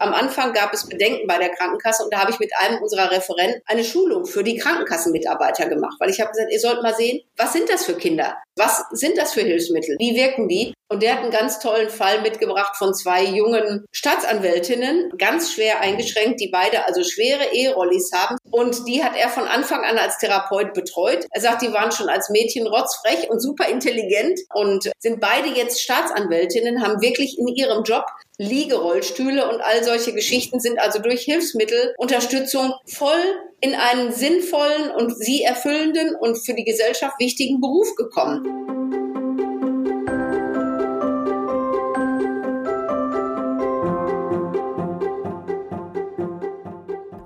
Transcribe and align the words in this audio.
Am 0.00 0.14
Anfang 0.14 0.54
gab 0.54 0.72
es 0.72 0.88
Bedenken 0.88 1.26
bei 1.26 1.36
der 1.36 1.50
Krankenkasse 1.50 2.02
und 2.02 2.12
da 2.12 2.20
habe 2.20 2.30
ich 2.30 2.38
mit 2.38 2.50
einem 2.58 2.82
unserer 2.82 3.10
Referenten 3.10 3.60
eine 3.66 3.84
Schulung 3.84 4.24
für 4.24 4.42
die 4.42 4.56
Krankenkassenmitarbeiter 4.56 5.68
gemacht, 5.68 5.96
weil 6.00 6.08
ich 6.08 6.22
habe 6.22 6.30
gesagt, 6.30 6.50
ihr 6.50 6.58
sollt 6.58 6.82
mal 6.82 6.94
sehen, 6.94 7.20
was 7.36 7.52
sind 7.52 7.68
das 7.68 7.84
für 7.84 7.94
Kinder? 7.94 8.38
Was 8.56 8.84
sind 8.92 9.18
das 9.18 9.34
für 9.34 9.42
Hilfsmittel? 9.42 9.96
Wie 9.98 10.14
wirken 10.14 10.48
die? 10.48 10.72
Und 10.88 11.02
der 11.02 11.12
hat 11.12 11.22
einen 11.22 11.30
ganz 11.30 11.60
tollen 11.60 11.88
Fall 11.88 12.20
mitgebracht 12.22 12.76
von 12.76 12.94
zwei 12.94 13.24
jungen 13.24 13.84
Staatsanwältinnen, 13.92 15.12
ganz 15.18 15.52
schwer 15.52 15.80
eingeschränkt, 15.80 16.40
die 16.40 16.48
beide 16.48 16.86
also 16.86 17.04
schwere 17.04 17.44
E-Rollis 17.52 18.10
haben. 18.12 18.36
Und 18.50 18.88
die 18.88 19.04
hat 19.04 19.16
er 19.16 19.28
von 19.28 19.44
Anfang 19.44 19.84
an 19.84 19.98
als 19.98 20.18
Therapeut 20.18 20.74
betreut. 20.74 21.26
Er 21.30 21.40
sagt, 21.40 21.62
die 21.62 21.72
waren 21.72 21.92
schon 21.92 22.08
als 22.08 22.28
Mädchen 22.30 22.66
rotzfrech 22.66 23.30
und 23.30 23.40
super 23.40 23.68
intelligent 23.68 24.40
und 24.52 24.90
sind 24.98 25.20
beide 25.20 25.48
jetzt 25.50 25.80
Staatsanwältinnen, 25.80 26.82
haben 26.82 27.00
wirklich 27.00 27.38
in 27.38 27.46
ihrem 27.48 27.84
Job 27.84 28.06
Liegerollstühle 28.40 29.50
und 29.50 29.60
all 29.60 29.84
solche 29.84 30.14
Geschichten 30.14 30.60
sind 30.60 30.78
also 30.80 30.98
durch 30.98 31.20
Hilfsmittelunterstützung 31.24 32.72
voll 32.86 33.22
in 33.60 33.74
einen 33.74 34.12
sinnvollen 34.12 34.90
und 34.96 35.14
sie 35.14 35.42
erfüllenden 35.42 36.14
und 36.14 36.38
für 36.38 36.54
die 36.54 36.64
Gesellschaft 36.64 37.20
wichtigen 37.20 37.60
Beruf 37.60 37.94
gekommen. 37.96 38.46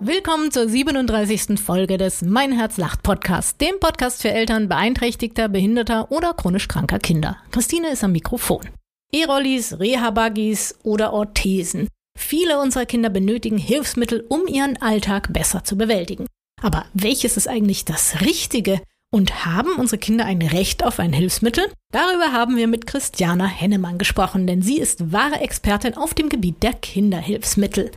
Willkommen 0.01 0.51
zur 0.51 0.69
37. 0.69 1.61
Folge 1.61 1.97
des 1.97 2.23
Mein 2.23 2.51
Herz 2.51 2.77
lacht 2.77 3.05
Podcast, 3.05 3.61
dem 3.61 3.79
Podcast 3.79 4.21
für 4.21 4.31
Eltern 4.31 4.69
beeinträchtigter, 4.69 5.49
behinderter 5.49 6.11
oder 6.11 6.35
chronisch 6.35 6.67
kranker 6.67 6.99
Kinder. 6.99 7.37
Christine 7.53 7.91
ist 7.93 8.03
am 8.03 8.11
Mikrofon. 8.11 8.69
E-Rollis, 9.15 9.79
Reha-Buggies 9.79 10.75
oder 10.83 11.13
Orthesen. 11.13 11.87
Viele 12.19 12.59
unserer 12.59 12.85
Kinder 12.85 13.11
benötigen 13.11 13.59
Hilfsmittel, 13.59 14.25
um 14.29 14.49
ihren 14.49 14.77
Alltag 14.83 15.33
besser 15.33 15.63
zu 15.63 15.79
bewältigen. 15.79 16.27
Aber 16.61 16.87
welches 16.95 17.37
ist 17.37 17.47
eigentlich 17.47 17.85
das 17.85 18.23
Richtige? 18.23 18.81
Und 19.13 19.47
haben 19.47 19.77
unsere 19.77 19.99
Kinder 19.99 20.25
ein 20.25 20.43
Recht 20.43 20.83
auf 20.83 20.99
ein 20.99 21.13
Hilfsmittel? 21.13 21.71
Darüber 21.93 22.33
haben 22.33 22.57
wir 22.57 22.67
mit 22.67 22.89
Christiana 22.89 23.47
Hennemann 23.47 23.99
gesprochen, 23.99 24.49
denn 24.49 24.63
sie 24.63 24.81
ist 24.81 25.13
wahre 25.13 25.41
Expertin 25.41 25.95
auf 25.95 26.15
dem 26.15 26.29
Gebiet 26.29 26.65
der 26.65 26.73
Kinderhilfsmittel. 26.73 27.93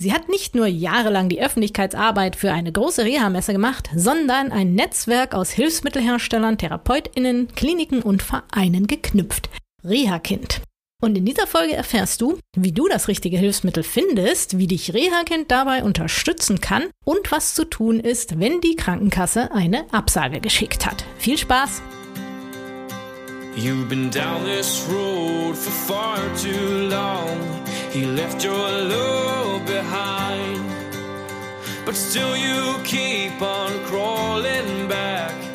Sie 0.00 0.14
hat 0.14 0.30
nicht 0.30 0.54
nur 0.54 0.66
jahrelang 0.66 1.28
die 1.28 1.42
Öffentlichkeitsarbeit 1.42 2.34
für 2.34 2.52
eine 2.52 2.72
große 2.72 3.04
Reha-Messe 3.04 3.52
gemacht, 3.52 3.90
sondern 3.94 4.52
ein 4.52 4.74
Netzwerk 4.74 5.34
aus 5.34 5.50
Hilfsmittelherstellern, 5.50 6.56
TherapeutInnen, 6.56 7.48
Kliniken 7.48 8.00
und 8.00 8.22
Vereinen 8.22 8.86
geknüpft. 8.86 9.50
Reha-Kind. 9.86 10.62
Und 11.02 11.16
in 11.16 11.26
dieser 11.26 11.46
Folge 11.46 11.74
erfährst 11.74 12.22
du, 12.22 12.38
wie 12.56 12.72
du 12.72 12.88
das 12.88 13.08
richtige 13.08 13.36
Hilfsmittel 13.36 13.82
findest, 13.82 14.58
wie 14.58 14.66
dich 14.66 14.94
Reha-Kind 14.94 15.50
dabei 15.50 15.84
unterstützen 15.84 16.60
kann 16.60 16.84
und 17.04 17.30
was 17.30 17.54
zu 17.54 17.64
tun 17.64 18.00
ist, 18.00 18.40
wenn 18.40 18.60
die 18.60 18.76
Krankenkasse 18.76 19.52
eine 19.52 19.92
Absage 19.92 20.40
geschickt 20.40 20.86
hat. 20.86 21.04
Viel 21.18 21.36
Spaß! 21.36 21.82
You've 23.56 23.88
been 23.88 24.10
down 24.10 24.44
this 24.44 24.86
road 24.90 25.56
for 25.56 25.70
far 25.70 26.18
too 26.36 26.88
long. 26.90 27.38
He 27.90 28.04
left 28.04 28.44
your 28.44 28.52
love 28.52 29.64
behind. 29.64 30.60
But 31.86 31.96
still 31.96 32.36
you 32.36 32.74
keep 32.84 33.40
on 33.40 33.72
crawling 33.86 34.88
back 34.88 35.45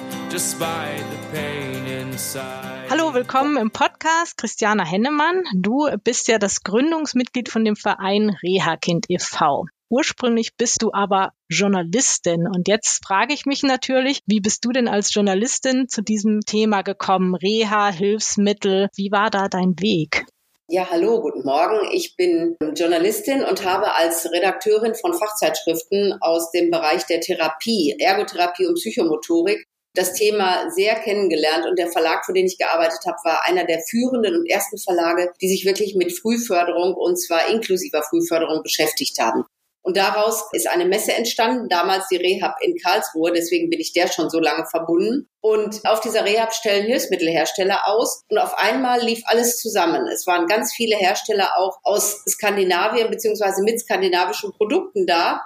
Hallo, 2.90 3.14
willkommen 3.14 3.58
im 3.58 3.70
Podcast 3.72 4.38
Christiana 4.38 4.86
Hennemann. 4.86 5.44
Du 5.54 5.90
bist 6.06 6.30
ja 6.30 6.38
das 6.38 6.64
Gründungsmitglied 6.64 7.50
von 7.50 7.66
dem 7.66 7.76
Verein 7.76 8.38
Reha-Kind 8.42 9.08
e.V. 9.10 9.66
Ursprünglich 9.90 10.56
bist 10.56 10.84
du 10.84 10.94
aber 10.94 11.34
Journalistin. 11.50 12.48
Und 12.48 12.70
jetzt 12.70 13.06
frage 13.06 13.34
ich 13.34 13.46
mich 13.46 13.62
natürlich, 13.64 14.22
wie 14.26 14.40
bist 14.40 14.64
du 14.64 14.72
denn 14.72 14.88
als 14.88 15.14
Journalistin 15.14 15.90
zu 15.90 16.02
diesem 16.02 16.40
Thema 16.40 16.82
gekommen? 16.82 17.36
Reha, 17.36 17.92
Hilfsmittel, 17.92 18.88
wie 18.96 19.12
war 19.12 19.32
da 19.32 19.50
dein 19.50 19.76
Weg? 19.82 20.24
Ja, 20.70 20.88
hallo, 20.90 21.20
guten 21.20 21.44
Morgen. 21.44 21.90
Ich 21.92 22.16
bin 22.16 22.56
Journalistin 22.78 23.44
und 23.44 23.66
habe 23.66 23.94
als 23.98 24.32
Redakteurin 24.32 24.96
von 24.96 25.14
Fachzeitschriften 25.14 26.16
aus 26.22 26.52
dem 26.52 26.72
Bereich 26.72 27.06
der 27.08 27.20
Therapie, 27.20 27.98
Ergotherapie 28.00 28.68
und 28.68 28.76
Psychomotorik 28.76 29.68
das 29.94 30.14
Thema 30.14 30.70
sehr 30.72 30.96
kennengelernt 30.96 31.66
und 31.66 31.78
der 31.78 31.92
Verlag, 31.92 32.26
für 32.26 32.34
den 32.34 32.46
ich 32.46 32.58
gearbeitet 32.58 33.02
habe, 33.06 33.18
war 33.24 33.42
einer 33.46 33.66
der 33.66 33.82
führenden 33.90 34.36
und 34.36 34.50
ersten 34.50 34.78
Verlage, 34.78 35.34
die 35.42 35.50
sich 35.50 35.66
wirklich 35.66 35.96
mit 35.96 36.18
Frühförderung 36.18 36.94
und 36.94 37.18
zwar 37.18 37.48
inklusiver 37.50 38.04
Frühförderung 38.04 38.64
beschäftigt 38.64 39.20
haben. 39.20 39.46
Und 39.84 39.98
daraus 39.98 40.44
ist 40.52 40.70
eine 40.70 40.86
Messe 40.86 41.14
entstanden, 41.14 41.68
damals 41.68 42.08
die 42.08 42.18
Rehab 42.18 42.56
in 42.62 42.78
Karlsruhe, 42.78 43.32
deswegen 43.32 43.70
bin 43.70 43.80
ich 43.80 43.94
der 43.94 44.08
schon 44.08 44.30
so 44.30 44.40
lange 44.40 44.66
verbunden. 44.68 45.28
Und 45.42 45.82
auf 45.86 46.02
dieser 46.02 46.24
Rehab 46.24 46.54
stellen 46.54 46.86
Hilfsmittelhersteller 46.86 47.88
aus 47.88 48.22
und 48.30 48.38
auf 48.38 48.54
einmal 48.60 49.02
lief 49.02 49.24
alles 49.26 49.58
zusammen. 49.58 50.08
Es 50.08 50.28
waren 50.28 50.46
ganz 50.46 50.72
viele 50.72 50.96
Hersteller 50.96 51.54
auch 51.58 51.80
aus 51.82 52.24
Skandinavien 52.30 53.10
beziehungsweise 53.10 53.64
mit 53.64 53.80
skandinavischen 53.80 54.52
Produkten 54.52 55.08
da. 55.08 55.42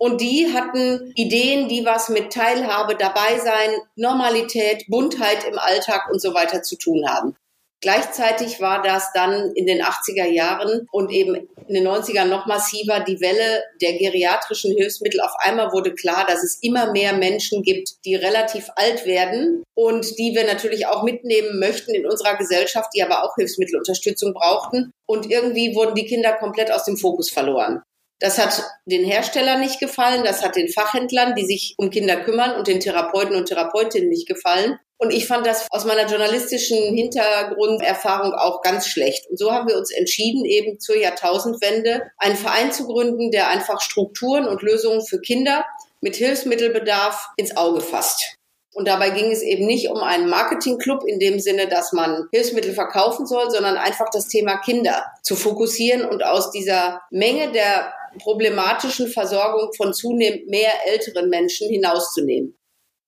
Und 0.00 0.22
die 0.22 0.50
hatten 0.54 1.12
Ideen, 1.14 1.68
die 1.68 1.84
was 1.84 2.08
mit 2.08 2.32
Teilhabe, 2.32 2.96
dabei 2.96 3.38
sein, 3.38 3.70
Normalität, 3.96 4.86
Buntheit 4.88 5.44
im 5.44 5.58
Alltag 5.58 6.08
und 6.10 6.22
so 6.22 6.32
weiter 6.32 6.62
zu 6.62 6.78
tun 6.78 7.06
haben. 7.06 7.36
Gleichzeitig 7.82 8.62
war 8.62 8.82
das 8.82 9.12
dann 9.12 9.52
in 9.54 9.66
den 9.66 9.82
80er 9.82 10.24
Jahren 10.24 10.86
und 10.90 11.10
eben 11.10 11.34
in 11.66 11.74
den 11.74 11.86
90ern 11.86 12.26
noch 12.26 12.46
massiver 12.46 13.00
die 13.00 13.20
Welle 13.20 13.62
der 13.82 13.98
geriatrischen 13.98 14.74
Hilfsmittel. 14.74 15.20
Auf 15.20 15.34
einmal 15.38 15.70
wurde 15.72 15.94
klar, 15.94 16.26
dass 16.26 16.44
es 16.44 16.58
immer 16.62 16.92
mehr 16.92 17.12
Menschen 17.12 17.62
gibt, 17.62 18.04
die 18.06 18.14
relativ 18.14 18.70
alt 18.76 19.04
werden 19.04 19.62
und 19.74 20.18
die 20.18 20.34
wir 20.34 20.44
natürlich 20.44 20.86
auch 20.86 21.02
mitnehmen 21.02 21.58
möchten 21.58 21.94
in 21.94 22.06
unserer 22.06 22.36
Gesellschaft, 22.36 22.88
die 22.94 23.02
aber 23.02 23.22
auch 23.22 23.34
Hilfsmittelunterstützung 23.36 24.32
brauchten. 24.32 24.92
Und 25.06 25.30
irgendwie 25.30 25.74
wurden 25.74 25.94
die 25.94 26.06
Kinder 26.06 26.32
komplett 26.34 26.70
aus 26.70 26.84
dem 26.84 26.96
Fokus 26.96 27.30
verloren. 27.30 27.82
Das 28.20 28.38
hat 28.38 28.62
den 28.84 29.04
Herstellern 29.04 29.60
nicht 29.60 29.80
gefallen, 29.80 30.24
das 30.24 30.42
hat 30.42 30.54
den 30.54 30.68
Fachhändlern, 30.68 31.34
die 31.34 31.46
sich 31.46 31.74
um 31.78 31.90
Kinder 31.90 32.16
kümmern 32.16 32.54
und 32.54 32.68
den 32.68 32.78
Therapeuten 32.78 33.34
und 33.34 33.46
Therapeutinnen 33.46 34.10
nicht 34.10 34.28
gefallen. 34.28 34.78
Und 34.98 35.10
ich 35.14 35.26
fand 35.26 35.46
das 35.46 35.66
aus 35.70 35.86
meiner 35.86 36.06
journalistischen 36.06 36.94
Hintergrunderfahrung 36.94 38.34
auch 38.34 38.60
ganz 38.60 38.86
schlecht. 38.86 39.30
Und 39.30 39.38
so 39.38 39.50
haben 39.50 39.66
wir 39.66 39.78
uns 39.78 39.90
entschieden, 39.90 40.44
eben 40.44 40.78
zur 40.78 40.98
Jahrtausendwende 40.98 42.02
einen 42.18 42.36
Verein 42.36 42.70
zu 42.70 42.86
gründen, 42.86 43.30
der 43.30 43.48
einfach 43.48 43.80
Strukturen 43.80 44.46
und 44.46 44.60
Lösungen 44.60 45.04
für 45.04 45.18
Kinder 45.18 45.64
mit 46.02 46.16
Hilfsmittelbedarf 46.16 47.28
ins 47.38 47.56
Auge 47.56 47.80
fasst. 47.80 48.36
Und 48.74 48.86
dabei 48.86 49.10
ging 49.10 49.32
es 49.32 49.42
eben 49.42 49.66
nicht 49.66 49.88
um 49.88 49.98
einen 49.98 50.28
Marketingclub 50.28 51.04
in 51.04 51.18
dem 51.18 51.40
Sinne, 51.40 51.66
dass 51.66 51.92
man 51.92 52.28
Hilfsmittel 52.32 52.72
verkaufen 52.72 53.26
soll, 53.26 53.50
sondern 53.50 53.76
einfach 53.76 54.10
das 54.12 54.28
Thema 54.28 54.58
Kinder 54.58 55.06
zu 55.22 55.34
fokussieren 55.34 56.04
und 56.04 56.22
aus 56.22 56.50
dieser 56.50 57.00
Menge 57.10 57.50
der 57.52 57.92
problematischen 58.18 59.08
Versorgung 59.08 59.72
von 59.76 59.92
zunehmend 59.92 60.48
mehr 60.48 60.72
älteren 60.86 61.28
Menschen 61.28 61.68
hinauszunehmen. 61.68 62.56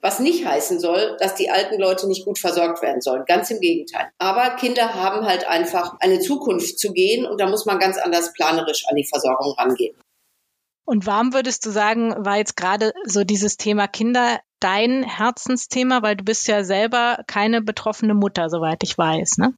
Was 0.01 0.19
nicht 0.19 0.45
heißen 0.45 0.81
soll, 0.81 1.17
dass 1.21 1.37
die 1.37 1.51
alten 1.51 1.81
Leute 1.81 2.09
nicht 2.09 2.25
gut 2.25 2.39
versorgt 2.39 2.83
werden 2.83 3.01
sollen. 3.01 3.25
Ganz 3.27 3.51
im 3.51 3.61
Gegenteil. 3.61 4.11
Aber 4.19 4.57
Kinder 4.57 4.95
haben 4.95 5.25
halt 5.25 5.47
einfach 5.47 5.95
eine 6.01 6.19
Zukunft 6.19 6.79
zu 6.81 6.93
gehen 6.93 7.25
und 7.25 7.41
da 7.41 7.49
muss 7.49 7.67
man 7.67 7.79
ganz 7.79 7.99
anders 7.99 8.33
planerisch 8.33 8.85
an 8.89 8.97
die 8.97 9.07
Versorgung 9.07 9.53
rangehen. 9.53 9.97
Und 10.85 11.07
warum 11.07 11.33
würdest 11.33 11.65
du 11.65 11.71
sagen, 11.71 12.15
war 12.25 12.39
jetzt 12.39 12.57
gerade 12.57 12.93
so 13.05 13.23
dieses 13.23 13.57
Thema 13.57 13.87
Kinder 13.87 14.41
dein 14.59 15.05
Herzensthema, 15.05 16.03
weil 16.03 16.17
du 16.17 16.25
bist 16.25 16.49
ja 16.49 16.65
selber 16.65 17.19
keine 17.29 17.63
betroffene 17.63 18.15
Mutter, 18.15 18.51
soweit 18.51 18.83
ich 18.83 18.99
weiß, 18.99 19.39
ne? 19.39 19.55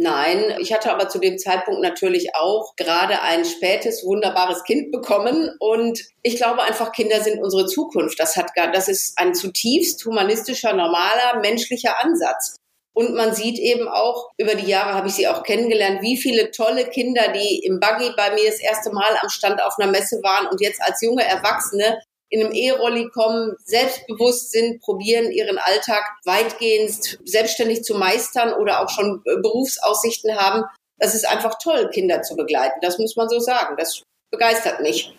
Nein, 0.00 0.54
ich 0.60 0.72
hatte 0.72 0.92
aber 0.92 1.08
zu 1.08 1.18
dem 1.18 1.38
Zeitpunkt 1.38 1.80
natürlich 1.82 2.36
auch 2.36 2.76
gerade 2.76 3.20
ein 3.20 3.44
spätes, 3.44 4.04
wunderbares 4.04 4.62
Kind 4.62 4.92
bekommen. 4.92 5.50
Und 5.58 6.00
ich 6.22 6.36
glaube 6.36 6.62
einfach, 6.62 6.92
Kinder 6.92 7.20
sind 7.20 7.42
unsere 7.42 7.66
Zukunft. 7.66 8.20
Das 8.20 8.36
hat 8.36 8.54
gar, 8.54 8.70
das 8.70 8.86
ist 8.86 9.18
ein 9.18 9.34
zutiefst 9.34 10.04
humanistischer, 10.04 10.72
normaler, 10.72 11.40
menschlicher 11.40 12.00
Ansatz. 12.00 12.58
Und 12.94 13.14
man 13.14 13.34
sieht 13.34 13.58
eben 13.58 13.88
auch, 13.88 14.30
über 14.38 14.54
die 14.54 14.68
Jahre 14.68 14.94
habe 14.94 15.08
ich 15.08 15.14
sie 15.14 15.26
auch 15.26 15.42
kennengelernt, 15.42 16.00
wie 16.00 16.16
viele 16.16 16.52
tolle 16.52 16.84
Kinder, 16.86 17.32
die 17.32 17.64
im 17.64 17.80
Buggy 17.80 18.12
bei 18.16 18.32
mir 18.34 18.48
das 18.48 18.60
erste 18.60 18.92
Mal 18.92 19.16
am 19.20 19.28
Stand 19.28 19.60
auf 19.60 19.74
einer 19.80 19.90
Messe 19.90 20.20
waren 20.22 20.46
und 20.46 20.60
jetzt 20.60 20.80
als 20.80 21.02
junge 21.02 21.24
Erwachsene 21.24 22.00
in 22.30 22.44
einem 22.44 22.52
E-Rolli 22.52 23.08
kommen, 23.10 23.56
selbstbewusst 23.64 24.52
sind, 24.52 24.80
probieren 24.80 25.30
ihren 25.30 25.58
Alltag 25.58 26.02
weitgehend 26.24 27.18
selbstständig 27.24 27.84
zu 27.84 27.94
meistern 27.94 28.52
oder 28.52 28.82
auch 28.82 28.90
schon 28.90 29.22
äh, 29.24 29.40
Berufsaussichten 29.40 30.36
haben. 30.36 30.64
Das 30.98 31.14
ist 31.14 31.26
einfach 31.28 31.58
toll, 31.62 31.90
Kinder 31.90 32.22
zu 32.22 32.36
begleiten. 32.36 32.80
Das 32.82 32.98
muss 32.98 33.16
man 33.16 33.28
so 33.28 33.38
sagen. 33.38 33.76
Das 33.76 34.02
begeistert 34.30 34.80
mich. 34.80 35.14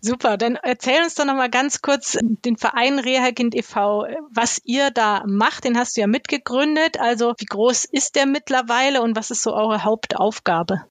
Super, 0.00 0.36
dann 0.36 0.54
erzähl 0.54 1.02
uns 1.02 1.16
doch 1.16 1.24
noch 1.24 1.34
mal 1.34 1.50
ganz 1.50 1.82
kurz 1.82 2.16
den 2.22 2.56
Verein 2.56 3.00
Rehakind 3.00 3.56
e.V., 3.56 4.06
was 4.32 4.60
ihr 4.62 4.92
da 4.92 5.24
macht. 5.26 5.64
Den 5.64 5.76
hast 5.76 5.96
du 5.96 6.02
ja 6.02 6.06
mitgegründet. 6.06 7.00
Also 7.00 7.34
wie 7.38 7.46
groß 7.46 7.84
ist 7.84 8.14
der 8.14 8.26
mittlerweile 8.26 9.02
und 9.02 9.16
was 9.16 9.32
ist 9.32 9.42
so 9.42 9.52
eure 9.52 9.82
Hauptaufgabe? 9.82 10.84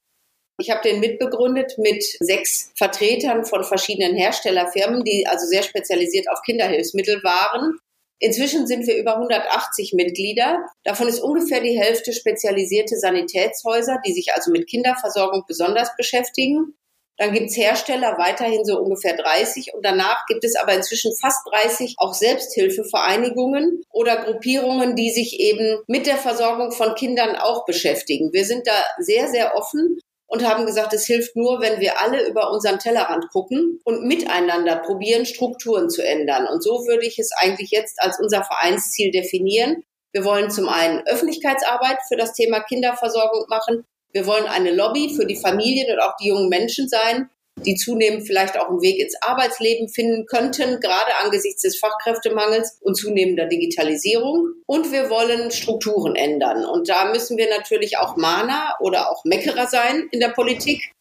Ich 0.60 0.70
habe 0.70 0.82
den 0.82 0.98
mitbegründet 0.98 1.78
mit 1.78 2.04
sechs 2.18 2.72
Vertretern 2.76 3.44
von 3.44 3.62
verschiedenen 3.62 4.16
Herstellerfirmen, 4.16 5.04
die 5.04 5.24
also 5.28 5.46
sehr 5.46 5.62
spezialisiert 5.62 6.28
auf 6.28 6.42
Kinderhilfsmittel 6.42 7.22
waren. 7.22 7.78
Inzwischen 8.18 8.66
sind 8.66 8.84
wir 8.88 8.96
über 8.96 9.14
180 9.14 9.92
Mitglieder. 9.94 10.66
Davon 10.82 11.06
ist 11.06 11.20
ungefähr 11.20 11.60
die 11.60 11.78
Hälfte 11.78 12.12
spezialisierte 12.12 12.96
Sanitätshäuser, 12.96 14.00
die 14.04 14.12
sich 14.12 14.34
also 14.34 14.50
mit 14.50 14.68
Kinderversorgung 14.68 15.44
besonders 15.46 15.94
beschäftigen. 15.96 16.74
Dann 17.18 17.32
gibt's 17.32 17.56
Hersteller, 17.56 18.18
weiterhin 18.18 18.64
so 18.64 18.80
ungefähr 18.80 19.16
30. 19.16 19.74
Und 19.74 19.84
danach 19.84 20.26
gibt 20.26 20.42
es 20.42 20.56
aber 20.56 20.74
inzwischen 20.74 21.12
fast 21.20 21.46
30 21.52 21.94
auch 21.98 22.14
Selbsthilfevereinigungen 22.14 23.82
oder 23.92 24.24
Gruppierungen, 24.24 24.96
die 24.96 25.10
sich 25.10 25.38
eben 25.38 25.82
mit 25.86 26.06
der 26.06 26.16
Versorgung 26.16 26.72
von 26.72 26.96
Kindern 26.96 27.36
auch 27.36 27.64
beschäftigen. 27.64 28.32
Wir 28.32 28.44
sind 28.44 28.66
da 28.66 28.84
sehr, 28.98 29.28
sehr 29.28 29.54
offen 29.56 30.00
und 30.28 30.46
haben 30.46 30.66
gesagt, 30.66 30.92
es 30.92 31.06
hilft 31.06 31.34
nur, 31.36 31.60
wenn 31.60 31.80
wir 31.80 32.00
alle 32.00 32.28
über 32.28 32.52
unseren 32.52 32.78
Tellerrand 32.78 33.30
gucken 33.30 33.80
und 33.84 34.04
miteinander 34.04 34.76
probieren, 34.76 35.24
Strukturen 35.24 35.88
zu 35.88 36.06
ändern. 36.06 36.46
Und 36.46 36.62
so 36.62 36.86
würde 36.86 37.06
ich 37.06 37.18
es 37.18 37.32
eigentlich 37.32 37.70
jetzt 37.70 38.00
als 38.00 38.20
unser 38.20 38.44
Vereinsziel 38.44 39.10
definieren. 39.10 39.82
Wir 40.12 40.24
wollen 40.24 40.50
zum 40.50 40.68
einen 40.68 41.00
Öffentlichkeitsarbeit 41.06 41.98
für 42.08 42.16
das 42.16 42.34
Thema 42.34 42.60
Kinderversorgung 42.60 43.46
machen. 43.48 43.84
Wir 44.12 44.26
wollen 44.26 44.46
eine 44.46 44.70
Lobby 44.70 45.14
für 45.16 45.26
die 45.26 45.36
Familien 45.36 45.92
und 45.92 46.00
auch 46.00 46.16
die 46.20 46.28
jungen 46.28 46.48
Menschen 46.48 46.88
sein, 46.88 47.30
die 47.64 47.76
zunehmend 47.76 48.26
vielleicht 48.26 48.58
auch 48.58 48.68
einen 48.68 48.82
Weg 48.82 48.98
ins 49.00 49.14
Arbeitsleben 49.22 49.88
finden 49.88 50.26
könnten, 50.26 50.80
gerade 50.80 51.12
angesichts 51.22 51.62
des 51.62 51.78
Fachkräftemangels 51.78 52.78
und 52.80 52.96
zunehmender 52.96 53.46
Digitalisierung. 53.46 54.52
Und 54.66 54.92
wir 54.92 55.10
wollen 55.10 55.50
Strukturen 55.50 56.16
ändern. 56.16 56.64
Und 56.64 56.88
da 56.88 57.10
müssen 57.10 57.36
wir 57.36 57.48
natürlich 57.50 57.98
auch 57.98 58.16
Mahner 58.16 58.74
oder 58.80 59.10
auch 59.10 59.24
Meckerer 59.24 59.66
sein 59.66 60.08
in 60.10 60.20
der 60.20 60.28
Politik. 60.28 60.92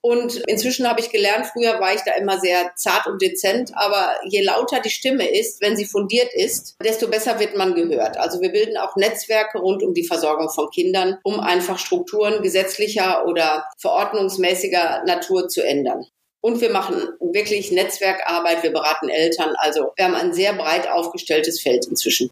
Und 0.00 0.36
inzwischen 0.46 0.88
habe 0.88 1.00
ich 1.00 1.10
gelernt, 1.10 1.46
früher 1.46 1.80
war 1.80 1.92
ich 1.92 2.02
da 2.02 2.12
immer 2.12 2.38
sehr 2.38 2.72
zart 2.76 3.06
und 3.06 3.20
dezent, 3.20 3.72
aber 3.74 4.14
je 4.28 4.42
lauter 4.42 4.80
die 4.80 4.90
Stimme 4.90 5.28
ist, 5.28 5.60
wenn 5.60 5.76
sie 5.76 5.86
fundiert 5.86 6.32
ist, 6.34 6.76
desto 6.82 7.08
besser 7.08 7.40
wird 7.40 7.56
man 7.56 7.74
gehört. 7.74 8.16
Also 8.16 8.40
wir 8.40 8.52
bilden 8.52 8.76
auch 8.76 8.94
Netzwerke 8.94 9.58
rund 9.58 9.82
um 9.82 9.94
die 9.94 10.06
Versorgung 10.06 10.50
von 10.50 10.70
Kindern, 10.70 11.18
um 11.24 11.40
einfach 11.40 11.78
Strukturen 11.78 12.42
gesetzlicher 12.42 13.26
oder 13.26 13.66
verordnungsmäßiger 13.78 15.02
Natur 15.04 15.48
zu 15.48 15.62
ändern. 15.62 16.06
Und 16.40 16.60
wir 16.60 16.70
machen 16.70 17.08
wirklich 17.20 17.72
Netzwerkarbeit, 17.72 18.62
wir 18.62 18.72
beraten 18.72 19.08
Eltern. 19.08 19.54
Also 19.58 19.90
wir 19.96 20.04
haben 20.04 20.14
ein 20.14 20.32
sehr 20.32 20.52
breit 20.52 20.88
aufgestelltes 20.88 21.60
Feld 21.60 21.86
inzwischen. 21.86 22.30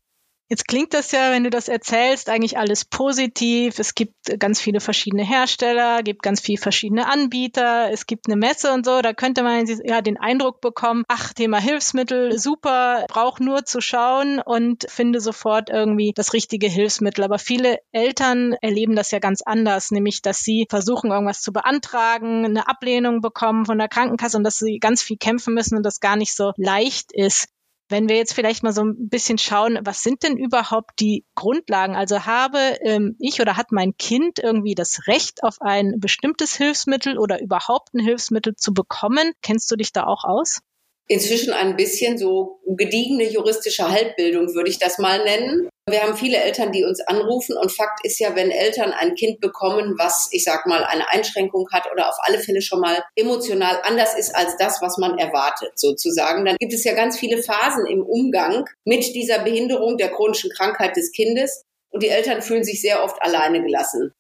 Jetzt 0.49 0.69
klingt 0.69 0.95
das 0.95 1.11
ja, 1.11 1.33
wenn 1.33 1.43
du 1.43 1.51
das 1.51 1.67
erzählst, 1.67 2.29
eigentlich 2.29 2.57
alles 2.57 2.85
positiv. 2.85 3.81
Es 3.81 3.97
gibt 3.97 4.15
ganz 4.39 4.61
viele 4.61 4.79
verschiedene 4.79 5.25
Hersteller, 5.25 6.05
gibt 6.05 6.23
ganz 6.23 6.41
viele 6.41 6.59
verschiedene 6.59 7.11
Anbieter, 7.11 7.91
es 7.91 8.07
gibt 8.07 8.29
eine 8.29 8.37
Messe 8.37 8.73
und 8.73 8.87
so. 8.87 9.03
Da 9.03 9.13
könnte 9.13 9.43
man 9.43 9.67
ja 9.85 10.03
den 10.03 10.19
Eindruck 10.19 10.61
bekommen, 10.61 11.03
ach, 11.09 11.33
Thema 11.33 11.59
Hilfsmittel, 11.59 12.39
super, 12.39 13.07
brauch 13.09 13.41
nur 13.41 13.65
zu 13.65 13.81
schauen 13.81 14.41
und 14.41 14.87
finde 14.89 15.21
sofort 15.21 15.69
irgendwie 15.69 16.13
das 16.15 16.33
richtige 16.33 16.69
Hilfsmittel. 16.69 17.25
Aber 17.25 17.41
viele 17.41 17.79
Eltern 17.91 18.55
erleben 18.61 18.95
das 18.95 19.11
ja 19.11 19.19
ganz 19.19 19.43
anders, 19.43 19.91
nämlich, 19.91 20.23
dass 20.23 20.39
sie 20.39 20.67
versuchen, 20.71 21.11
irgendwas 21.11 21.43
zu 21.43 21.53
beantragen, 21.53 22.45
eine 22.45 22.69
Ablehnung 22.69 23.21
bekommen 23.21 23.67
von 23.67 23.79
der 23.79 23.89
Krankenkasse 23.89 24.37
und 24.37 24.45
dass 24.45 24.59
sie 24.59 24.79
ganz 24.79 25.03
viel 25.03 25.17
kämpfen 25.17 25.55
müssen 25.55 25.77
und 25.77 25.83
das 25.83 25.99
gar 25.99 26.15
nicht 26.15 26.37
so 26.37 26.53
leicht 26.57 27.11
ist. 27.13 27.49
Wenn 27.89 28.09
wir 28.09 28.17
jetzt 28.17 28.35
vielleicht 28.35 28.63
mal 28.63 28.73
so 28.73 28.83
ein 28.83 29.09
bisschen 29.09 29.39
schauen, 29.39 29.79
was 29.85 30.03
sind 30.03 30.23
denn 30.23 30.37
überhaupt 30.37 30.99
die 30.99 31.25
Grundlagen? 31.35 31.95
Also 31.95 32.27
habe 32.27 32.59
ähm, 32.81 33.17
ich 33.19 33.41
oder 33.41 33.57
hat 33.57 33.71
mein 33.71 33.97
Kind 33.97 34.39
irgendwie 34.41 34.75
das 34.75 35.07
Recht 35.07 35.45
auf 35.45 35.57
ein 35.61 35.95
bestimmtes 35.99 36.57
Hilfsmittel 36.57 37.19
oder 37.19 37.41
überhaupt 37.41 37.95
ein 37.95 38.01
Hilfsmittel 38.01 38.57
zu 38.57 38.75
bekommen? 38.75 39.33
Kennst 39.43 39.71
du 39.71 39.77
dich 39.77 39.93
da 39.93 40.05
auch 40.05 40.25
aus? 40.25 40.61
inzwischen 41.09 41.53
ein 41.53 41.77
bisschen 41.77 42.19
so 42.19 42.61
gediegene 42.67 43.31
juristische 43.31 43.89
Halbbildung, 43.89 44.55
würde 44.55 44.71
ich 44.71 44.79
das 44.79 44.99
mal 44.99 45.23
nennen. 45.25 45.69
Wir 45.89 46.03
haben 46.03 46.17
viele 46.17 46.39
Eltern, 46.39 46.73
die 46.73 46.83
uns 46.83 47.01
anrufen 47.01 47.57
und 47.57 47.71
Fakt 47.71 48.05
ist 48.05 48.19
ja, 48.19 48.35
wenn 48.35 48.51
Eltern 48.51 48.93
ein 48.93 49.15
Kind 49.15 49.39
bekommen, 49.41 49.95
was, 49.97 50.29
ich 50.33 50.43
sag 50.43 50.67
mal, 50.67 50.83
eine 50.83 51.09
Einschränkung 51.11 51.69
hat 51.73 51.85
oder 51.93 52.09
auf 52.09 52.17
alle 52.23 52.41
Fälle 52.41 52.61
schon 52.61 52.81
mal 52.81 53.05
emotional 53.15 53.81
anders 53.85 54.19
ist 54.19 54.35
als 54.35 54.57
das, 54.57 54.83
was 54.83 54.99
man 54.99 55.17
erwartet, 55.17 55.79
sozusagen, 55.79 56.45
dann 56.45 56.57
gibt 56.59 56.73
es 56.73 56.83
ja 56.83 56.93
ganz 56.93 57.21
viele 57.21 57.41
Phasen 57.41 57.87
im 57.87 58.03
Umgang 58.03 58.69
mit 58.85 59.15
dieser 59.15 59.39
Behinderung 59.39 59.97
der 59.97 60.11
chronischen 60.11 60.51
Krankheit 60.51 60.97
des 60.97 61.13
Kindes 61.13 61.63
und 61.91 62.03
die 62.03 62.09
Eltern 62.09 62.43
fühlen 62.43 62.65
sich 62.65 62.83
sehr 62.83 63.05
oft 63.05 63.23
alleine 63.23 63.63
gelassen. 63.63 64.13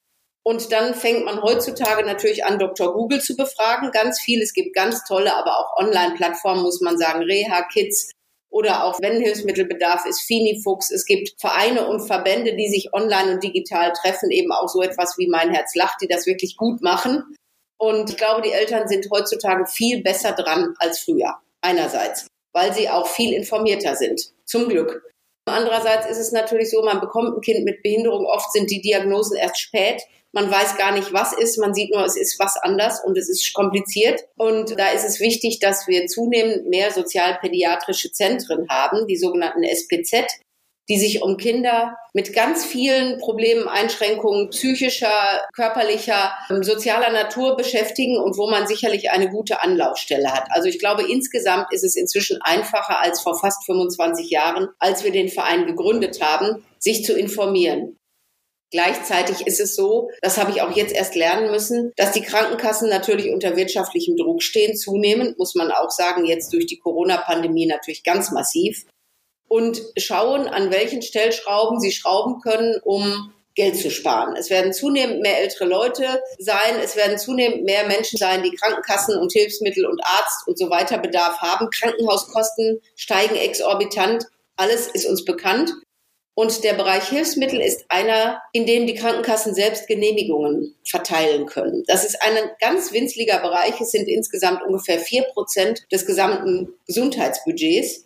Und 0.45 0.71
dann 0.71 0.95
fängt 0.95 1.25
man 1.25 1.43
heutzutage 1.43 2.07
natürlich 2.07 2.45
an, 2.45 2.61
Dr. 2.61 2.95
Google 2.95 3.21
zu 3.21 3.35
befragen. 3.35 3.91
Ganz 3.91 4.21
viel. 4.21 4.41
Es 4.41 4.53
gibt 4.53 4.77
ganz 4.77 5.03
tolle, 5.03 5.35
aber 5.35 5.59
auch 5.59 5.77
Online-Plattformen, 5.77 6.63
muss 6.63 6.81
man 6.81 6.97
sagen. 6.97 7.25
Reha 7.25 7.67
Kids 7.73 8.13
oder 8.56 8.85
auch 8.85 8.99
wenn 9.03 9.20
Hilfsmittelbedarf 9.20 10.06
ist, 10.06 10.23
Finifuchs. 10.23 10.91
Es 10.91 11.05
gibt 11.05 11.38
Vereine 11.38 11.88
und 11.88 12.06
Verbände, 12.06 12.56
die 12.56 12.70
sich 12.70 12.94
online 12.94 13.35
und 13.35 13.43
digital 13.43 13.93
treffen, 13.93 14.31
eben 14.31 14.50
auch 14.50 14.69
so 14.69 14.81
etwas 14.81 15.19
wie 15.19 15.29
Mein 15.29 15.50
Herz 15.50 15.75
lacht, 15.75 16.00
die 16.00 16.08
das 16.08 16.25
wirklich 16.25 16.56
gut 16.56 16.81
machen. 16.81 17.37
Und 17.79 18.08
ich 18.08 18.17
glaube, 18.17 18.41
die 18.41 18.53
Eltern 18.53 18.88
sind 18.88 19.06
heutzutage 19.11 19.67
viel 19.67 20.03
besser 20.03 20.32
dran 20.32 20.75
als 20.79 21.00
früher. 21.00 21.35
Einerseits, 21.61 22.29
weil 22.55 22.73
sie 22.73 22.88
auch 22.88 23.06
viel 23.06 23.35
informierter 23.35 23.94
sind. 23.94 24.32
Zum 24.47 24.70
Glück. 24.70 25.03
Andererseits 25.44 26.06
ist 26.06 26.19
es 26.19 26.32
natürlich 26.32 26.70
so, 26.70 26.82
man 26.82 27.00
bekommt 27.00 27.37
ein 27.37 27.43
Kind 27.43 27.62
mit 27.67 27.82
Behinderung. 27.82 28.25
Oft 28.25 28.53
sind 28.53 28.70
die 28.70 28.81
Diagnosen 28.81 29.37
erst 29.37 29.61
spät. 29.61 30.00
Man 30.37 30.50
weiß 30.50 30.77
gar 30.77 30.93
nicht, 30.93 31.15
was 31.15 31.33
ist. 31.33 31.56
Man 31.56 31.73
sieht 31.73 31.94
nur, 31.94 32.05
es 32.05 32.15
ist 32.15 32.38
was 32.38 32.59
anders 32.59 33.03
und 33.03 33.17
es 33.17 33.31
ist 33.31 33.55
kompliziert. 33.55 34.21
Und 34.37 34.79
da 34.79 34.91
ist 34.91 35.06
es 35.06 35.19
wichtig, 35.19 35.61
dass 35.61 35.88
wir 35.88 36.09
zunehmend 36.09 36.69
mehr 36.69 36.91
sozialpädiatrische 36.93 38.12
Zentren 38.12 38.69
haben, 38.69 39.06
die 39.06 39.17
sogenannten 39.17 39.62
SPZ, 39.62 40.27
die 40.91 40.99
sich 40.99 41.23
um 41.23 41.38
Kinder 41.38 41.97
mit 42.12 42.35
ganz 42.35 42.67
vielen 42.67 43.19
Problemen, 43.19 43.67
Einschränkungen 43.67 44.50
psychischer, 44.50 45.41
körperlicher, 45.55 46.35
ähm, 46.50 46.62
sozialer 46.62 47.12
Natur 47.12 47.56
beschäftigen 47.56 48.19
und 48.19 48.37
wo 48.37 48.50
man 48.50 48.67
sicherlich 48.67 49.11
eine 49.11 49.31
gute 49.31 49.62
Anlaufstelle 49.62 50.31
hat. 50.31 50.49
Also 50.50 50.69
ich 50.69 50.79
glaube, 50.79 51.11
insgesamt 51.11 51.73
ist 51.73 51.82
es 51.82 51.97
inzwischen 51.97 52.43
einfacher 52.43 53.00
als 53.00 53.23
vor 53.23 53.41
fast 53.41 53.65
25 53.65 54.29
Jahren, 54.29 54.69
als 54.81 55.03
wir 55.03 55.12
den 55.12 55.31
Verein 55.31 55.67
gegründet 55.67 56.21
haben, 56.21 56.62
sich 56.79 57.06
zu 57.06 57.17
informieren. 57.17 57.97
Gleichzeitig 58.71 59.47
ist 59.47 59.61
es 59.61 59.77
so, 59.77 60.11
das 60.23 60.39
habe 60.39 60.51
ich 60.51 60.61
auch 60.61 60.75
jetzt 60.75 60.95
erst 60.95 61.15
lernen 61.15 61.51
müssen, 61.51 61.93
dass 61.97 62.13
die 62.13 62.23
Krankenkassen 62.23 62.89
natürlich 62.89 63.31
unter 63.31 63.57
wirtschaftlichem 63.57 64.17
Druck 64.17 64.43
stehen, 64.43 64.77
zunehmend, 64.77 65.39
muss 65.39 65.55
man 65.55 65.71
auch 65.71 65.91
sagen, 65.91 66.25
jetzt 66.25 66.53
durch 66.53 66.67
die 66.67 66.79
Corona-Pandemie 66.79 67.67
natürlich 67.67 68.03
ganz 68.03 68.32
massiv 68.32 68.85
und 69.49 69.81
schauen, 69.96 70.49
an 70.49 70.70
welchen 70.73 71.03
Stellschrauben 71.03 71.81
sie 71.81 71.93
schrauben 71.93 72.41
können, 72.41 72.81
um 72.82 73.32
Geld 73.55 73.77
zu 73.77 73.91
sparen. 73.91 74.37
Es 74.37 74.51
werden 74.51 74.73
zunehmend 74.73 75.23
mehr 75.23 75.41
ältere 75.41 75.65
Leute 75.65 76.23
sein, 76.39 76.79
es 76.82 76.94
werden 76.94 77.19
zunehmend 77.19 77.65
mehr 77.65 77.87
Menschen 77.87 78.19
sein, 78.19 78.43
die 78.43 78.55
Krankenkassen 78.55 79.19
und 79.19 79.32
Hilfsmittel 79.32 79.87
und 79.87 80.01
Arzt 80.05 80.46
und 80.46 80.58
so 80.58 80.69
weiter 80.69 80.99
Bedarf 80.99 81.39
haben. 81.39 81.70
Krankenhauskosten 81.70 82.82
steigen 82.96 83.37
exorbitant. 83.37 84.27
Alles 84.56 84.89
ist 84.89 85.06
uns 85.06 85.25
bekannt. 85.25 85.73
Und 86.38 86.64
der 86.64 86.74
Bereich 86.74 87.08
Hilfsmittel 87.08 87.62
ist 87.62 87.86
einer, 87.88 88.43
in 88.52 88.66
dem 88.66 88.86
die 88.86 88.94
Krankenkassen 88.94 89.55
selbst 89.55 89.88
Genehmigungen 89.88 90.74
verteilen 90.84 91.46
können. 91.46 91.82
Das 91.86 92.05
ist 92.05 92.22
ein 92.22 92.36
ganz 92.60 92.93
winzliger 92.93 93.38
Bereich. 93.38 93.81
Es 93.81 93.90
sind 93.90 94.06
insgesamt 94.06 94.62
ungefähr 94.62 94.98
vier 94.98 95.22
Prozent 95.32 95.84
des 95.90 96.05
gesamten 96.05 96.74
Gesundheitsbudgets. 96.86 98.05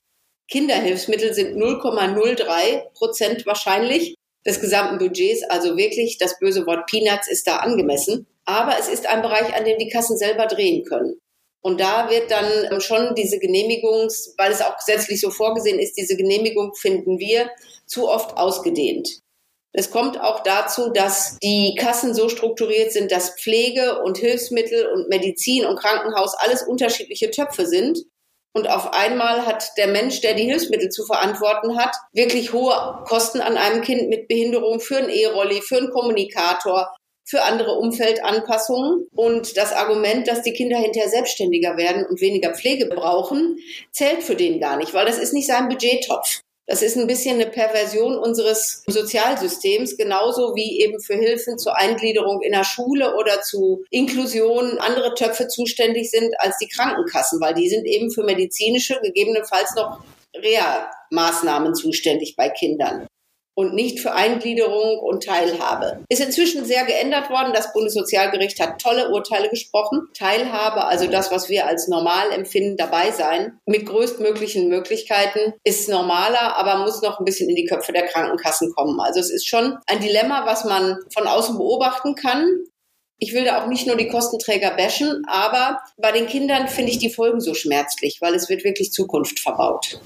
Kinderhilfsmittel 0.48 1.34
sind 1.34 1.56
0,03 1.56 2.92
Prozent 2.94 3.46
wahrscheinlich 3.46 4.14
des 4.46 4.60
gesamten 4.60 4.98
Budgets. 4.98 5.42
Also 5.48 5.76
wirklich, 5.76 6.16
das 6.18 6.38
böse 6.38 6.66
Wort 6.66 6.86
Peanuts 6.86 7.28
ist 7.28 7.48
da 7.48 7.56
angemessen. 7.56 8.28
Aber 8.44 8.78
es 8.78 8.88
ist 8.88 9.08
ein 9.08 9.22
Bereich, 9.22 9.54
an 9.56 9.64
dem 9.64 9.78
die 9.78 9.88
Kassen 9.88 10.16
selber 10.16 10.46
drehen 10.46 10.84
können. 10.84 11.18
Und 11.62 11.80
da 11.80 12.08
wird 12.08 12.30
dann 12.30 12.80
schon 12.80 13.14
diese 13.14 13.38
Genehmigungs, 13.38 14.34
weil 14.38 14.50
es 14.50 14.62
auch 14.62 14.76
gesetzlich 14.76 15.20
so 15.20 15.30
vorgesehen 15.30 15.78
ist, 15.78 15.96
diese 15.96 16.16
Genehmigung 16.16 16.74
finden 16.74 17.18
wir 17.18 17.50
zu 17.86 18.08
oft 18.08 18.36
ausgedehnt. 18.36 19.20
Es 19.72 19.90
kommt 19.90 20.20
auch 20.20 20.42
dazu, 20.42 20.90
dass 20.90 21.38
die 21.42 21.76
Kassen 21.78 22.14
so 22.14 22.28
strukturiert 22.28 22.92
sind, 22.92 23.12
dass 23.12 23.36
Pflege 23.40 24.02
und 24.02 24.18
Hilfsmittel 24.18 24.86
und 24.86 25.08
Medizin 25.08 25.64
und 25.64 25.78
Krankenhaus 25.78 26.34
alles 26.34 26.62
unterschiedliche 26.62 27.30
Töpfe 27.30 27.66
sind 27.66 27.98
und 28.52 28.68
auf 28.68 28.92
einmal 28.92 29.46
hat 29.46 29.76
der 29.76 29.86
Mensch, 29.86 30.20
der 30.22 30.34
die 30.34 30.44
Hilfsmittel 30.44 30.88
zu 30.88 31.04
verantworten 31.04 31.78
hat, 31.78 31.94
wirklich 32.12 32.52
hohe 32.52 33.04
Kosten 33.06 33.40
an 33.40 33.56
einem 33.56 33.80
Kind 33.82 34.08
mit 34.08 34.26
Behinderung 34.26 34.80
für 34.80 34.96
einen 34.96 35.08
E-Rolli, 35.08 35.62
für 35.62 35.76
einen 35.76 35.90
Kommunikator, 35.90 36.92
für 37.24 37.42
andere 37.42 37.78
Umfeldanpassungen. 37.78 39.06
Und 39.14 39.56
das 39.56 39.72
Argument, 39.72 40.26
dass 40.28 40.42
die 40.42 40.52
Kinder 40.52 40.78
hinterher 40.78 41.08
selbstständiger 41.08 41.76
werden 41.76 42.04
und 42.06 42.20
weniger 42.20 42.54
Pflege 42.54 42.86
brauchen, 42.86 43.58
zählt 43.92 44.22
für 44.22 44.36
den 44.36 44.60
gar 44.60 44.76
nicht, 44.76 44.94
weil 44.94 45.06
das 45.06 45.18
ist 45.18 45.32
nicht 45.32 45.46
sein 45.46 45.68
Budgettopf. 45.68 46.40
Das 46.66 46.82
ist 46.82 46.96
ein 46.96 47.08
bisschen 47.08 47.40
eine 47.40 47.50
Perversion 47.50 48.16
unseres 48.16 48.84
Sozialsystems, 48.86 49.96
genauso 49.96 50.54
wie 50.54 50.80
eben 50.80 51.00
für 51.00 51.14
Hilfen 51.14 51.58
zur 51.58 51.76
Eingliederung 51.76 52.42
in 52.42 52.52
der 52.52 52.62
Schule 52.62 53.16
oder 53.16 53.42
zu 53.42 53.82
Inklusion 53.90 54.78
andere 54.78 55.14
Töpfe 55.14 55.48
zuständig 55.48 56.12
sind 56.12 56.32
als 56.38 56.58
die 56.58 56.68
Krankenkassen, 56.68 57.40
weil 57.40 57.54
die 57.54 57.68
sind 57.68 57.86
eben 57.86 58.12
für 58.12 58.22
medizinische, 58.22 59.00
gegebenenfalls 59.02 59.74
noch 59.74 60.04
Reha-Maßnahmen 60.36 61.74
zuständig 61.74 62.36
bei 62.36 62.48
Kindern 62.50 63.08
und 63.60 63.74
nicht 63.74 64.00
für 64.00 64.14
Eingliederung 64.14 64.98
und 65.00 65.24
Teilhabe. 65.24 66.02
Ist 66.08 66.22
inzwischen 66.22 66.64
sehr 66.64 66.84
geändert 66.86 67.28
worden. 67.28 67.52
Das 67.52 67.74
Bundessozialgericht 67.74 68.58
hat 68.58 68.80
tolle 68.80 69.10
Urteile 69.10 69.50
gesprochen. 69.50 70.08
Teilhabe, 70.14 70.86
also 70.86 71.06
das, 71.06 71.30
was 71.30 71.50
wir 71.50 71.66
als 71.66 71.86
normal 71.86 72.32
empfinden, 72.32 72.78
dabei 72.78 73.10
sein, 73.10 73.60
mit 73.66 73.84
größtmöglichen 73.84 74.68
Möglichkeiten, 74.68 75.52
ist 75.62 75.90
normaler, 75.90 76.56
aber 76.56 76.78
muss 76.78 77.02
noch 77.02 77.18
ein 77.18 77.26
bisschen 77.26 77.50
in 77.50 77.56
die 77.56 77.66
Köpfe 77.66 77.92
der 77.92 78.06
Krankenkassen 78.06 78.72
kommen. 78.74 78.98
Also 78.98 79.20
es 79.20 79.30
ist 79.30 79.46
schon 79.46 79.76
ein 79.86 80.00
Dilemma, 80.00 80.46
was 80.46 80.64
man 80.64 80.96
von 81.12 81.26
außen 81.26 81.58
beobachten 81.58 82.14
kann. 82.14 82.46
Ich 83.18 83.34
will 83.34 83.44
da 83.44 83.62
auch 83.62 83.66
nicht 83.66 83.86
nur 83.86 83.96
die 83.96 84.08
Kostenträger 84.08 84.70
bashen, 84.70 85.22
aber 85.28 85.80
bei 85.98 86.12
den 86.12 86.26
Kindern 86.26 86.68
finde 86.68 86.92
ich 86.92 86.98
die 86.98 87.12
Folgen 87.12 87.42
so 87.42 87.52
schmerzlich, 87.52 88.16
weil 88.22 88.34
es 88.34 88.48
wird 88.48 88.64
wirklich 88.64 88.92
Zukunft 88.92 89.38
verbaut. 89.38 90.00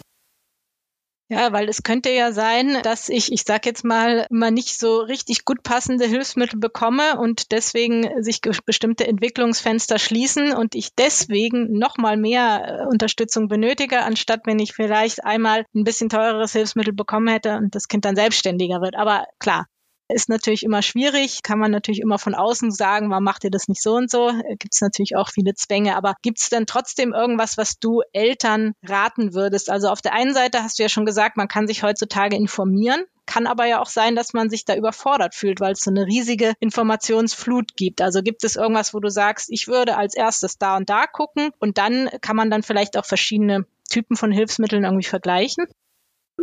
Ja, 1.29 1.53
weil 1.53 1.71
es 1.71 1.83
könnte 1.83 2.11
ja 2.11 2.33
sein, 2.33 2.81
dass 2.83 3.09
ich, 3.09 3.33
ich 3.33 3.45
sag 3.45 3.65
jetzt 3.65 3.83
mal, 3.83 4.27
mal 4.31 4.51
nicht 4.51 4.79
so 4.79 4.99
richtig 4.99 5.47
gut 5.47 5.63
passende 5.63 6.05
Hilfsmittel 6.05 6.59
bekomme 6.59 7.19
und 7.19 7.51
deswegen 7.51 8.23
sich 8.23 8.43
bestimmte 8.43 9.07
Entwicklungsfenster 9.07 9.99
schließen 9.99 10.53
und 10.53 10.75
ich 10.75 10.95
deswegen 10.95 11.79
noch 11.79 11.97
mal 11.97 12.19
mehr 12.19 12.83
äh, 12.83 12.87
Unterstützung 12.87 13.49
benötige, 13.49 14.03
anstatt 14.03 14.41
wenn 14.45 14.59
ich 14.59 14.75
vielleicht 14.75 15.25
einmal 15.25 15.65
ein 15.75 15.85
bisschen 15.85 16.11
teureres 16.11 16.53
Hilfsmittel 16.53 16.93
bekommen 16.93 17.29
hätte 17.29 17.57
und 17.57 17.75
das 17.75 17.89
Kind 17.89 18.05
dann 18.05 18.17
selbstständiger 18.17 18.83
wird. 18.83 18.95
Aber 18.95 19.25
klar, 19.39 19.67
ist 20.09 20.29
natürlich 20.29 20.63
immer 20.63 20.83
schwierig, 20.83 21.43
kann 21.43 21.59
man 21.59 21.71
natürlich 21.71 22.01
immer 22.01 22.19
von 22.19 22.35
außen 22.35 22.71
sagen, 22.71 23.11
warum 23.11 23.25
macht 23.25 23.45
ihr 23.45 23.51
das 23.51 23.69
nicht 23.69 23.83
so 23.83 23.95
und 23.95 24.11
so? 24.11 24.33
Gibt 24.59 24.75
es 24.75 24.81
natürlich 24.81 25.17
auch 25.17 25.31
viele 25.31 25.55
Zwänge, 25.55 25.97
aber 25.97 26.15
gibt 26.23 26.41
es 26.41 26.51
denn 26.51 26.67
trotzdem 26.67 27.13
irgendwas, 27.13 27.57
was 27.57 27.79
du 27.79 28.03
Eltern 28.13 28.75
raten 28.87 29.35
würdest? 29.35 29.71
Also 29.71 29.89
auf 29.89 30.03
der 30.03 30.13
einen 30.13 30.35
Seite 30.35 30.63
hast 30.63 30.79
du 30.79 30.83
ja 30.83 30.89
schon 30.89 31.07
gesagt, 31.07 31.37
man 31.37 31.49
kann 31.49 31.67
sich 31.67 31.83
heutzutage 31.83 32.37
informieren, 32.37 33.05
kann 33.27 33.47
aber 33.47 33.67
ja 33.67 33.81
auch 33.81 33.89
sein, 33.89 34.15
dass 34.15 34.35
man 34.35 34.51
sich 34.51 34.65
da 34.65 34.77
überfordert 34.77 35.35
fühlt, 35.35 35.61
weil 35.61 35.73
es 35.73 35.81
so 35.81 35.91
eine 35.91 36.07
riesige 36.07 36.53
Informationsflut 36.61 37.77
gibt. 37.77 38.03
Also 38.03 38.23
gibt 38.23 38.45
es 38.45 38.57
irgendwas, 38.57 38.93
wo 38.93 39.01
du 39.01 39.09
sagst, 39.09 39.49
ich 39.51 39.69
würde 39.69 39.97
als 39.97 40.15
erstes 40.15 40.59
da 40.59 40.77
und 40.77 40.91
da 40.91 41.07
gucken 41.07 41.51
und 41.59 41.79
dann 41.79 42.11
kann 42.21 42.37
man 42.37 42.51
dann 42.51 42.63
vielleicht 42.63 42.99
auch 42.99 43.07
verschiedene 43.07 43.67
Typen 43.89 44.17
von 44.17 44.33
Hilfsmitteln 44.33 44.85
irgendwie 44.85 45.07
vergleichen? 45.07 45.67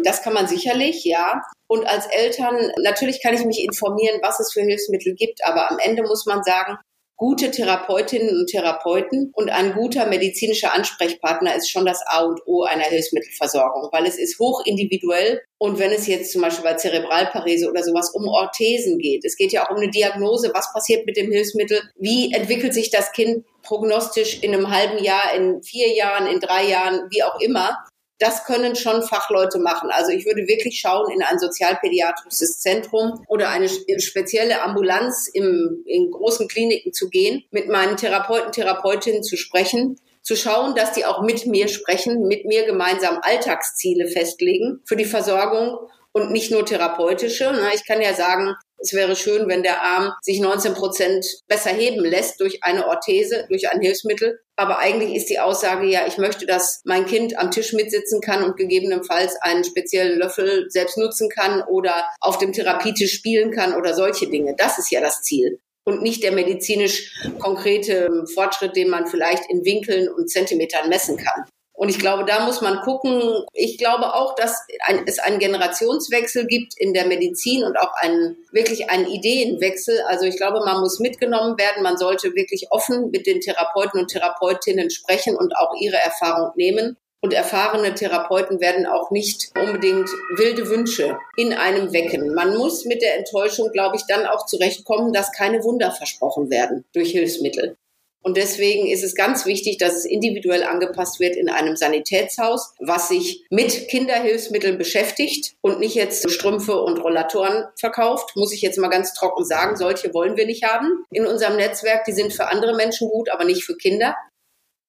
Das 0.04 0.22
kann 0.22 0.34
man 0.34 0.48
sicherlich, 0.48 1.04
ja. 1.04 1.42
Und 1.68 1.86
als 1.86 2.06
Eltern, 2.08 2.72
natürlich 2.82 3.22
kann 3.22 3.34
ich 3.34 3.46
mich 3.46 3.64
informieren, 3.64 4.20
was 4.22 4.40
es 4.40 4.52
für 4.54 4.62
Hilfsmittel 4.62 5.14
gibt, 5.16 5.40
aber 5.46 5.70
am 5.72 5.80
Ende 5.80 6.04
muss 6.04 6.26
man 6.26 6.44
sagen, 6.44 6.78
gute 7.22 7.52
Therapeutinnen 7.52 8.36
und 8.36 8.48
Therapeuten 8.48 9.32
und 9.36 9.52
ein 9.52 9.74
guter 9.74 10.08
medizinischer 10.08 10.74
Ansprechpartner 10.74 11.56
ist 11.56 11.70
schon 11.70 11.86
das 11.86 12.02
A 12.08 12.24
und 12.24 12.42
O 12.48 12.64
einer 12.64 12.86
Hilfsmittelversorgung, 12.86 13.90
weil 13.92 14.08
es 14.08 14.18
ist 14.18 14.40
hoch 14.40 14.64
individuell. 14.66 15.40
Und 15.60 15.78
wenn 15.78 15.92
es 15.92 16.08
jetzt 16.08 16.32
zum 16.32 16.42
Beispiel 16.42 16.64
bei 16.64 16.74
Zerebralparese 16.74 17.70
oder 17.70 17.84
sowas 17.84 18.10
um 18.16 18.28
Orthesen 18.28 18.98
geht, 18.98 19.24
es 19.24 19.38
geht 19.38 19.52
ja 19.52 19.66
auch 19.66 19.70
um 19.70 19.78
eine 19.78 19.92
Diagnose, 19.92 20.50
was 20.56 20.74
passiert 20.74 21.06
mit 21.06 21.16
dem 21.16 21.32
Hilfsmittel, 21.32 21.80
wie 21.96 22.34
entwickelt 22.34 22.74
sich 22.74 22.90
das 22.90 23.12
Kind 23.12 23.46
prognostisch 23.62 24.42
in 24.42 24.56
einem 24.56 24.72
halben 24.72 25.04
Jahr, 25.04 25.36
in 25.36 25.62
vier 25.62 25.94
Jahren, 25.94 26.26
in 26.26 26.40
drei 26.40 26.66
Jahren, 26.66 27.08
wie 27.12 27.22
auch 27.22 27.40
immer 27.40 27.78
das 28.22 28.46
können 28.46 28.76
schon 28.76 29.02
Fachleute 29.02 29.58
machen. 29.58 29.90
Also 29.92 30.12
ich 30.12 30.28
würde 30.28 30.48
wirklich 30.48 30.80
schauen, 30.80 31.12
in 31.12 31.24
ein 31.24 31.40
sozialpädiatrisches 31.40 32.60
Zentrum 32.60 33.26
oder 33.28 33.50
eine 33.50 33.68
spezielle 33.68 34.62
Ambulanz 34.62 35.28
im, 35.34 35.84
in 35.88 36.12
großen 36.12 36.48
Kliniken 36.48 36.94
zu 36.94 37.10
gehen, 37.10 37.44
mit 37.50 37.68
meinen 37.68 37.98
Therapeuten, 37.98 38.52
Therapeutinnen 38.52 39.24
zu 39.24 39.38
sprechen, 39.38 39.96
zu 40.22 40.36
schauen, 40.36 40.76
dass 40.76 40.92
die 40.92 41.06
auch 41.06 41.24
mit 41.24 41.48
mir 41.48 41.68
sprechen, 41.68 42.28
mit 42.28 42.46
mir 42.46 42.64
gemeinsam 42.68 43.18
Alltagsziele 43.24 44.08
festlegen 44.08 44.82
für 44.86 44.96
die 44.96 45.06
Versorgung 45.06 45.80
und 46.12 46.32
nicht 46.32 46.52
nur 46.52 46.64
therapeutische. 46.64 47.52
Ich 47.74 47.88
kann 47.88 48.04
ja 48.04 48.14
sagen, 48.14 48.54
es 48.82 48.94
wäre 48.94 49.16
schön, 49.16 49.48
wenn 49.48 49.64
der 49.64 49.82
Arm 49.82 50.14
sich 50.22 50.40
19 50.40 50.74
Prozent 50.74 51.26
besser 51.48 51.70
heben 51.70 52.04
lässt 52.04 52.40
durch 52.40 52.64
eine 52.64 52.88
Orthese, 52.88 53.46
durch 53.50 53.70
ein 53.70 53.82
Hilfsmittel. 53.82 54.40
Aber 54.56 54.80
eigentlich 54.80 55.16
ist 55.16 55.30
die 55.30 55.40
Aussage 55.40 55.88
ja, 55.88 56.06
ich 56.08 56.18
möchte, 56.18 56.46
dass 56.46 56.82
mein 56.84 57.06
Kind 57.06 57.38
am 57.38 57.52
Tisch 57.52 57.74
mitsitzen 57.74 58.22
kann 58.22 58.44
und 58.44 58.58
gegebenenfalls 58.58 59.36
einen 59.42 59.64
speziellen 59.64 60.20
Löffel 60.20 60.66
selbst 60.70 60.98
nutzen 60.98 61.30
kann 61.30 61.64
oder 61.64 62.06
auf 62.20 62.38
dem 62.38 62.54
Therapietisch 62.54 63.14
spielen 63.14 63.52
kann 63.52 63.76
oder 63.76 63.94
solche 63.94 64.30
Dinge. 64.30 64.56
Das 64.58 64.78
ist 64.78 64.92
ja 64.92 65.02
das 65.02 65.22
Ziel 65.22 65.60
und 65.84 66.02
nicht 66.02 66.24
der 66.24 66.32
medizinisch 66.32 67.12
konkrete 67.40 68.26
Fortschritt, 68.34 68.76
den 68.76 68.90
man 68.90 69.08
vielleicht 69.08 69.50
in 69.50 69.66
Winkeln 69.66 70.10
und 70.10 70.30
Zentimetern 70.30 70.90
messen 70.90 71.18
kann. 71.18 71.46
Und 71.82 71.90
ich 71.90 71.98
glaube, 71.98 72.26
da 72.26 72.46
muss 72.46 72.62
man 72.62 72.82
gucken. 72.82 73.44
Ich 73.54 73.80
glaube 73.80 74.14
auch, 74.14 74.36
dass 74.36 74.68
es 75.08 75.18
einen 75.18 75.40
Generationswechsel 75.40 76.46
gibt 76.46 76.78
in 76.78 76.94
der 76.94 77.08
Medizin 77.08 77.64
und 77.64 77.76
auch 77.76 77.92
einen, 77.96 78.38
wirklich 78.52 78.92
einen 78.92 79.08
Ideenwechsel. 79.08 80.00
Also 80.08 80.26
ich 80.26 80.38
glaube, 80.38 80.60
man 80.64 80.80
muss 80.80 81.00
mitgenommen 81.00 81.58
werden. 81.58 81.82
Man 81.82 81.98
sollte 81.98 82.36
wirklich 82.36 82.68
offen 82.70 83.10
mit 83.10 83.26
den 83.26 83.42
Therapeuten 83.42 84.00
und 84.00 84.10
Therapeutinnen 84.10 84.92
sprechen 84.92 85.36
und 85.36 85.58
auch 85.58 85.74
ihre 85.80 85.98
Erfahrung 85.98 86.52
nehmen. 86.56 86.98
Und 87.24 87.34
erfahrene 87.34 87.96
Therapeuten 87.96 88.62
werden 88.62 88.86
auch 88.86 89.10
nicht 89.10 89.50
unbedingt 89.60 90.10
wilde 90.36 90.70
Wünsche 90.70 91.18
in 91.36 91.52
einem 91.52 91.94
wecken. 91.94 92.36
Man 92.36 92.58
muss 92.58 92.86
mit 92.86 93.02
der 93.02 93.18
Enttäuschung, 93.18 93.72
glaube 93.72 93.96
ich, 93.96 94.04
dann 94.08 94.28
auch 94.28 94.46
zurechtkommen, 94.46 95.14
dass 95.14 95.32
keine 95.32 95.64
Wunder 95.64 95.90
versprochen 95.90 96.52
werden 96.52 96.86
durch 96.94 97.10
Hilfsmittel. 97.10 97.76
Und 98.24 98.38
deswegen 98.38 98.88
ist 98.88 99.04
es 99.04 99.16
ganz 99.16 99.46
wichtig, 99.46 99.78
dass 99.78 99.96
es 99.96 100.06
individuell 100.06 100.64
angepasst 100.64 101.20
wird 101.20 101.36
in 101.36 101.50
einem 101.50 101.76
Sanitätshaus, 101.76 102.74
was 102.80 103.10
sich 103.10 103.46
mit 103.50 103.88
Kinderhilfsmitteln 103.88 104.78
beschäftigt 104.78 105.56
und 105.62 105.80
nicht 105.80 105.96
jetzt 105.96 106.30
Strümpfe 106.30 106.82
und 106.82 107.00
Rollatoren 107.00 107.66
verkauft. 107.80 108.36
Muss 108.36 108.54
ich 108.54 108.62
jetzt 108.62 108.78
mal 108.78 108.90
ganz 108.90 109.14
trocken 109.14 109.44
sagen, 109.44 109.76
solche 109.76 110.14
wollen 110.14 110.38
wir 110.38 110.46
nicht 110.46 110.64
haben 110.64 111.04
in 111.12 111.26
unserem 111.26 111.56
Netzwerk. 111.56 112.06
Die 112.06 112.14
sind 112.14 112.32
für 112.32 112.48
andere 112.48 112.76
Menschen 112.76 113.10
gut, 113.10 113.30
aber 113.32 113.44
nicht 113.44 113.64
für 113.64 113.76
Kinder. 113.76 114.16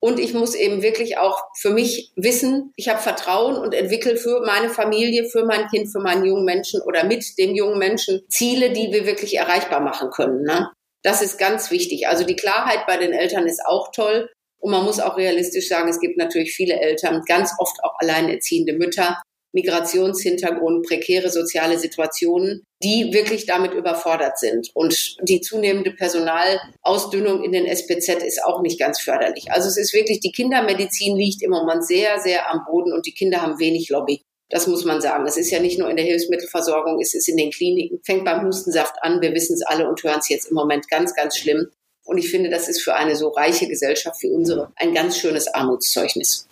Und 0.04 0.18
ich 0.18 0.34
muss 0.34 0.56
eben 0.56 0.82
wirklich 0.82 1.16
auch 1.18 1.44
für 1.56 1.70
mich 1.70 2.10
wissen, 2.16 2.72
ich 2.74 2.88
habe 2.88 3.00
Vertrauen 3.00 3.56
und 3.56 3.72
entwickle 3.72 4.16
für 4.16 4.40
meine 4.44 4.68
Familie, 4.68 5.26
für 5.26 5.44
mein 5.44 5.68
Kind, 5.68 5.92
für 5.92 6.00
meinen 6.00 6.24
jungen 6.24 6.44
Menschen 6.44 6.82
oder 6.82 7.04
mit 7.04 7.38
dem 7.38 7.54
jungen 7.54 7.78
Menschen 7.78 8.22
Ziele, 8.28 8.72
die 8.72 8.92
wir 8.92 9.06
wirklich 9.06 9.36
erreichbar 9.36 9.78
machen 9.78 10.10
können. 10.10 10.42
Ne? 10.42 10.70
Das 11.02 11.22
ist 11.22 11.38
ganz 11.38 11.70
wichtig. 11.70 12.06
Also 12.08 12.24
die 12.24 12.36
Klarheit 12.36 12.86
bei 12.86 12.96
den 12.96 13.12
Eltern 13.12 13.46
ist 13.46 13.64
auch 13.66 13.90
toll. 13.92 14.30
Und 14.60 14.70
man 14.70 14.84
muss 14.84 15.00
auch 15.00 15.16
realistisch 15.16 15.68
sagen, 15.68 15.88
es 15.88 15.98
gibt 15.98 16.16
natürlich 16.16 16.54
viele 16.54 16.80
Eltern, 16.80 17.22
ganz 17.26 17.52
oft 17.58 17.82
auch 17.82 17.94
alleinerziehende 17.98 18.74
Mütter, 18.74 19.20
Migrationshintergrund, 19.52 20.86
prekäre 20.86 21.30
soziale 21.30 21.78
Situationen, 21.78 22.62
die 22.82 23.12
wirklich 23.12 23.44
damit 23.46 23.74
überfordert 23.74 24.38
sind. 24.38 24.70
Und 24.74 25.16
die 25.22 25.40
zunehmende 25.40 25.92
Personalausdünnung 25.92 27.42
in 27.44 27.52
den 27.52 27.66
SPZ 27.66 28.22
ist 28.22 28.42
auch 28.44 28.62
nicht 28.62 28.78
ganz 28.78 29.00
förderlich. 29.00 29.50
Also 29.50 29.68
es 29.68 29.76
ist 29.76 29.92
wirklich, 29.92 30.20
die 30.20 30.32
Kindermedizin 30.32 31.16
liegt 31.16 31.42
im 31.42 31.50
Moment 31.50 31.84
sehr, 31.84 32.20
sehr 32.20 32.50
am 32.50 32.64
Boden 32.64 32.92
und 32.92 33.04
die 33.06 33.14
Kinder 33.14 33.42
haben 33.42 33.58
wenig 33.58 33.90
Lobby. 33.90 34.22
Das 34.52 34.66
muss 34.66 34.84
man 34.84 35.00
sagen. 35.00 35.26
Es 35.26 35.38
ist 35.38 35.50
ja 35.50 35.60
nicht 35.60 35.78
nur 35.78 35.88
in 35.88 35.96
der 35.96 36.04
Hilfsmittelversorgung, 36.04 37.00
es 37.00 37.14
ist 37.14 37.26
in 37.26 37.38
den 37.38 37.50
Kliniken, 37.50 38.00
fängt 38.04 38.26
beim 38.26 38.46
Hustensaft 38.46 38.96
an. 39.00 39.22
Wir 39.22 39.32
wissen 39.32 39.54
es 39.54 39.62
alle 39.62 39.88
und 39.88 40.02
hören 40.02 40.18
es 40.18 40.28
jetzt 40.28 40.50
im 40.50 40.54
Moment 40.54 40.88
ganz, 40.90 41.14
ganz 41.14 41.38
schlimm. 41.38 41.68
Und 42.04 42.18
ich 42.18 42.30
finde, 42.30 42.50
das 42.50 42.68
ist 42.68 42.82
für 42.82 42.94
eine 42.94 43.16
so 43.16 43.28
reiche 43.28 43.66
Gesellschaft 43.66 44.22
wie 44.22 44.28
unsere 44.28 44.70
ein 44.76 44.92
ganz 44.92 45.16
schönes 45.16 45.48
Armutszeugnis. 45.48 46.46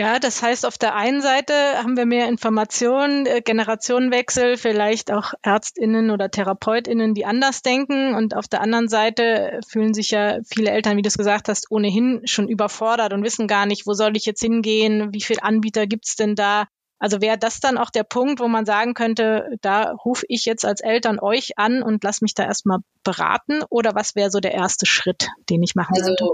Ja, 0.00 0.18
das 0.18 0.42
heißt, 0.42 0.64
auf 0.64 0.78
der 0.78 0.94
einen 0.94 1.20
Seite 1.20 1.52
haben 1.76 1.94
wir 1.94 2.06
mehr 2.06 2.26
Informationen, 2.26 3.26
äh, 3.26 3.42
Generationenwechsel, 3.42 4.56
vielleicht 4.56 5.12
auch 5.12 5.34
Ärztinnen 5.42 6.10
oder 6.10 6.30
Therapeutinnen, 6.30 7.12
die 7.12 7.26
anders 7.26 7.60
denken. 7.60 8.14
Und 8.14 8.34
auf 8.34 8.48
der 8.48 8.62
anderen 8.62 8.88
Seite 8.88 9.60
fühlen 9.68 9.92
sich 9.92 10.10
ja 10.10 10.38
viele 10.50 10.70
Eltern, 10.70 10.96
wie 10.96 11.02
du 11.02 11.08
es 11.08 11.18
gesagt 11.18 11.50
hast, 11.50 11.70
ohnehin 11.70 12.22
schon 12.24 12.48
überfordert 12.48 13.12
und 13.12 13.22
wissen 13.24 13.46
gar 13.46 13.66
nicht, 13.66 13.86
wo 13.86 13.92
soll 13.92 14.16
ich 14.16 14.24
jetzt 14.24 14.40
hingehen, 14.40 15.12
wie 15.12 15.20
viele 15.20 15.42
Anbieter 15.42 15.86
gibt's 15.86 16.16
denn 16.16 16.34
da. 16.34 16.64
Also 16.98 17.20
wäre 17.20 17.36
das 17.36 17.60
dann 17.60 17.76
auch 17.76 17.90
der 17.90 18.04
Punkt, 18.04 18.40
wo 18.40 18.48
man 18.48 18.64
sagen 18.64 18.94
könnte, 18.94 19.50
da 19.60 19.92
rufe 19.92 20.24
ich 20.30 20.46
jetzt 20.46 20.64
als 20.64 20.80
Eltern 20.80 21.18
euch 21.20 21.58
an 21.58 21.82
und 21.82 22.02
lass 22.04 22.22
mich 22.22 22.32
da 22.32 22.44
erstmal 22.44 22.78
beraten? 23.04 23.60
Oder 23.68 23.94
was 23.94 24.14
wäre 24.14 24.30
so 24.30 24.40
der 24.40 24.54
erste 24.54 24.86
Schritt, 24.86 25.28
den 25.50 25.62
ich 25.62 25.74
machen 25.74 25.92
also, 25.94 26.06
sollte? 26.06 26.24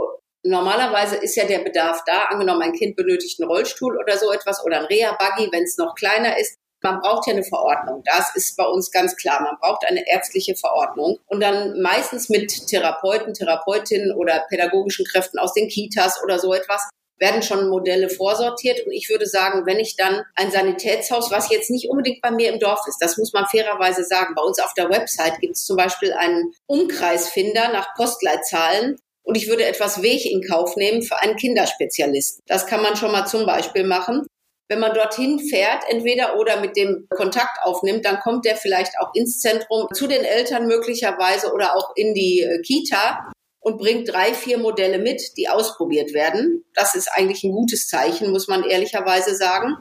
Normalerweise 0.46 1.16
ist 1.16 1.36
ja 1.36 1.44
der 1.44 1.58
Bedarf 1.58 2.02
da. 2.06 2.26
Angenommen, 2.26 2.62
ein 2.62 2.72
Kind 2.72 2.94
benötigt 2.94 3.40
einen 3.40 3.50
Rollstuhl 3.50 3.98
oder 3.98 4.16
so 4.16 4.30
etwas 4.32 4.64
oder 4.64 4.78
ein 4.78 4.84
Reha-Buggy, 4.84 5.50
wenn 5.50 5.64
es 5.64 5.76
noch 5.76 5.94
kleiner 5.94 6.38
ist. 6.38 6.56
Man 6.82 7.00
braucht 7.00 7.26
ja 7.26 7.32
eine 7.32 7.42
Verordnung. 7.42 8.02
Das 8.04 8.36
ist 8.36 8.56
bei 8.56 8.64
uns 8.64 8.92
ganz 8.92 9.16
klar. 9.16 9.42
Man 9.42 9.56
braucht 9.60 9.84
eine 9.88 10.06
ärztliche 10.08 10.54
Verordnung 10.54 11.18
und 11.26 11.40
dann 11.40 11.80
meistens 11.80 12.28
mit 12.28 12.68
Therapeuten, 12.68 13.34
Therapeutinnen 13.34 14.12
oder 14.12 14.44
pädagogischen 14.48 15.04
Kräften 15.04 15.38
aus 15.40 15.52
den 15.52 15.68
Kitas 15.68 16.22
oder 16.22 16.38
so 16.38 16.54
etwas. 16.54 16.88
werden 17.18 17.42
schon 17.42 17.68
Modelle 17.68 18.10
vorsortiert. 18.10 18.86
Und 18.86 18.92
ich 18.92 19.08
würde 19.08 19.26
sagen, 19.26 19.64
wenn 19.66 19.80
ich 19.80 19.96
dann 19.96 20.22
ein 20.34 20.50
Sanitätshaus, 20.50 21.30
was 21.30 21.50
jetzt 21.50 21.70
nicht 21.70 21.88
unbedingt 21.88 22.20
bei 22.20 22.30
mir 22.30 22.52
im 22.52 22.60
Dorf 22.60 22.80
ist, 22.86 22.98
das 23.00 23.16
muss 23.16 23.32
man 23.32 23.46
fairerweise 23.46 24.04
sagen. 24.04 24.34
Bei 24.34 24.42
uns 24.42 24.60
auf 24.60 24.74
der 24.74 24.90
Website 24.90 25.40
gibt 25.40 25.56
es 25.56 25.64
zum 25.64 25.76
Beispiel 25.76 26.12
einen 26.12 26.52
Umkreisfinder 26.66 27.72
nach 27.72 27.94
Postleitzahlen. 27.94 28.98
Und 29.26 29.36
ich 29.36 29.48
würde 29.48 29.64
etwas 29.64 30.02
Weg 30.02 30.24
in 30.24 30.40
Kauf 30.40 30.76
nehmen 30.76 31.02
für 31.02 31.20
einen 31.20 31.36
Kinderspezialisten. 31.36 32.42
Das 32.46 32.66
kann 32.66 32.80
man 32.80 32.96
schon 32.96 33.10
mal 33.10 33.26
zum 33.26 33.44
Beispiel 33.44 33.84
machen. 33.84 34.24
Wenn 34.68 34.78
man 34.80 34.94
dorthin 34.94 35.40
fährt, 35.40 35.84
entweder 35.88 36.38
oder 36.38 36.60
mit 36.60 36.76
dem 36.76 37.06
Kontakt 37.10 37.58
aufnimmt, 37.62 38.04
dann 38.04 38.20
kommt 38.20 38.44
der 38.44 38.56
vielleicht 38.56 38.92
auch 39.00 39.10
ins 39.14 39.40
Zentrum 39.40 39.88
zu 39.92 40.06
den 40.06 40.24
Eltern 40.24 40.66
möglicherweise 40.66 41.52
oder 41.52 41.76
auch 41.76 41.90
in 41.96 42.14
die 42.14 42.40
äh, 42.40 42.60
Kita 42.62 43.30
und 43.60 43.78
bringt 43.78 44.08
drei, 44.08 44.32
vier 44.32 44.58
Modelle 44.58 44.98
mit, 44.98 45.36
die 45.36 45.48
ausprobiert 45.48 46.14
werden. 46.14 46.64
Das 46.74 46.94
ist 46.94 47.08
eigentlich 47.08 47.42
ein 47.42 47.52
gutes 47.52 47.88
Zeichen, 47.88 48.30
muss 48.30 48.46
man 48.46 48.62
ehrlicherweise 48.62 49.34
sagen. 49.34 49.76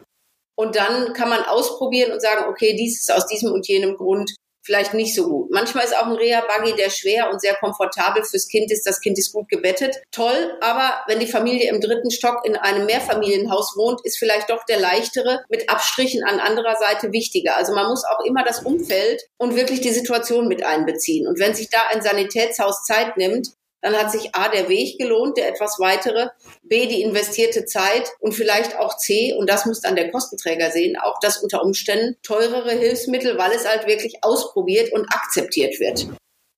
Und 0.56 0.76
dann 0.76 1.14
kann 1.14 1.30
man 1.30 1.44
ausprobieren 1.44 2.12
und 2.12 2.22
sagen, 2.22 2.46
okay, 2.50 2.76
dies 2.76 3.02
ist 3.02 3.12
aus 3.12 3.28
diesem 3.28 3.52
und 3.52 3.68
jenem 3.68 3.96
Grund 3.96 4.36
vielleicht 4.66 4.94
nicht 4.94 5.16
so 5.16 5.30
gut. 5.30 5.52
Manchmal 5.52 5.86
ist 5.86 5.96
auch 5.96 6.08
ein 6.08 6.14
Reha-Buggy, 6.14 6.76
der 6.76 6.90
schwer 6.90 7.30
und 7.32 7.40
sehr 7.40 7.56
komfortabel 7.56 8.24
fürs 8.24 8.48
Kind 8.48 8.72
ist. 8.72 8.86
Das 8.86 9.00
Kind 9.00 9.18
ist 9.18 9.32
gut 9.32 9.48
gebettet. 9.48 9.96
Toll, 10.12 10.58
aber 10.62 10.96
wenn 11.08 11.20
die 11.20 11.28
Familie 11.28 11.70
im 11.70 11.80
dritten 11.80 12.12
Stock 12.12 12.46
in 12.46 12.56
einem 12.56 12.86
Mehrfamilienhaus 12.86 13.76
wohnt, 13.78 14.02
ist 14.04 14.18
vielleicht 14.18 14.50
doch 14.50 14.64
der 14.66 14.80
leichtere 14.80 15.44
mit 15.50 15.70
Abstrichen 15.70 16.24
an 16.24 16.40
anderer 16.40 16.76
Seite 16.76 17.12
wichtiger. 17.12 17.56
Also 17.58 17.74
man 17.74 17.88
muss 17.88 18.04
auch 18.06 18.24
immer 18.26 18.44
das 18.44 18.64
Umfeld 18.64 19.24
und 19.38 19.56
wirklich 19.56 19.82
die 19.82 19.92
Situation 19.92 20.48
mit 20.48 20.66
einbeziehen. 20.66 21.28
Und 21.28 21.40
wenn 21.40 21.54
sich 21.54 21.70
da 21.70 21.80
ein 21.92 22.02
Sanitätshaus 22.02 22.84
Zeit 22.84 23.18
nimmt, 23.18 23.50
dann 23.86 23.96
hat 23.96 24.12
sich 24.12 24.34
A, 24.34 24.50
der 24.50 24.68
Weg 24.68 24.98
gelohnt, 24.98 25.38
der 25.38 25.48
etwas 25.48 25.78
weitere, 25.78 26.30
B, 26.64 26.88
die 26.88 27.04
investierte 27.04 27.66
Zeit 27.66 28.10
und 28.20 28.32
vielleicht 28.32 28.80
auch 28.80 28.98
C, 28.98 29.36
und 29.38 29.48
das 29.48 29.68
muss 29.68 29.80
dann 29.80 29.96
der 29.96 30.10
Kostenträger 30.10 30.72
sehen, 30.72 30.98
auch 30.98 31.20
das 31.22 31.38
unter 31.38 31.62
Umständen 31.62 32.16
teurere 32.24 32.72
Hilfsmittel, 32.72 33.38
weil 33.38 33.52
es 33.52 33.68
halt 33.68 33.86
wirklich 33.86 34.24
ausprobiert 34.24 34.92
und 34.92 35.06
akzeptiert 35.14 35.80
wird. 35.80 36.08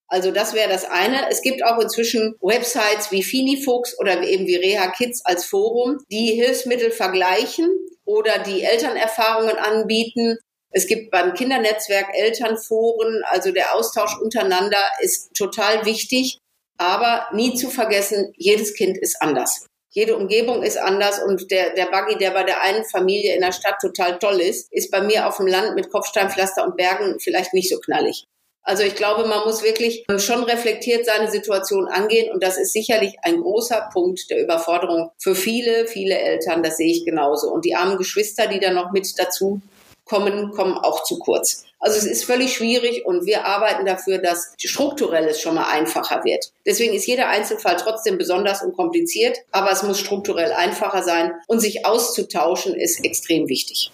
Also 0.06 0.30
das 0.30 0.54
wäre 0.54 0.70
das 0.70 0.86
eine. 0.86 1.28
Es 1.28 1.42
gibt 1.42 1.62
auch 1.62 1.78
inzwischen 1.78 2.34
Websites 2.40 3.10
wie 3.10 3.22
Finifuchs 3.22 3.98
oder 3.98 4.22
eben 4.22 4.46
wie 4.46 4.56
Reha 4.56 4.90
Kids 4.92 5.22
als 5.26 5.44
Forum, 5.44 5.98
die 6.10 6.32
Hilfsmittel 6.32 6.92
vergleichen 6.92 7.68
oder 8.06 8.38
die 8.38 8.62
Elternerfahrungen 8.62 9.58
anbieten. 9.58 10.38
Es 10.70 10.86
gibt 10.86 11.10
beim 11.10 11.34
Kindernetzwerk 11.34 12.06
Elternforen, 12.14 13.22
also 13.26 13.52
der 13.52 13.74
Austausch 13.74 14.18
untereinander 14.18 14.82
ist 15.00 15.34
total 15.34 15.84
wichtig. 15.84 16.38
Aber 16.78 17.26
nie 17.32 17.54
zu 17.54 17.70
vergessen, 17.70 18.32
jedes 18.36 18.74
Kind 18.74 18.96
ist 18.96 19.20
anders. 19.20 19.66
Jede 19.90 20.16
Umgebung 20.16 20.62
ist 20.62 20.78
anders 20.78 21.18
und 21.22 21.50
der, 21.50 21.74
der 21.74 21.86
Buggy, 21.86 22.16
der 22.18 22.30
bei 22.30 22.44
der 22.44 22.62
einen 22.62 22.84
Familie 22.84 23.34
in 23.34 23.40
der 23.40 23.52
Stadt 23.52 23.80
total 23.80 24.18
toll 24.18 24.40
ist, 24.40 24.72
ist 24.72 24.90
bei 24.90 25.00
mir 25.00 25.26
auf 25.26 25.38
dem 25.38 25.46
Land 25.46 25.74
mit 25.74 25.90
Kopfsteinpflaster 25.90 26.64
und 26.64 26.76
Bergen 26.76 27.18
vielleicht 27.20 27.54
nicht 27.54 27.70
so 27.70 27.78
knallig. 27.78 28.24
Also 28.62 28.82
ich 28.82 28.96
glaube, 28.96 29.26
man 29.26 29.44
muss 29.44 29.62
wirklich 29.62 30.04
schon 30.18 30.44
reflektiert 30.44 31.06
seine 31.06 31.30
Situation 31.30 31.88
angehen 31.88 32.30
und 32.30 32.42
das 32.42 32.58
ist 32.58 32.74
sicherlich 32.74 33.14
ein 33.22 33.40
großer 33.40 33.88
Punkt 33.92 34.28
der 34.28 34.42
Überforderung 34.42 35.10
für 35.18 35.34
viele, 35.34 35.86
viele 35.86 36.18
Eltern. 36.18 36.62
Das 36.62 36.76
sehe 36.76 36.92
ich 36.92 37.06
genauso. 37.06 37.50
Und 37.50 37.64
die 37.64 37.74
armen 37.74 37.96
Geschwister, 37.96 38.46
die 38.46 38.60
da 38.60 38.70
noch 38.70 38.92
mit 38.92 39.08
dazu 39.16 39.62
kommen, 40.08 40.50
kommen 40.52 40.76
auch 40.76 41.04
zu 41.04 41.18
kurz. 41.18 41.64
Also 41.78 41.96
es 41.96 42.04
ist 42.04 42.24
völlig 42.24 42.54
schwierig 42.54 43.06
und 43.06 43.24
wir 43.24 43.44
arbeiten 43.44 43.86
dafür, 43.86 44.18
dass 44.18 44.52
strukturelles 44.58 45.40
schon 45.40 45.54
mal 45.54 45.68
einfacher 45.68 46.24
wird. 46.24 46.52
Deswegen 46.66 46.94
ist 46.94 47.06
jeder 47.06 47.28
Einzelfall 47.28 47.76
trotzdem 47.76 48.18
besonders 48.18 48.62
und 48.62 48.74
kompliziert, 48.74 49.38
aber 49.52 49.70
es 49.70 49.82
muss 49.82 50.00
strukturell 50.00 50.52
einfacher 50.52 51.02
sein 51.02 51.32
und 51.46 51.60
sich 51.60 51.86
auszutauschen 51.86 52.74
ist 52.74 53.04
extrem 53.04 53.48
wichtig. 53.48 53.92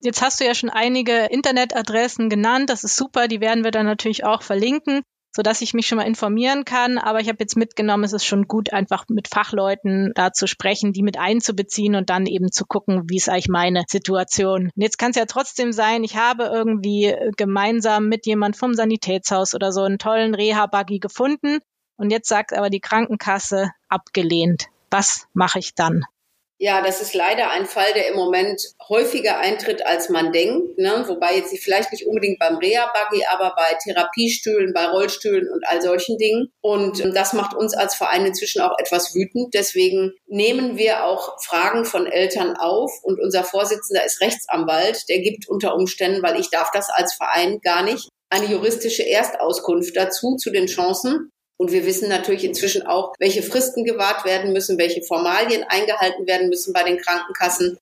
Jetzt 0.00 0.22
hast 0.22 0.40
du 0.40 0.44
ja 0.44 0.54
schon 0.54 0.70
einige 0.70 1.26
Internetadressen 1.26 2.28
genannt. 2.28 2.68
Das 2.68 2.84
ist 2.84 2.96
super. 2.96 3.26
Die 3.26 3.40
werden 3.40 3.64
wir 3.64 3.70
dann 3.70 3.86
natürlich 3.86 4.24
auch 4.24 4.42
verlinken 4.42 5.02
so 5.34 5.42
dass 5.42 5.60
ich 5.60 5.74
mich 5.74 5.86
schon 5.86 5.98
mal 5.98 6.06
informieren 6.06 6.64
kann. 6.64 6.98
Aber 6.98 7.20
ich 7.20 7.28
habe 7.28 7.38
jetzt 7.40 7.56
mitgenommen, 7.56 8.04
es 8.04 8.12
ist 8.12 8.24
schon 8.24 8.46
gut, 8.46 8.72
einfach 8.72 9.04
mit 9.08 9.28
Fachleuten 9.28 10.12
da 10.14 10.32
zu 10.32 10.46
sprechen, 10.46 10.92
die 10.92 11.02
mit 11.02 11.18
einzubeziehen 11.18 11.96
und 11.96 12.10
dann 12.10 12.26
eben 12.26 12.52
zu 12.52 12.64
gucken, 12.64 13.04
wie 13.08 13.16
ist 13.16 13.28
eigentlich 13.28 13.48
meine 13.48 13.84
Situation. 13.88 14.70
Und 14.74 14.82
jetzt 14.82 14.98
kann 14.98 15.10
es 15.10 15.16
ja 15.16 15.26
trotzdem 15.26 15.72
sein, 15.72 16.04
ich 16.04 16.16
habe 16.16 16.44
irgendwie 16.44 17.14
gemeinsam 17.36 18.08
mit 18.08 18.26
jemand 18.26 18.56
vom 18.56 18.74
Sanitätshaus 18.74 19.54
oder 19.54 19.72
so 19.72 19.82
einen 19.82 19.98
tollen 19.98 20.34
Reha-Buggy 20.34 21.00
gefunden 21.00 21.58
und 21.96 22.10
jetzt 22.10 22.28
sagt 22.28 22.52
aber 22.52 22.70
die 22.70 22.80
Krankenkasse 22.80 23.70
abgelehnt. 23.88 24.66
Was 24.90 25.26
mache 25.32 25.58
ich 25.58 25.74
dann? 25.74 26.04
Ja, 26.58 26.82
das 26.82 27.02
ist 27.02 27.14
leider 27.14 27.50
ein 27.50 27.66
Fall, 27.66 27.92
der 27.94 28.08
im 28.08 28.14
Moment 28.14 28.62
häufiger 28.88 29.38
eintritt, 29.38 29.84
als 29.84 30.08
man 30.08 30.32
denkt. 30.32 30.78
Ne? 30.78 31.04
Wobei 31.08 31.36
jetzt 31.36 31.56
vielleicht 31.58 31.90
nicht 31.90 32.06
unbedingt 32.06 32.38
beim 32.38 32.56
Reha-Buggy, 32.56 33.24
aber 33.26 33.54
bei 33.56 33.76
Therapiestühlen, 33.82 34.72
bei 34.72 34.86
Rollstühlen 34.86 35.50
und 35.52 35.66
all 35.66 35.82
solchen 35.82 36.16
Dingen. 36.16 36.52
Und 36.60 37.04
ähm, 37.04 37.12
das 37.12 37.32
macht 37.32 37.54
uns 37.54 37.74
als 37.74 37.96
Verein 37.96 38.24
inzwischen 38.24 38.62
auch 38.62 38.78
etwas 38.78 39.16
wütend. 39.16 39.52
Deswegen 39.52 40.12
nehmen 40.26 40.78
wir 40.78 41.04
auch 41.04 41.42
Fragen 41.42 41.84
von 41.84 42.06
Eltern 42.06 42.56
auf. 42.56 42.92
Und 43.02 43.20
unser 43.20 43.42
Vorsitzender 43.42 44.04
ist 44.04 44.20
Rechtsanwalt. 44.20 45.08
Der 45.08 45.18
gibt 45.18 45.48
unter 45.48 45.74
Umständen, 45.74 46.22
weil 46.22 46.38
ich 46.38 46.50
darf 46.50 46.70
das 46.72 46.88
als 46.88 47.14
Verein 47.14 47.60
gar 47.62 47.82
nicht, 47.82 48.08
eine 48.30 48.46
juristische 48.46 49.08
Erstauskunft 49.08 49.96
dazu, 49.96 50.36
zu 50.36 50.50
den 50.50 50.66
Chancen. 50.66 51.30
Und 51.56 51.70
wir 51.72 51.86
wissen 51.86 52.08
natürlich 52.08 52.44
inzwischen 52.44 52.86
auch, 52.86 53.14
welche 53.18 53.42
Fristen 53.42 53.84
gewahrt 53.84 54.24
werden 54.24 54.52
müssen, 54.52 54.78
welche 54.78 55.02
Formalien 55.02 55.62
eingehalten 55.62 56.26
werden 56.26 56.48
müssen 56.48 56.72
bei 56.72 56.82
den 56.82 56.98
Krankenkassen. 56.98 57.78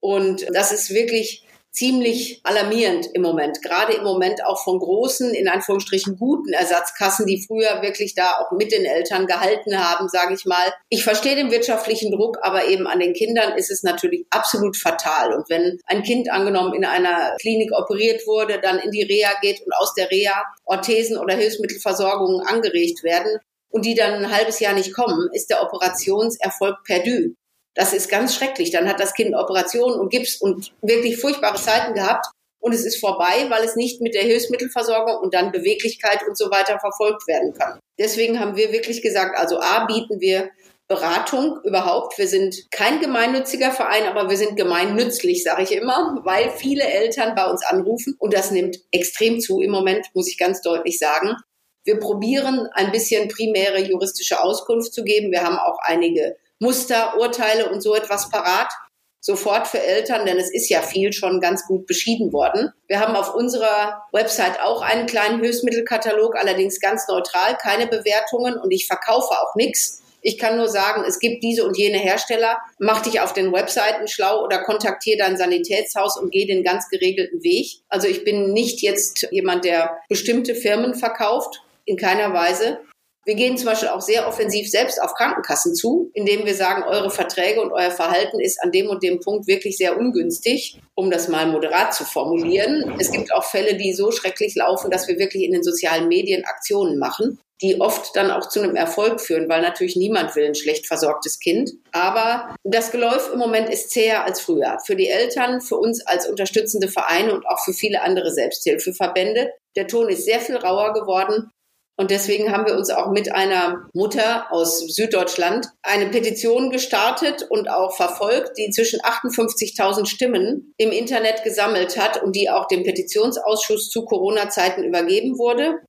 Und 0.00 0.46
das 0.52 0.72
ist 0.72 0.92
wirklich 0.92 1.44
ziemlich 1.74 2.40
alarmierend 2.44 3.08
im 3.12 3.22
Moment. 3.22 3.60
Gerade 3.62 3.94
im 3.94 4.04
Moment 4.04 4.44
auch 4.46 4.62
von 4.62 4.78
großen, 4.78 5.34
in 5.34 5.48
Anführungsstrichen 5.48 6.16
guten 6.16 6.52
Ersatzkassen, 6.52 7.26
die 7.26 7.44
früher 7.44 7.82
wirklich 7.82 8.14
da 8.14 8.32
auch 8.38 8.56
mit 8.56 8.72
den 8.72 8.84
Eltern 8.84 9.26
gehalten 9.26 9.78
haben, 9.78 10.08
sage 10.08 10.34
ich 10.34 10.44
mal. 10.44 10.72
Ich 10.88 11.02
verstehe 11.02 11.36
den 11.36 11.50
wirtschaftlichen 11.50 12.12
Druck, 12.12 12.38
aber 12.42 12.66
eben 12.68 12.86
an 12.86 13.00
den 13.00 13.12
Kindern 13.12 13.58
ist 13.58 13.70
es 13.70 13.82
natürlich 13.82 14.24
absolut 14.30 14.76
fatal. 14.76 15.34
Und 15.34 15.50
wenn 15.50 15.78
ein 15.86 16.02
Kind 16.04 16.30
angenommen 16.30 16.74
in 16.74 16.84
einer 16.84 17.36
Klinik 17.40 17.72
operiert 17.72 18.26
wurde, 18.26 18.60
dann 18.60 18.78
in 18.78 18.92
die 18.92 19.02
Reha 19.02 19.32
geht 19.42 19.60
und 19.60 19.72
aus 19.74 19.94
der 19.94 20.10
Reha 20.10 20.44
Orthesen 20.64 21.18
oder 21.18 21.34
Hilfsmittelversorgungen 21.34 22.40
angeregt 22.46 23.02
werden, 23.02 23.38
und 23.74 23.84
die 23.84 23.96
dann 23.96 24.24
ein 24.24 24.30
halbes 24.30 24.60
Jahr 24.60 24.72
nicht 24.72 24.94
kommen, 24.94 25.28
ist 25.32 25.50
der 25.50 25.60
Operationserfolg 25.60 26.76
perdu. 26.84 27.34
Das 27.74 27.92
ist 27.92 28.08
ganz 28.08 28.34
schrecklich. 28.34 28.70
Dann 28.70 28.88
hat 28.88 29.00
das 29.00 29.14
Kind 29.14 29.34
Operationen 29.34 29.98
und 29.98 30.10
Gips 30.10 30.40
und 30.40 30.72
wirklich 30.80 31.18
furchtbare 31.18 31.60
Zeiten 31.60 31.94
gehabt. 31.94 32.26
Und 32.60 32.72
es 32.72 32.86
ist 32.86 32.98
vorbei, 32.98 33.46
weil 33.50 33.62
es 33.64 33.76
nicht 33.76 34.00
mit 34.00 34.14
der 34.14 34.22
Hilfsmittelversorgung 34.22 35.18
und 35.18 35.34
dann 35.34 35.52
Beweglichkeit 35.52 36.26
und 36.26 36.38
so 36.38 36.50
weiter 36.50 36.78
verfolgt 36.80 37.26
werden 37.26 37.52
kann. 37.52 37.78
Deswegen 37.98 38.40
haben 38.40 38.56
wir 38.56 38.72
wirklich 38.72 39.02
gesagt, 39.02 39.36
also 39.38 39.60
A, 39.60 39.84
bieten 39.84 40.20
wir 40.20 40.50
Beratung 40.88 41.60
überhaupt. 41.64 42.18
Wir 42.18 42.28
sind 42.28 42.70
kein 42.70 43.00
gemeinnütziger 43.00 43.70
Verein, 43.70 44.04
aber 44.04 44.28
wir 44.28 44.36
sind 44.36 44.56
gemeinnützlich, 44.56 45.42
sage 45.42 45.62
ich 45.62 45.72
immer, 45.72 46.20
weil 46.24 46.50
viele 46.50 46.84
Eltern 46.84 47.34
bei 47.34 47.46
uns 47.50 47.64
anrufen 47.64 48.16
und 48.18 48.34
das 48.34 48.50
nimmt 48.50 48.78
extrem 48.90 49.40
zu 49.40 49.60
im 49.60 49.70
Moment, 49.70 50.06
muss 50.14 50.28
ich 50.28 50.38
ganz 50.38 50.60
deutlich 50.60 50.98
sagen. 50.98 51.36
Wir 51.84 51.98
probieren 51.98 52.68
ein 52.72 52.92
bisschen 52.92 53.28
primäre 53.28 53.80
juristische 53.80 54.42
Auskunft 54.42 54.92
zu 54.92 55.04
geben. 55.04 55.30
Wir 55.30 55.42
haben 55.42 55.58
auch 55.58 55.78
einige 55.82 56.36
Muster, 56.64 57.18
Urteile 57.18 57.70
und 57.70 57.82
so 57.82 57.94
etwas 57.94 58.30
parat. 58.30 58.72
Sofort 59.20 59.68
für 59.68 59.80
Eltern, 59.80 60.26
denn 60.26 60.36
es 60.36 60.52
ist 60.52 60.68
ja 60.68 60.82
viel 60.82 61.12
schon 61.12 61.40
ganz 61.40 61.66
gut 61.66 61.86
beschieden 61.86 62.32
worden. 62.32 62.72
Wir 62.88 63.00
haben 63.00 63.16
auf 63.16 63.34
unserer 63.34 64.02
Website 64.12 64.60
auch 64.60 64.82
einen 64.82 65.06
kleinen 65.06 65.40
Hilfsmittelkatalog, 65.40 66.36
allerdings 66.36 66.80
ganz 66.80 67.08
neutral, 67.08 67.56
keine 67.56 67.86
Bewertungen 67.86 68.58
und 68.58 68.70
ich 68.70 68.86
verkaufe 68.86 69.30
auch 69.30 69.54
nichts. 69.54 70.02
Ich 70.20 70.38
kann 70.38 70.56
nur 70.56 70.68
sagen, 70.68 71.04
es 71.06 71.18
gibt 71.18 71.42
diese 71.42 71.66
und 71.66 71.76
jene 71.76 71.98
Hersteller. 71.98 72.58
Mach 72.78 73.02
dich 73.02 73.20
auf 73.20 73.34
den 73.34 73.52
Webseiten 73.52 74.08
schlau 74.08 74.42
oder 74.42 74.62
kontaktiere 74.62 75.18
dein 75.18 75.36
Sanitätshaus 75.36 76.18
und 76.18 76.30
geh 76.30 76.46
den 76.46 76.64
ganz 76.64 76.88
geregelten 76.88 77.42
Weg. 77.42 77.82
Also 77.88 78.08
ich 78.08 78.24
bin 78.24 78.52
nicht 78.52 78.80
jetzt 78.80 79.28
jemand, 79.30 79.66
der 79.66 79.98
bestimmte 80.08 80.54
Firmen 80.54 80.94
verkauft, 80.94 81.62
in 81.84 81.96
keiner 81.98 82.32
Weise. 82.32 82.80
Wir 83.24 83.34
gehen 83.34 83.56
zum 83.56 83.66
Beispiel 83.66 83.88
auch 83.88 84.02
sehr 84.02 84.28
offensiv 84.28 84.70
selbst 84.70 85.00
auf 85.00 85.14
Krankenkassen 85.14 85.74
zu, 85.74 86.10
indem 86.12 86.44
wir 86.44 86.54
sagen, 86.54 86.82
eure 86.82 87.10
Verträge 87.10 87.62
und 87.62 87.72
euer 87.72 87.90
Verhalten 87.90 88.38
ist 88.38 88.62
an 88.62 88.70
dem 88.70 88.88
und 88.88 89.02
dem 89.02 89.20
Punkt 89.20 89.46
wirklich 89.46 89.78
sehr 89.78 89.98
ungünstig, 89.98 90.78
um 90.94 91.10
das 91.10 91.28
mal 91.28 91.46
moderat 91.46 91.94
zu 91.94 92.04
formulieren. 92.04 92.94
Es 92.98 93.10
gibt 93.10 93.32
auch 93.32 93.44
Fälle, 93.44 93.76
die 93.76 93.94
so 93.94 94.10
schrecklich 94.10 94.54
laufen, 94.54 94.90
dass 94.90 95.08
wir 95.08 95.18
wirklich 95.18 95.44
in 95.44 95.52
den 95.52 95.62
sozialen 95.62 96.08
Medien 96.08 96.44
Aktionen 96.44 96.98
machen, 96.98 97.38
die 97.62 97.80
oft 97.80 98.14
dann 98.14 98.30
auch 98.30 98.48
zu 98.48 98.60
einem 98.60 98.76
Erfolg 98.76 99.20
führen, 99.20 99.48
weil 99.48 99.62
natürlich 99.62 99.96
niemand 99.96 100.36
will 100.36 100.44
ein 100.44 100.54
schlecht 100.54 100.86
versorgtes 100.86 101.38
Kind. 101.38 101.72
Aber 101.92 102.54
das 102.62 102.90
Geläuf 102.90 103.30
im 103.32 103.38
Moment 103.38 103.70
ist 103.70 103.90
zäher 103.90 104.24
als 104.24 104.40
früher. 104.40 104.78
Für 104.84 104.96
die 104.96 105.08
Eltern, 105.08 105.62
für 105.62 105.76
uns 105.76 106.06
als 106.06 106.28
unterstützende 106.28 106.88
Vereine 106.88 107.32
und 107.32 107.46
auch 107.46 107.64
für 107.64 107.72
viele 107.72 108.02
andere 108.02 108.30
Selbsthilfeverbände. 108.32 109.50
Der 109.76 109.86
Ton 109.86 110.08
ist 110.08 110.24
sehr 110.24 110.40
viel 110.40 110.56
rauer 110.56 110.92
geworden. 110.92 111.50
Und 111.96 112.10
deswegen 112.10 112.50
haben 112.50 112.66
wir 112.66 112.76
uns 112.76 112.90
auch 112.90 113.12
mit 113.12 113.32
einer 113.32 113.88
Mutter 113.92 114.50
aus 114.50 114.80
Süddeutschland 114.80 115.68
eine 115.82 116.06
Petition 116.06 116.70
gestartet 116.70 117.46
und 117.48 117.68
auch 117.68 117.94
verfolgt, 117.94 118.58
die 118.58 118.70
zwischen 118.70 119.00
58.000 119.00 120.06
Stimmen 120.06 120.74
im 120.76 120.90
Internet 120.90 121.44
gesammelt 121.44 121.96
hat 121.96 122.20
und 122.20 122.34
die 122.34 122.50
auch 122.50 122.66
dem 122.66 122.82
Petitionsausschuss 122.82 123.90
zu 123.90 124.04
Corona-Zeiten 124.04 124.82
übergeben 124.82 125.38
wurde. 125.38 125.82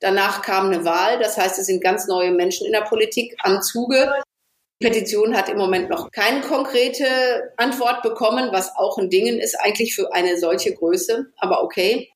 Danach 0.00 0.42
kam 0.42 0.66
eine 0.66 0.84
Wahl, 0.84 1.18
das 1.18 1.36
heißt, 1.36 1.58
es 1.58 1.66
sind 1.66 1.82
ganz 1.82 2.06
neue 2.06 2.30
Menschen 2.30 2.66
in 2.66 2.72
der 2.72 2.82
Politik 2.82 3.34
am 3.42 3.60
Zuge. 3.60 4.08
Die 4.80 4.86
Petition 4.86 5.36
hat 5.36 5.48
im 5.48 5.58
Moment 5.58 5.90
noch 5.90 6.10
keine 6.12 6.42
konkrete 6.42 7.52
Antwort 7.56 8.02
bekommen, 8.02 8.50
was 8.52 8.74
auch 8.76 8.98
ein 8.98 9.10
Dingen 9.10 9.38
ist 9.38 9.56
eigentlich 9.56 9.94
für 9.94 10.14
eine 10.14 10.38
solche 10.38 10.72
Größe. 10.74 11.26
Aber 11.36 11.64
okay. 11.64 12.08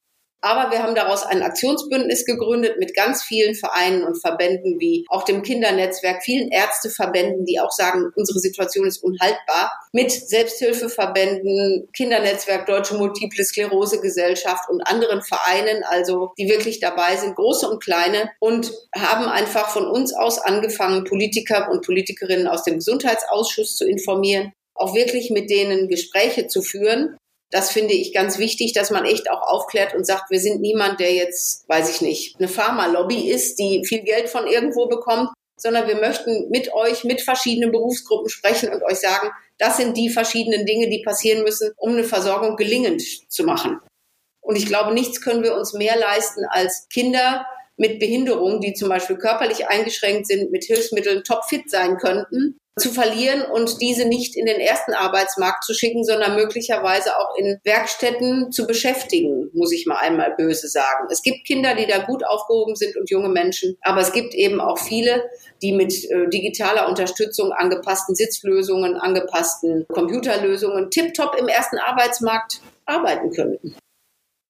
Aber 0.44 0.70
wir 0.70 0.82
haben 0.82 0.94
daraus 0.94 1.24
ein 1.24 1.42
Aktionsbündnis 1.42 2.26
gegründet 2.26 2.78
mit 2.78 2.94
ganz 2.94 3.22
vielen 3.22 3.54
Vereinen 3.54 4.04
und 4.04 4.20
Verbänden 4.20 4.78
wie 4.78 5.06
auch 5.08 5.22
dem 5.24 5.42
Kindernetzwerk, 5.42 6.22
vielen 6.22 6.50
Ärzteverbänden, 6.50 7.46
die 7.46 7.60
auch 7.60 7.70
sagen, 7.70 8.12
unsere 8.14 8.38
Situation 8.40 8.86
ist 8.86 9.02
unhaltbar, 9.02 9.72
mit 9.92 10.12
Selbsthilfeverbänden, 10.12 11.88
Kindernetzwerk, 11.96 12.66
Deutsche 12.66 12.94
Multiple 12.94 13.42
Sklerose 13.42 14.02
Gesellschaft 14.02 14.68
und 14.68 14.82
anderen 14.82 15.22
Vereinen, 15.22 15.82
also 15.82 16.34
die 16.36 16.50
wirklich 16.50 16.78
dabei 16.78 17.16
sind, 17.16 17.36
große 17.36 17.66
und 17.66 17.82
kleine, 17.82 18.30
und 18.38 18.70
haben 18.94 19.24
einfach 19.24 19.70
von 19.70 19.86
uns 19.86 20.14
aus 20.14 20.38
angefangen, 20.38 21.04
Politiker 21.04 21.70
und 21.70 21.86
Politikerinnen 21.86 22.48
aus 22.48 22.64
dem 22.64 22.74
Gesundheitsausschuss 22.74 23.76
zu 23.78 23.86
informieren, 23.86 24.52
auch 24.74 24.94
wirklich 24.94 25.30
mit 25.30 25.48
denen 25.48 25.88
Gespräche 25.88 26.48
zu 26.48 26.60
führen 26.60 27.16
das 27.54 27.70
finde 27.70 27.94
ich 27.94 28.12
ganz 28.12 28.38
wichtig, 28.38 28.72
dass 28.72 28.90
man 28.90 29.04
echt 29.04 29.30
auch 29.30 29.40
aufklärt 29.40 29.94
und 29.94 30.04
sagt, 30.04 30.28
wir 30.32 30.40
sind 30.40 30.60
niemand, 30.60 30.98
der 30.98 31.14
jetzt, 31.14 31.68
weiß 31.68 31.88
ich 31.88 32.00
nicht, 32.00 32.36
eine 32.36 32.48
Pharmalobby 32.48 33.30
ist, 33.30 33.60
die 33.60 33.84
viel 33.86 34.02
Geld 34.02 34.28
von 34.28 34.48
irgendwo 34.48 34.88
bekommt, 34.88 35.28
sondern 35.56 35.86
wir 35.86 35.94
möchten 35.94 36.50
mit 36.50 36.72
euch, 36.74 37.04
mit 37.04 37.22
verschiedenen 37.22 37.70
Berufsgruppen 37.70 38.28
sprechen 38.28 38.70
und 38.70 38.82
euch 38.82 38.98
sagen, 38.98 39.30
das 39.56 39.76
sind 39.76 39.96
die 39.96 40.10
verschiedenen 40.10 40.66
Dinge, 40.66 40.90
die 40.90 41.04
passieren 41.04 41.44
müssen, 41.44 41.70
um 41.76 41.92
eine 41.92 42.02
Versorgung 42.02 42.56
gelingend 42.56 43.02
zu 43.30 43.44
machen. 43.44 43.78
Und 44.40 44.56
ich 44.56 44.66
glaube, 44.66 44.92
nichts 44.92 45.20
können 45.20 45.44
wir 45.44 45.54
uns 45.54 45.74
mehr 45.74 45.96
leisten 45.96 46.44
als 46.50 46.88
Kinder 46.92 47.46
mit 47.76 48.00
Behinderung, 48.00 48.62
die 48.62 48.74
zum 48.74 48.88
Beispiel 48.88 49.16
körperlich 49.16 49.68
eingeschränkt 49.68 50.26
sind, 50.26 50.50
mit 50.50 50.64
Hilfsmitteln 50.64 51.22
topfit 51.22 51.70
sein 51.70 51.98
könnten, 51.98 52.58
zu 52.78 52.90
verlieren 52.90 53.42
und 53.42 53.80
diese 53.80 54.04
nicht 54.04 54.36
in 54.36 54.46
den 54.46 54.58
ersten 54.58 54.94
Arbeitsmarkt 54.94 55.64
zu 55.64 55.74
schicken, 55.74 56.04
sondern 56.04 56.34
möglicherweise 56.34 57.16
auch 57.18 57.36
in 57.36 57.60
Werkstätten 57.62 58.50
zu 58.50 58.66
beschäftigen, 58.66 59.50
muss 59.52 59.72
ich 59.72 59.86
mal 59.86 59.98
einmal 59.98 60.34
böse 60.36 60.68
sagen. 60.68 61.06
Es 61.10 61.22
gibt 61.22 61.46
Kinder, 61.46 61.76
die 61.76 61.86
da 61.86 61.98
gut 61.98 62.26
aufgehoben 62.26 62.74
sind 62.74 62.96
und 62.96 63.10
junge 63.10 63.28
Menschen, 63.28 63.76
aber 63.82 64.00
es 64.00 64.12
gibt 64.12 64.34
eben 64.34 64.60
auch 64.60 64.78
viele, 64.78 65.30
die 65.62 65.72
mit 65.72 65.92
äh, 66.10 66.28
digitaler 66.28 66.88
Unterstützung, 66.88 67.52
angepassten 67.52 68.16
Sitzlösungen, 68.16 68.96
angepassten 68.96 69.86
Computerlösungen 69.88 70.90
tiptop 70.90 71.36
im 71.38 71.46
ersten 71.46 71.78
Arbeitsmarkt 71.78 72.60
arbeiten 72.86 73.30
könnten. 73.30 73.76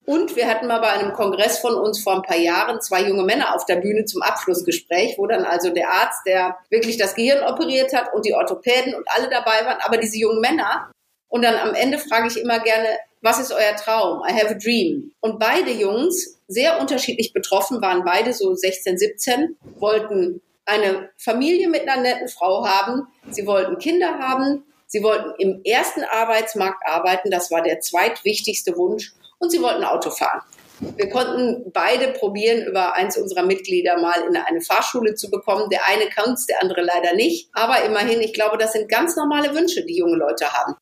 Und 0.06 0.36
wir 0.36 0.46
hatten 0.46 0.66
mal 0.66 0.80
bei 0.80 0.90
einem 0.90 1.14
Kongress 1.14 1.58
von 1.58 1.74
uns 1.74 2.02
vor 2.02 2.16
ein 2.16 2.22
paar 2.22 2.36
Jahren 2.36 2.80
zwei 2.82 3.02
junge 3.02 3.22
Männer 3.22 3.54
auf 3.54 3.64
der 3.64 3.76
Bühne 3.76 4.04
zum 4.04 4.20
Abschlussgespräch, 4.20 5.16
wo 5.16 5.26
dann 5.26 5.44
also 5.44 5.70
der 5.70 5.90
Arzt, 5.90 6.20
der 6.26 6.58
wirklich 6.68 6.98
das 6.98 7.14
Gehirn 7.14 7.42
operiert 7.42 7.94
hat 7.94 8.12
und 8.12 8.26
die 8.26 8.34
Orthopäden 8.34 8.94
und 8.94 9.04
alle 9.14 9.30
dabei 9.30 9.64
waren, 9.64 9.78
aber 9.80 9.96
diese 9.96 10.18
jungen 10.18 10.40
Männer. 10.40 10.90
Und 11.28 11.42
dann 11.42 11.56
am 11.56 11.74
Ende 11.74 11.98
frage 11.98 12.28
ich 12.28 12.38
immer 12.38 12.60
gerne, 12.60 12.88
was 13.22 13.40
ist 13.40 13.52
euer 13.52 13.74
Traum? 13.76 14.22
I 14.28 14.32
have 14.32 14.54
a 14.54 14.58
dream. 14.58 15.12
Und 15.20 15.38
beide 15.38 15.70
Jungs, 15.70 16.38
sehr 16.46 16.78
unterschiedlich 16.78 17.32
betroffen, 17.32 17.80
waren 17.80 18.04
beide 18.04 18.34
so 18.34 18.54
16, 18.54 18.98
17, 18.98 19.56
wollten 19.76 20.42
eine 20.66 21.10
Familie 21.16 21.68
mit 21.68 21.88
einer 21.88 22.02
netten 22.02 22.28
Frau 22.28 22.66
haben, 22.66 23.06
sie 23.30 23.46
wollten 23.46 23.78
Kinder 23.78 24.18
haben, 24.18 24.64
sie 24.86 25.02
wollten 25.02 25.32
im 25.38 25.62
ersten 25.64 26.04
Arbeitsmarkt 26.04 26.86
arbeiten, 26.86 27.30
das 27.30 27.50
war 27.50 27.62
der 27.62 27.80
zweitwichtigste 27.80 28.76
Wunsch 28.76 29.14
und 29.44 29.50
sie 29.50 29.62
wollten 29.62 29.84
Auto 29.84 30.10
fahren. 30.10 30.40
Wir 30.80 31.08
konnten 31.08 31.70
beide 31.72 32.12
probieren, 32.12 32.66
über 32.66 32.94
eins 32.94 33.16
unserer 33.16 33.44
Mitglieder 33.44 33.98
mal 34.00 34.20
in 34.28 34.36
eine 34.36 34.60
Fahrschule 34.60 35.14
zu 35.14 35.30
bekommen. 35.30 35.70
Der 35.70 35.86
eine 35.86 36.08
kann 36.08 36.32
es, 36.32 36.46
der 36.46 36.60
andere 36.62 36.82
leider 36.82 37.14
nicht. 37.14 37.48
Aber 37.52 37.82
immerhin, 37.84 38.20
ich 38.20 38.34
glaube, 38.34 38.58
das 38.58 38.72
sind 38.72 38.88
ganz 38.88 39.16
normale 39.16 39.54
Wünsche, 39.54 39.84
die 39.84 39.96
junge 39.96 40.16
Leute 40.16 40.52
haben. 40.52 40.74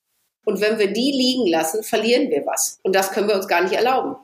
Und 0.44 0.60
wenn 0.60 0.78
wir 0.78 0.92
die 0.92 1.12
liegen 1.12 1.46
lassen, 1.46 1.82
verlieren 1.82 2.30
wir 2.30 2.44
was. 2.46 2.78
Und 2.82 2.96
das 2.96 3.12
können 3.12 3.28
wir 3.28 3.36
uns 3.36 3.46
gar 3.46 3.62
nicht 3.62 3.74
erlauben. 3.74 4.16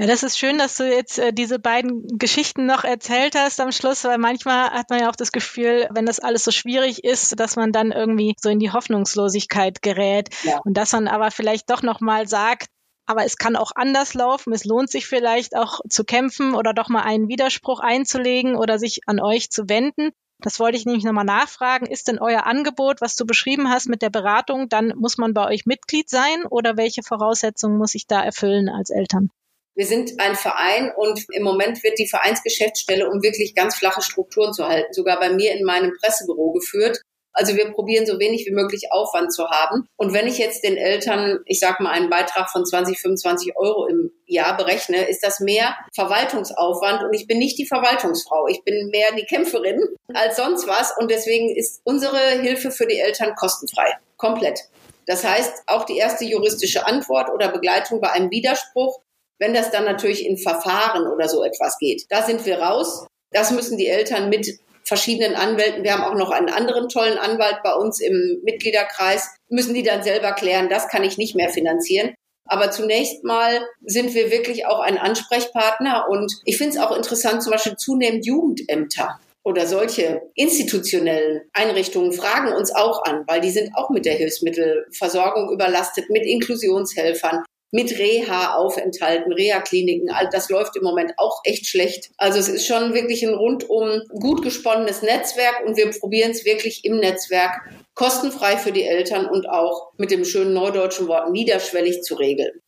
Ja, 0.00 0.06
das 0.06 0.22
ist 0.22 0.38
schön, 0.38 0.56
dass 0.56 0.78
du 0.78 0.84
jetzt 0.90 1.18
äh, 1.18 1.30
diese 1.30 1.58
beiden 1.58 2.16
Geschichten 2.16 2.64
noch 2.64 2.84
erzählt 2.84 3.34
hast 3.34 3.60
am 3.60 3.70
Schluss, 3.70 4.02
weil 4.04 4.16
manchmal 4.16 4.70
hat 4.70 4.88
man 4.88 5.00
ja 5.00 5.10
auch 5.10 5.16
das 5.16 5.30
Gefühl, 5.30 5.88
wenn 5.90 6.06
das 6.06 6.20
alles 6.20 6.42
so 6.42 6.50
schwierig 6.50 7.04
ist, 7.04 7.38
dass 7.38 7.56
man 7.56 7.70
dann 7.70 7.92
irgendwie 7.92 8.34
so 8.40 8.48
in 8.48 8.58
die 8.58 8.70
Hoffnungslosigkeit 8.72 9.82
gerät 9.82 10.30
ja. 10.42 10.58
und 10.64 10.78
dass 10.78 10.92
man 10.92 11.06
aber 11.06 11.30
vielleicht 11.30 11.68
doch 11.68 11.82
noch 11.82 12.00
mal 12.00 12.26
sagt, 12.26 12.68
aber 13.10 13.24
es 13.24 13.36
kann 13.36 13.56
auch 13.56 13.72
anders 13.74 14.14
laufen. 14.14 14.52
Es 14.52 14.64
lohnt 14.64 14.88
sich 14.88 15.08
vielleicht 15.08 15.56
auch 15.56 15.80
zu 15.88 16.04
kämpfen 16.04 16.54
oder 16.54 16.72
doch 16.72 16.88
mal 16.88 17.02
einen 17.02 17.26
Widerspruch 17.26 17.80
einzulegen 17.80 18.54
oder 18.54 18.78
sich 18.78 19.00
an 19.06 19.18
euch 19.18 19.50
zu 19.50 19.68
wenden. 19.68 20.10
Das 20.38 20.60
wollte 20.60 20.78
ich 20.78 20.86
nämlich 20.86 21.02
nochmal 21.02 21.24
nachfragen. 21.24 21.86
Ist 21.86 22.06
denn 22.06 22.20
euer 22.20 22.46
Angebot, 22.46 23.00
was 23.00 23.16
du 23.16 23.26
beschrieben 23.26 23.68
hast 23.68 23.88
mit 23.88 24.00
der 24.00 24.10
Beratung, 24.10 24.68
dann 24.68 24.94
muss 24.96 25.18
man 25.18 25.34
bei 25.34 25.44
euch 25.48 25.66
Mitglied 25.66 26.08
sein 26.08 26.46
oder 26.48 26.76
welche 26.76 27.02
Voraussetzungen 27.02 27.78
muss 27.78 27.96
ich 27.96 28.06
da 28.06 28.22
erfüllen 28.22 28.68
als 28.68 28.90
Eltern? 28.90 29.30
Wir 29.74 29.86
sind 29.86 30.20
ein 30.20 30.36
Verein 30.36 30.92
und 30.96 31.24
im 31.32 31.42
Moment 31.42 31.82
wird 31.82 31.98
die 31.98 32.08
Vereinsgeschäftsstelle, 32.08 33.10
um 33.10 33.22
wirklich 33.22 33.56
ganz 33.56 33.74
flache 33.74 34.02
Strukturen 34.02 34.52
zu 34.52 34.68
halten, 34.68 34.92
sogar 34.92 35.18
bei 35.18 35.30
mir 35.30 35.52
in 35.52 35.64
meinem 35.64 35.92
Pressebüro 36.00 36.52
geführt. 36.52 37.00
Also 37.40 37.56
wir 37.56 37.72
probieren 37.72 38.04
so 38.04 38.18
wenig 38.18 38.44
wie 38.44 38.50
möglich 38.50 38.92
Aufwand 38.92 39.32
zu 39.32 39.48
haben. 39.48 39.86
Und 39.96 40.12
wenn 40.12 40.26
ich 40.26 40.36
jetzt 40.36 40.62
den 40.62 40.76
Eltern, 40.76 41.38
ich 41.46 41.58
sag 41.58 41.80
mal, 41.80 41.90
einen 41.90 42.10
Beitrag 42.10 42.50
von 42.50 42.66
20, 42.66 43.00
25 43.00 43.56
Euro 43.56 43.86
im 43.86 44.10
Jahr 44.26 44.58
berechne, 44.58 45.08
ist 45.08 45.24
das 45.24 45.40
mehr 45.40 45.74
Verwaltungsaufwand 45.94 47.02
und 47.02 47.14
ich 47.14 47.26
bin 47.26 47.38
nicht 47.38 47.58
die 47.58 47.64
Verwaltungsfrau. 47.64 48.46
Ich 48.48 48.62
bin 48.62 48.90
mehr 48.90 49.12
die 49.16 49.24
Kämpferin 49.24 49.80
als 50.12 50.36
sonst 50.36 50.68
was. 50.68 50.94
Und 50.98 51.10
deswegen 51.10 51.48
ist 51.56 51.80
unsere 51.84 52.18
Hilfe 52.42 52.70
für 52.70 52.86
die 52.86 52.98
Eltern 52.98 53.34
kostenfrei. 53.36 53.90
Komplett. 54.18 54.60
Das 55.06 55.24
heißt, 55.24 55.62
auch 55.66 55.86
die 55.86 55.96
erste 55.96 56.26
juristische 56.26 56.86
Antwort 56.86 57.30
oder 57.30 57.48
Begleitung 57.48 58.02
bei 58.02 58.10
einem 58.10 58.30
Widerspruch, 58.30 59.00
wenn 59.38 59.54
das 59.54 59.70
dann 59.70 59.86
natürlich 59.86 60.26
in 60.26 60.36
Verfahren 60.36 61.06
oder 61.10 61.26
so 61.26 61.42
etwas 61.42 61.78
geht, 61.78 62.04
da 62.10 62.20
sind 62.22 62.44
wir 62.44 62.60
raus. 62.60 63.06
Das 63.32 63.50
müssen 63.50 63.78
die 63.78 63.86
Eltern 63.86 64.28
mit 64.28 64.60
verschiedenen 64.84 65.34
Anwälten. 65.34 65.84
Wir 65.84 65.92
haben 65.92 66.04
auch 66.04 66.18
noch 66.18 66.30
einen 66.30 66.48
anderen 66.48 66.88
tollen 66.88 67.18
Anwalt 67.18 67.58
bei 67.62 67.74
uns 67.74 68.00
im 68.00 68.40
Mitgliederkreis. 68.44 69.28
Müssen 69.48 69.74
die 69.74 69.82
dann 69.82 70.02
selber 70.02 70.32
klären, 70.32 70.68
das 70.68 70.88
kann 70.88 71.04
ich 71.04 71.18
nicht 71.18 71.34
mehr 71.34 71.50
finanzieren. 71.50 72.14
Aber 72.46 72.72
zunächst 72.72 73.22
mal 73.22 73.60
sind 73.84 74.14
wir 74.14 74.30
wirklich 74.30 74.66
auch 74.66 74.80
ein 74.80 74.98
Ansprechpartner 74.98 76.06
und 76.08 76.32
ich 76.44 76.58
finde 76.58 76.76
es 76.76 76.82
auch 76.82 76.96
interessant, 76.96 77.42
zum 77.42 77.52
Beispiel 77.52 77.76
zunehmend 77.76 78.26
Jugendämter 78.26 79.20
oder 79.44 79.66
solche 79.66 80.22
institutionellen 80.34 81.42
Einrichtungen 81.52 82.12
fragen 82.12 82.52
uns 82.52 82.74
auch 82.74 83.04
an, 83.04 83.24
weil 83.26 83.40
die 83.40 83.50
sind 83.50 83.70
auch 83.74 83.90
mit 83.90 84.04
der 84.04 84.14
Hilfsmittelversorgung 84.14 85.50
überlastet, 85.52 86.10
mit 86.10 86.26
Inklusionshelfern 86.26 87.44
mit 87.70 87.98
Reha-Aufenthalten, 87.98 89.32
Reha-Kliniken. 89.32 90.10
Das 90.32 90.48
läuft 90.48 90.76
im 90.76 90.82
Moment 90.82 91.12
auch 91.16 91.40
echt 91.44 91.66
schlecht. 91.66 92.10
Also 92.16 92.38
es 92.38 92.48
ist 92.48 92.66
schon 92.66 92.94
wirklich 92.94 93.22
ein 93.22 93.34
rundum 93.34 94.02
gut 94.08 94.42
gesponnenes 94.42 95.02
Netzwerk 95.02 95.64
und 95.66 95.76
wir 95.76 95.90
probieren 95.90 96.32
es 96.32 96.44
wirklich 96.44 96.84
im 96.84 96.98
Netzwerk 96.98 97.60
kostenfrei 97.94 98.56
für 98.56 98.72
die 98.72 98.84
Eltern 98.84 99.26
und 99.26 99.48
auch 99.48 99.92
mit 99.98 100.10
dem 100.10 100.24
schönen 100.24 100.54
neudeutschen 100.54 101.06
Wort 101.08 101.30
niederschwellig 101.30 102.02
zu 102.02 102.14
regeln. 102.14 102.60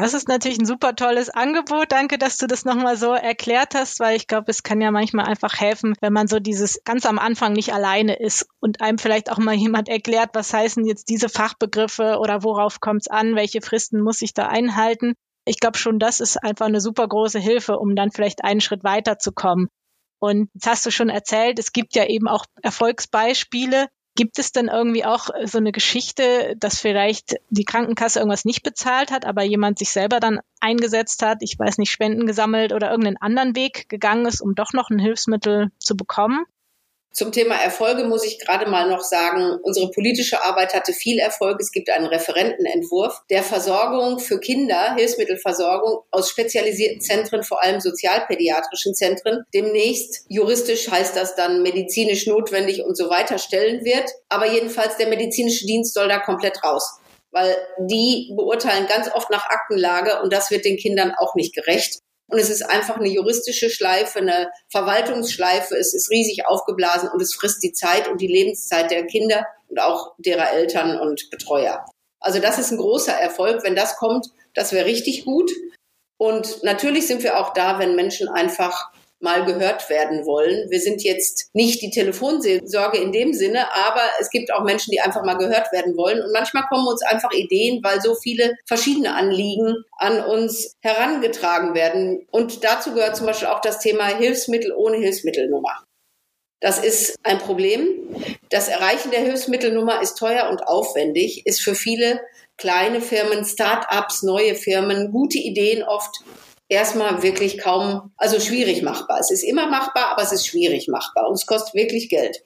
Das 0.00 0.14
ist 0.14 0.28
natürlich 0.28 0.58
ein 0.58 0.64
super 0.64 0.96
tolles 0.96 1.28
Angebot. 1.28 1.92
Danke, 1.92 2.16
dass 2.16 2.38
du 2.38 2.46
das 2.46 2.64
nochmal 2.64 2.96
so 2.96 3.12
erklärt 3.12 3.74
hast, 3.74 4.00
weil 4.00 4.16
ich 4.16 4.26
glaube, 4.26 4.50
es 4.50 4.62
kann 4.62 4.80
ja 4.80 4.90
manchmal 4.90 5.26
einfach 5.26 5.60
helfen, 5.60 5.94
wenn 6.00 6.14
man 6.14 6.26
so 6.26 6.40
dieses 6.40 6.82
ganz 6.84 7.04
am 7.04 7.18
Anfang 7.18 7.52
nicht 7.52 7.74
alleine 7.74 8.14
ist 8.18 8.46
und 8.60 8.80
einem 8.80 8.96
vielleicht 8.96 9.30
auch 9.30 9.36
mal 9.36 9.54
jemand 9.54 9.90
erklärt, 9.90 10.30
was 10.32 10.54
heißen 10.54 10.86
jetzt 10.86 11.10
diese 11.10 11.28
Fachbegriffe 11.28 12.16
oder 12.18 12.42
worauf 12.42 12.80
kommt 12.80 13.02
es 13.02 13.08
an, 13.08 13.36
welche 13.36 13.60
Fristen 13.60 14.00
muss 14.00 14.22
ich 14.22 14.32
da 14.32 14.46
einhalten. 14.46 15.14
Ich 15.44 15.60
glaube 15.60 15.76
schon, 15.76 15.98
das 15.98 16.20
ist 16.20 16.42
einfach 16.42 16.66
eine 16.66 16.80
super 16.80 17.06
große 17.06 17.38
Hilfe, 17.38 17.78
um 17.78 17.94
dann 17.94 18.10
vielleicht 18.10 18.42
einen 18.42 18.62
Schritt 18.62 18.84
weiterzukommen. 18.84 19.68
Und 20.18 20.48
jetzt 20.54 20.66
hast 20.66 20.86
du 20.86 20.90
schon 20.90 21.10
erzählt, 21.10 21.58
es 21.58 21.72
gibt 21.72 21.94
ja 21.94 22.06
eben 22.06 22.26
auch 22.26 22.46
Erfolgsbeispiele, 22.62 23.88
Gibt 24.16 24.38
es 24.38 24.52
denn 24.52 24.68
irgendwie 24.68 25.04
auch 25.04 25.28
so 25.44 25.58
eine 25.58 25.72
Geschichte, 25.72 26.54
dass 26.58 26.80
vielleicht 26.80 27.36
die 27.48 27.64
Krankenkasse 27.64 28.18
irgendwas 28.18 28.44
nicht 28.44 28.62
bezahlt 28.62 29.10
hat, 29.10 29.24
aber 29.24 29.42
jemand 29.42 29.78
sich 29.78 29.90
selber 29.90 30.20
dann 30.20 30.40
eingesetzt 30.60 31.22
hat, 31.22 31.38
ich 31.40 31.58
weiß 31.58 31.78
nicht, 31.78 31.90
Spenden 31.90 32.26
gesammelt 32.26 32.72
oder 32.72 32.90
irgendeinen 32.90 33.18
anderen 33.18 33.56
Weg 33.56 33.88
gegangen 33.88 34.26
ist, 34.26 34.40
um 34.40 34.54
doch 34.54 34.72
noch 34.72 34.90
ein 34.90 34.98
Hilfsmittel 34.98 35.70
zu 35.78 35.96
bekommen? 35.96 36.44
Zum 37.12 37.32
Thema 37.32 37.56
Erfolge 37.56 38.04
muss 38.04 38.24
ich 38.24 38.38
gerade 38.38 38.70
mal 38.70 38.88
noch 38.88 39.02
sagen, 39.02 39.58
unsere 39.62 39.90
politische 39.90 40.42
Arbeit 40.44 40.74
hatte 40.74 40.92
viel 40.92 41.18
Erfolg. 41.18 41.58
Es 41.60 41.72
gibt 41.72 41.90
einen 41.90 42.06
Referentenentwurf 42.06 43.22
der 43.30 43.42
Versorgung 43.42 44.20
für 44.20 44.38
Kinder, 44.38 44.94
Hilfsmittelversorgung 44.94 46.04
aus 46.12 46.30
spezialisierten 46.30 47.00
Zentren, 47.00 47.42
vor 47.42 47.62
allem 47.62 47.80
sozialpädiatrischen 47.80 48.94
Zentren. 48.94 49.44
Demnächst 49.52 50.24
juristisch 50.28 50.88
heißt 50.88 51.16
das 51.16 51.34
dann 51.34 51.62
medizinisch 51.62 52.26
notwendig 52.26 52.84
und 52.84 52.96
so 52.96 53.10
weiter 53.10 53.38
stellen 53.38 53.84
wird. 53.84 54.08
Aber 54.28 54.46
jedenfalls 54.46 54.96
der 54.96 55.08
medizinische 55.08 55.66
Dienst 55.66 55.94
soll 55.94 56.08
da 56.08 56.20
komplett 56.20 56.62
raus 56.62 57.00
weil 57.32 57.56
die 57.78 58.32
beurteilen 58.36 58.88
ganz 58.88 59.08
oft 59.14 59.30
nach 59.30 59.48
Aktenlage 59.50 60.20
und 60.20 60.32
das 60.32 60.50
wird 60.50 60.64
den 60.64 60.76
Kindern 60.76 61.12
auch 61.16 61.34
nicht 61.34 61.54
gerecht. 61.54 62.00
Und 62.30 62.38
es 62.38 62.48
ist 62.48 62.62
einfach 62.62 62.96
eine 62.96 63.08
juristische 63.08 63.70
Schleife, 63.70 64.20
eine 64.20 64.50
Verwaltungsschleife. 64.70 65.76
Es 65.76 65.94
ist 65.94 66.10
riesig 66.10 66.46
aufgeblasen 66.46 67.08
und 67.12 67.20
es 67.20 67.34
frisst 67.34 67.62
die 67.62 67.72
Zeit 67.72 68.08
und 68.08 68.20
die 68.20 68.28
Lebenszeit 68.28 68.90
der 68.90 69.06
Kinder 69.06 69.44
und 69.68 69.80
auch 69.80 70.14
derer 70.18 70.52
Eltern 70.52 70.98
und 70.98 71.28
Betreuer. 71.30 71.84
Also 72.20 72.38
das 72.38 72.58
ist 72.58 72.70
ein 72.70 72.78
großer 72.78 73.14
Erfolg. 73.14 73.64
Wenn 73.64 73.74
das 73.74 73.96
kommt, 73.96 74.28
das 74.54 74.72
wäre 74.72 74.86
richtig 74.86 75.24
gut. 75.24 75.50
Und 76.18 76.62
natürlich 76.62 77.06
sind 77.06 77.22
wir 77.22 77.38
auch 77.38 77.52
da, 77.52 77.78
wenn 77.78 77.96
Menschen 77.96 78.28
einfach 78.28 78.92
mal 79.20 79.44
gehört 79.44 79.88
werden 79.90 80.26
wollen. 80.26 80.70
Wir 80.70 80.80
sind 80.80 81.02
jetzt 81.02 81.50
nicht 81.52 81.82
die 81.82 81.90
Telefonseelsorge 81.90 82.98
in 82.98 83.12
dem 83.12 83.32
Sinne, 83.32 83.72
aber 83.74 84.02
es 84.18 84.30
gibt 84.30 84.52
auch 84.52 84.64
Menschen, 84.64 84.90
die 84.90 85.00
einfach 85.00 85.24
mal 85.24 85.36
gehört 85.36 85.70
werden 85.72 85.96
wollen. 85.96 86.20
Und 86.20 86.32
manchmal 86.32 86.64
kommen 86.68 86.86
uns 86.86 87.02
einfach 87.02 87.32
Ideen, 87.32 87.80
weil 87.82 88.00
so 88.00 88.14
viele 88.14 88.56
verschiedene 88.66 89.14
Anliegen 89.14 89.76
an 89.98 90.24
uns 90.24 90.74
herangetragen 90.80 91.74
werden. 91.74 92.26
Und 92.30 92.64
dazu 92.64 92.94
gehört 92.94 93.16
zum 93.16 93.26
Beispiel 93.26 93.48
auch 93.48 93.60
das 93.60 93.78
Thema 93.78 94.06
Hilfsmittel 94.06 94.72
ohne 94.72 94.96
Hilfsmittelnummer. 94.96 95.84
Das 96.60 96.78
ist 96.78 97.16
ein 97.22 97.38
Problem. 97.38 97.88
Das 98.50 98.68
Erreichen 98.68 99.10
der 99.10 99.20
Hilfsmittelnummer 99.20 100.02
ist 100.02 100.18
teuer 100.18 100.50
und 100.50 100.62
aufwendig, 100.66 101.46
ist 101.46 101.62
für 101.62 101.74
viele 101.74 102.20
kleine 102.58 103.00
Firmen, 103.00 103.44
Start-ups, 103.44 104.22
neue 104.22 104.54
Firmen, 104.54 105.10
gute 105.10 105.38
Ideen 105.38 105.82
oft 105.82 106.22
erstmal 106.70 107.22
wirklich 107.22 107.58
kaum, 107.58 108.12
also 108.16 108.40
schwierig 108.40 108.82
machbar. 108.82 109.18
Es 109.20 109.30
ist 109.30 109.42
immer 109.42 109.66
machbar, 109.68 110.12
aber 110.12 110.22
es 110.22 110.32
ist 110.32 110.46
schwierig 110.46 110.88
machbar 110.88 111.28
und 111.28 111.34
es 111.34 111.44
kostet 111.44 111.74
wirklich 111.74 112.08
Geld. 112.08 112.42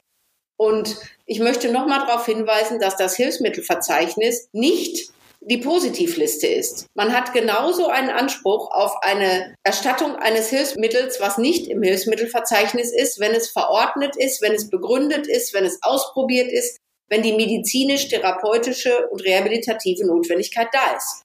Und 0.56 0.96
ich 1.26 1.40
möchte 1.40 1.70
nochmal 1.70 2.00
darauf 2.06 2.26
hinweisen, 2.26 2.80
dass 2.80 2.96
das 2.96 3.16
Hilfsmittelverzeichnis 3.16 4.48
nicht 4.52 5.10
die 5.40 5.58
Positivliste 5.58 6.46
ist. 6.46 6.86
Man 6.94 7.12
hat 7.12 7.34
genauso 7.34 7.88
einen 7.88 8.08
Anspruch 8.08 8.70
auf 8.70 8.94
eine 9.02 9.54
Erstattung 9.62 10.16
eines 10.16 10.48
Hilfsmittels, 10.48 11.20
was 11.20 11.36
nicht 11.36 11.68
im 11.68 11.82
Hilfsmittelverzeichnis 11.82 12.92
ist, 12.92 13.20
wenn 13.20 13.32
es 13.32 13.50
verordnet 13.50 14.16
ist, 14.16 14.40
wenn 14.40 14.54
es 14.54 14.70
begründet 14.70 15.26
ist, 15.26 15.52
wenn 15.52 15.64
es 15.66 15.78
ausprobiert 15.82 16.50
ist, 16.50 16.78
wenn 17.10 17.22
die 17.22 17.34
medizinisch, 17.34 18.08
therapeutische 18.08 19.06
und 19.08 19.22
rehabilitative 19.22 20.06
Notwendigkeit 20.06 20.68
da 20.72 20.96
ist. 20.96 21.24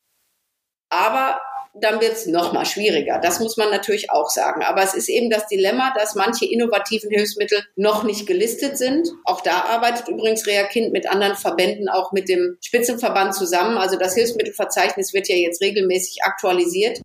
Aber 0.90 1.40
dann 1.74 2.02
wird 2.02 2.14
es 2.14 2.26
noch 2.26 2.54
mal 2.54 2.66
schwieriger. 2.66 3.20
Das 3.22 3.40
muss 3.40 3.58
man 3.58 3.70
natürlich 3.70 4.12
auch 4.12 4.30
sagen. 4.30 4.64
Aber 4.64 4.84
es 4.84 4.94
ist 4.94 5.10
eben 5.10 5.30
das 5.30 5.48
Dilemma, 5.48 5.94
dass 5.96 6.16
manche 6.16 6.46
innovativen 6.46 7.10
Hilfsmittel 7.10 7.64
noch 7.76 8.04
nicht 8.04 8.28
gelistet 8.28 8.78
sind. 8.78 9.08
Auch 9.26 9.42
da 9.42 9.64
arbeitet 9.66 10.08
übrigens 10.08 10.48
Rea 10.48 10.64
Kind 10.64 10.92
mit 10.92 11.10
anderen 11.10 11.36
Verbänden, 11.36 11.90
auch 11.90 12.12
mit 12.12 12.28
dem 12.28 12.58
Spitzenverband 12.64 13.36
zusammen. 13.36 13.78
Also 13.78 13.98
das 13.98 14.16
Hilfsmittelverzeichnis 14.16 15.14
wird 15.14 15.28
ja 15.30 15.36
jetzt 15.36 15.62
regelmäßig 15.62 16.24
aktualisiert. 16.24 17.02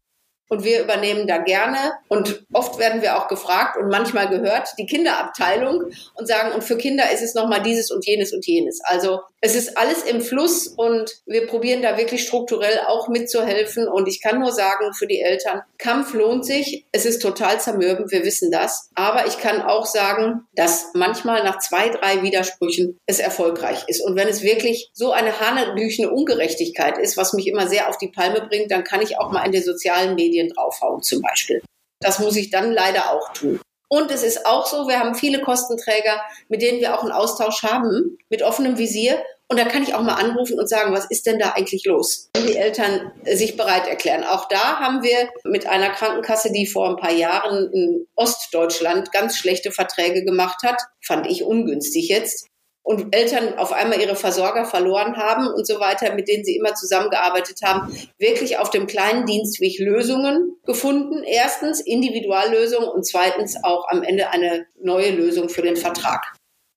Und 0.49 0.63
wir 0.63 0.83
übernehmen 0.83 1.27
da 1.27 1.39
gerne 1.39 1.95
und 2.09 2.45
oft 2.53 2.79
werden 2.79 3.01
wir 3.01 3.17
auch 3.17 3.29
gefragt 3.29 3.79
und 3.79 3.89
manchmal 3.89 4.29
gehört 4.29 4.69
die 4.79 4.85
Kinderabteilung 4.85 5.85
und 6.15 6.29
sagen, 6.29 6.53
und 6.53 6.63
für 6.63 6.77
Kinder 6.77 7.11
ist 7.11 7.23
es 7.23 7.35
nochmal 7.35 7.63
dieses 7.63 7.91
und 7.91 8.07
jenes 8.07 8.35
und 8.35 8.47
jenes. 8.47 8.81
Also 8.85 9.21
es 9.45 9.55
ist 9.55 9.79
alles 9.79 10.03
im 10.03 10.21
Fluss 10.21 10.67
und 10.67 11.11
wir 11.27 11.47
probieren 11.47 11.83
da 11.83 11.97
wirklich 11.97 12.23
strukturell 12.23 12.81
auch 12.87 13.09
mitzuhelfen. 13.09 13.89
Und 13.89 14.09
ich 14.09 14.21
kann 14.23 14.41
nur 14.41 14.53
sagen, 14.53 14.93
für 14.95 15.07
die 15.07 15.21
Eltern, 15.21 15.63
Kampf 15.79 16.15
lohnt 16.15 16.45
sich. 16.45 16.87
Es 16.93 17.05
ist 17.05 17.23
total 17.23 17.61
zermürbend, 17.61 18.11
wir 18.11 18.25
wissen 18.25 18.51
das. 18.51 18.91
Aber 18.95 19.27
ich 19.27 19.39
kann 19.39 19.63
auch 19.63 19.87
sagen, 19.87 20.47
dass 20.55 20.91
manchmal 20.95 21.45
nach 21.45 21.59
zwei, 21.59 21.89
drei 21.91 22.23
Widersprüchen 22.23 22.99
es 23.07 23.19
erfolgreich 23.19 23.85
ist. 23.87 24.01
Und 24.01 24.17
wenn 24.17 24.29
es 24.29 24.43
wirklich 24.43 24.91
so 24.93 25.13
eine 25.13 25.39
hanebüchene 25.41 26.11
Ungerechtigkeit 26.11 26.99
ist, 26.99 27.17
was 27.17 27.33
mich 27.33 27.47
immer 27.47 27.69
sehr 27.69 27.89
auf 27.89 27.99
die 27.99 28.09
Palme 28.09 28.47
bringt, 28.49 28.71
dann 28.71 28.85
kann 28.85 29.03
ich 29.03 29.19
auch 29.19 29.31
mal 29.31 29.45
in 29.45 29.53
den 29.53 29.63
sozialen 29.63 30.15
Medien 30.15 30.25
Medien 30.25 30.49
draufhauen 30.49 31.03
zum 31.03 31.23
Beispiel. 31.23 31.63
Das 32.01 32.19
muss 32.19 32.37
ich 32.37 32.51
dann 32.51 32.73
leider 32.73 33.13
auch 33.13 33.33
tun. 33.33 33.61
Und 33.95 34.11
es 34.11 34.25
ist 34.25 34.45
auch 34.45 34.67
so, 34.67 34.89
wir 34.89 34.99
haben 34.99 35.15
viele 35.15 35.41
Kostenträger, 35.41 36.21
mit 36.49 36.63
denen 36.63 36.81
wir 36.81 36.99
auch 36.99 37.03
einen 37.05 37.13
Austausch 37.13 37.63
haben, 37.63 38.19
mit 38.29 38.43
offenem 38.43 38.77
Visier. 38.77 39.23
Und 39.47 39.57
da 39.57 39.67
kann 39.67 39.85
ich 39.85 39.95
auch 39.95 40.03
mal 40.03 40.15
anrufen 40.15 40.59
und 40.59 40.69
sagen, 40.69 40.93
was 40.93 41.09
ist 41.09 41.27
denn 41.27 41.39
da 41.39 41.51
eigentlich 41.51 41.85
los? 41.85 42.29
Wenn 42.35 42.49
die 42.49 42.57
Eltern 42.57 43.13
sich 43.25 43.57
bereit 43.57 43.87
erklären. 43.87 44.25
Auch 44.25 44.49
da 44.49 44.81
haben 44.81 45.05
wir 45.05 45.29
mit 45.45 45.69
einer 45.69 45.91
Krankenkasse, 45.91 46.51
die 46.51 46.67
vor 46.67 46.89
ein 46.89 46.97
paar 46.97 47.13
Jahren 47.13 47.73
in 47.73 48.09
Ostdeutschland 48.17 49.13
ganz 49.13 49.37
schlechte 49.37 49.71
Verträge 49.71 50.25
gemacht 50.25 50.65
hat, 50.65 50.83
fand 51.01 51.29
ich 51.29 51.45
ungünstig 51.45 52.09
jetzt, 52.09 52.49
und 52.85 53.17
Eltern 53.17 53.59
auf 53.59 53.73
einmal 53.73 53.99
ihre 53.99 54.15
Versorger 54.15 54.67
verloren 54.67 55.17
haben 55.17 55.49
und 55.49 55.67
so 55.67 55.81
weiter, 55.81 56.15
mit 56.15 56.29
denen 56.29 56.45
sie 56.45 56.55
immer 56.55 56.75
zusammengearbeitet 56.75 57.61
haben, 57.65 57.97
wirklich 58.19 58.59
auf 58.59 58.69
dem 58.69 58.87
kleinen 58.87 59.25
Dienstweg 59.25 59.79
Lösungen 59.79 60.59
gefunden. 60.67 61.25
Erstens 61.25 61.81
Individuallösungen 61.81 62.89
und 62.89 63.07
zweitens 63.07 63.57
auch 63.65 63.89
am 63.89 64.03
Ende 64.03 64.31
eine 64.31 64.67
neue 64.81 65.11
Lösung 65.13 65.49
für 65.49 65.63
den 65.63 65.77
Vertrag. 65.77 66.34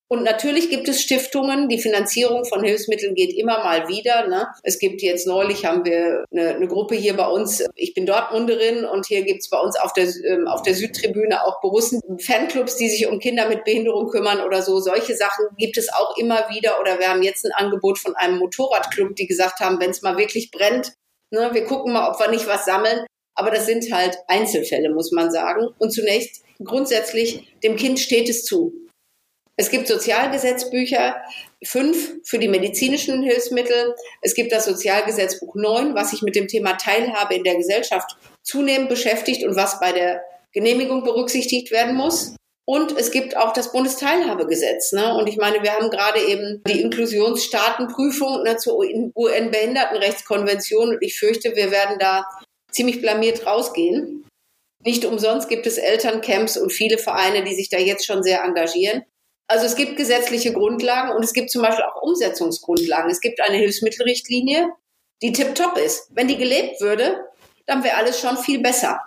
Und 0.09 0.23
natürlich 0.23 0.69
gibt 0.69 0.87
es 0.87 1.01
Stiftungen. 1.01 1.67
Die 1.67 1.81
Finanzierung 1.81 2.45
von 2.45 2.63
Hilfsmitteln 2.63 3.13
geht 3.13 3.37
immer 3.37 3.63
mal 3.63 3.89
wieder. 3.89 4.27
Ne? 4.27 4.47
Es 4.63 4.79
gibt 4.79 5.01
jetzt 5.01 5.27
neulich 5.27 5.65
haben 5.65 5.83
wir 5.83 6.23
eine, 6.31 6.55
eine 6.55 6.67
Gruppe 6.67 6.95
hier 6.95 7.17
bei 7.17 7.27
uns. 7.27 7.65
Ich 7.75 7.93
bin 7.93 8.05
Dortmunderin 8.05 8.85
und 8.85 9.05
hier 9.05 9.23
gibt's 9.23 9.49
bei 9.49 9.59
uns 9.59 9.77
auf 9.77 9.91
der, 9.91 10.07
ähm, 10.25 10.47
auf 10.47 10.61
der 10.61 10.75
Südtribüne 10.75 11.45
auch 11.45 11.59
Borussen 11.59 11.99
Fanclubs, 12.19 12.77
die 12.77 12.89
sich 12.89 13.07
um 13.07 13.19
Kinder 13.19 13.49
mit 13.49 13.65
Behinderung 13.65 14.09
kümmern 14.09 14.39
oder 14.39 14.61
so. 14.61 14.79
Solche 14.79 15.15
Sachen 15.15 15.45
gibt 15.57 15.77
es 15.77 15.91
auch 15.91 16.17
immer 16.17 16.47
wieder. 16.49 16.79
Oder 16.79 16.99
wir 16.99 17.09
haben 17.09 17.21
jetzt 17.21 17.45
ein 17.45 17.51
Angebot 17.51 17.99
von 17.99 18.15
einem 18.15 18.37
Motorradclub, 18.37 19.13
die 19.15 19.27
gesagt 19.27 19.59
haben, 19.59 19.79
wenn 19.81 19.89
es 19.89 20.01
mal 20.01 20.17
wirklich 20.17 20.51
brennt, 20.51 20.93
ne, 21.31 21.49
wir 21.51 21.65
gucken 21.65 21.91
mal, 21.91 22.09
ob 22.09 22.19
wir 22.19 22.29
nicht 22.29 22.47
was 22.47 22.63
sammeln. 22.63 23.05
Aber 23.35 23.51
das 23.51 23.65
sind 23.65 23.91
halt 23.91 24.17
Einzelfälle, 24.27 24.89
muss 24.89 25.11
man 25.11 25.31
sagen. 25.31 25.67
Und 25.77 25.91
zunächst 25.91 26.43
grundsätzlich, 26.63 27.45
dem 27.61 27.75
Kind 27.75 27.99
steht 27.99 28.29
es 28.29 28.45
zu. 28.45 28.73
Es 29.59 29.71
gibt 29.71 29.87
Sozialgesetzbücher, 29.87 31.15
fünf 31.63 32.17
für 32.23 32.37
die 32.37 32.47
medizinischen 32.47 33.23
Hilfsmittel. 33.23 33.95
Es 34.21 34.35
gibt 34.35 34.51
das 34.51 34.65
Sozialgesetzbuch 34.65 35.55
neun, 35.55 35.95
was 35.95 36.11
sich 36.11 36.21
mit 36.21 36.35
dem 36.35 36.47
Thema 36.47 36.73
Teilhabe 36.73 37.33
in 37.33 37.43
der 37.43 37.55
Gesellschaft 37.55 38.17
zunehmend 38.43 38.87
beschäftigt 38.87 39.43
und 39.43 39.55
was 39.55 39.79
bei 39.79 39.91
der 39.91 40.21
Genehmigung 40.53 41.03
berücksichticht 41.03 41.71
werden 41.71 41.95
muss. 41.95 42.35
Und 42.69 42.99
es 42.99 43.11
gibt 43.11 43.35
auch 43.35 43.53
das 43.53 43.71
Bundesteilhabegesetz. 43.71 44.91
Ne? 44.91 45.15
Und 45.15 45.27
ich 45.27 45.37
meine, 45.37 45.63
wir 45.63 45.73
haben 45.73 45.89
gerade 45.89 46.21
eben 46.21 46.61
die 46.67 46.81
Inklusionsstaatenprüfung 46.81 48.43
ne, 48.43 48.57
zur 48.57 48.77
UN-Behindertenrechtskonvention. 48.77 50.89
Und 50.89 51.01
ich 51.01 51.17
fürchte, 51.17 51.55
wir 51.55 51.71
werden 51.71 51.97
da 51.97 52.27
ziemlich 52.71 53.01
blamiert 53.01 53.47
rausgehen. 53.47 54.25
Nicht 54.83 55.05
umsonst 55.05 55.49
gibt 55.49 55.65
es 55.65 55.77
Elterncamps 55.77 56.57
und 56.57 56.71
viele 56.71 56.97
Vereine, 56.97 57.43
die 57.43 57.55
sich 57.55 57.69
da 57.69 57.79
jetzt 57.79 58.05
schon 58.05 58.21
sehr 58.21 58.43
engagieren. 58.43 59.03
Also 59.47 59.65
es 59.65 59.75
gibt 59.75 59.95
gesetzliche 59.95 60.51
Grundlagen 60.51 61.15
und 61.15 61.23
es 61.23 61.33
gibt 61.33 61.49
zum 61.49 61.61
Beispiel 61.61 61.85
auch 61.85 62.01
Umsetzungsgrundlagen. 62.01 63.09
Es 63.09 63.21
gibt 63.21 63.41
eine 63.41 63.57
Hilfsmittelrichtlinie, 63.57 64.69
die 65.21 65.31
tiptop 65.31 65.77
ist. 65.77 66.09
Wenn 66.11 66.27
die 66.27 66.37
gelebt 66.37 66.81
würde, 66.81 67.25
dann 67.65 67.83
wäre 67.83 67.95
alles 67.95 68.19
schon 68.19 68.37
viel 68.37 68.61
besser. 68.61 68.99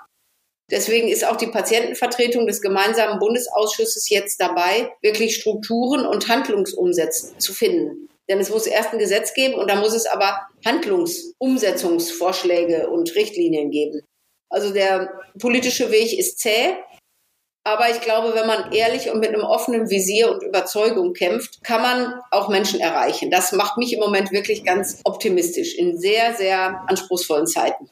Deswegen 0.71 1.09
ist 1.09 1.27
auch 1.27 1.37
die 1.37 1.49
Patientenvertretung 1.49 2.47
des 2.47 2.63
gemeinsamen 2.63 3.19
Bundesausschusses 3.19 4.09
jetzt 4.09 4.41
dabei, 4.41 4.93
wirklich 5.03 5.35
Strukturen 5.35 6.07
und 6.07 6.29
Handlungsumsätze 6.29 7.37
zu 7.39 7.53
finden. 7.53 8.09
Denn 8.29 8.39
es 8.39 8.51
muss 8.51 8.69
erst 8.69 8.93
ein 8.93 9.01
Gesetz 9.01 9.35
geben 9.35 9.55
und 9.55 9.69
da 9.69 9.75
muss 9.75 9.93
es 9.93 10.07
aber 10.07 10.47
Handlungsumsetzungsvorschläge 10.65 12.89
und 12.89 13.13
Richtlinien 13.17 13.73
geben. 13.73 14.03
Also 14.49 14.73
der 14.73 15.13
politische 15.41 15.91
Weg 15.91 16.17
ist 16.17 16.39
zäh, 16.39 16.77
aber 17.65 17.91
ich 17.91 18.01
glaube, 18.01 18.35
wenn 18.35 18.47
man 18.47 18.73
ehrlich 18.73 19.11
und 19.11 19.21
mit 19.21 19.29
einem 19.29 19.45
offenen 19.45 19.91
Visier 19.91 20.31
und 20.31 20.43
Überzeugung 20.43 21.13
kämpft, 21.13 21.63
kann 21.63 21.83
man 21.83 22.21
auch 22.31 22.49
Menschen 22.49 22.81
erreichen. 22.81 23.31
Das 23.31 23.53
macht 23.53 23.77
mich 23.77 23.93
im 23.93 24.01
Moment 24.01 24.33
wirklich 24.33 24.65
ganz 24.65 25.01
optimistisch 25.05 25.75
in 25.75 25.99
sehr, 25.99 26.35
sehr 26.35 26.83
anspruchsvollen 26.89 27.47
Zeiten. 27.47 27.91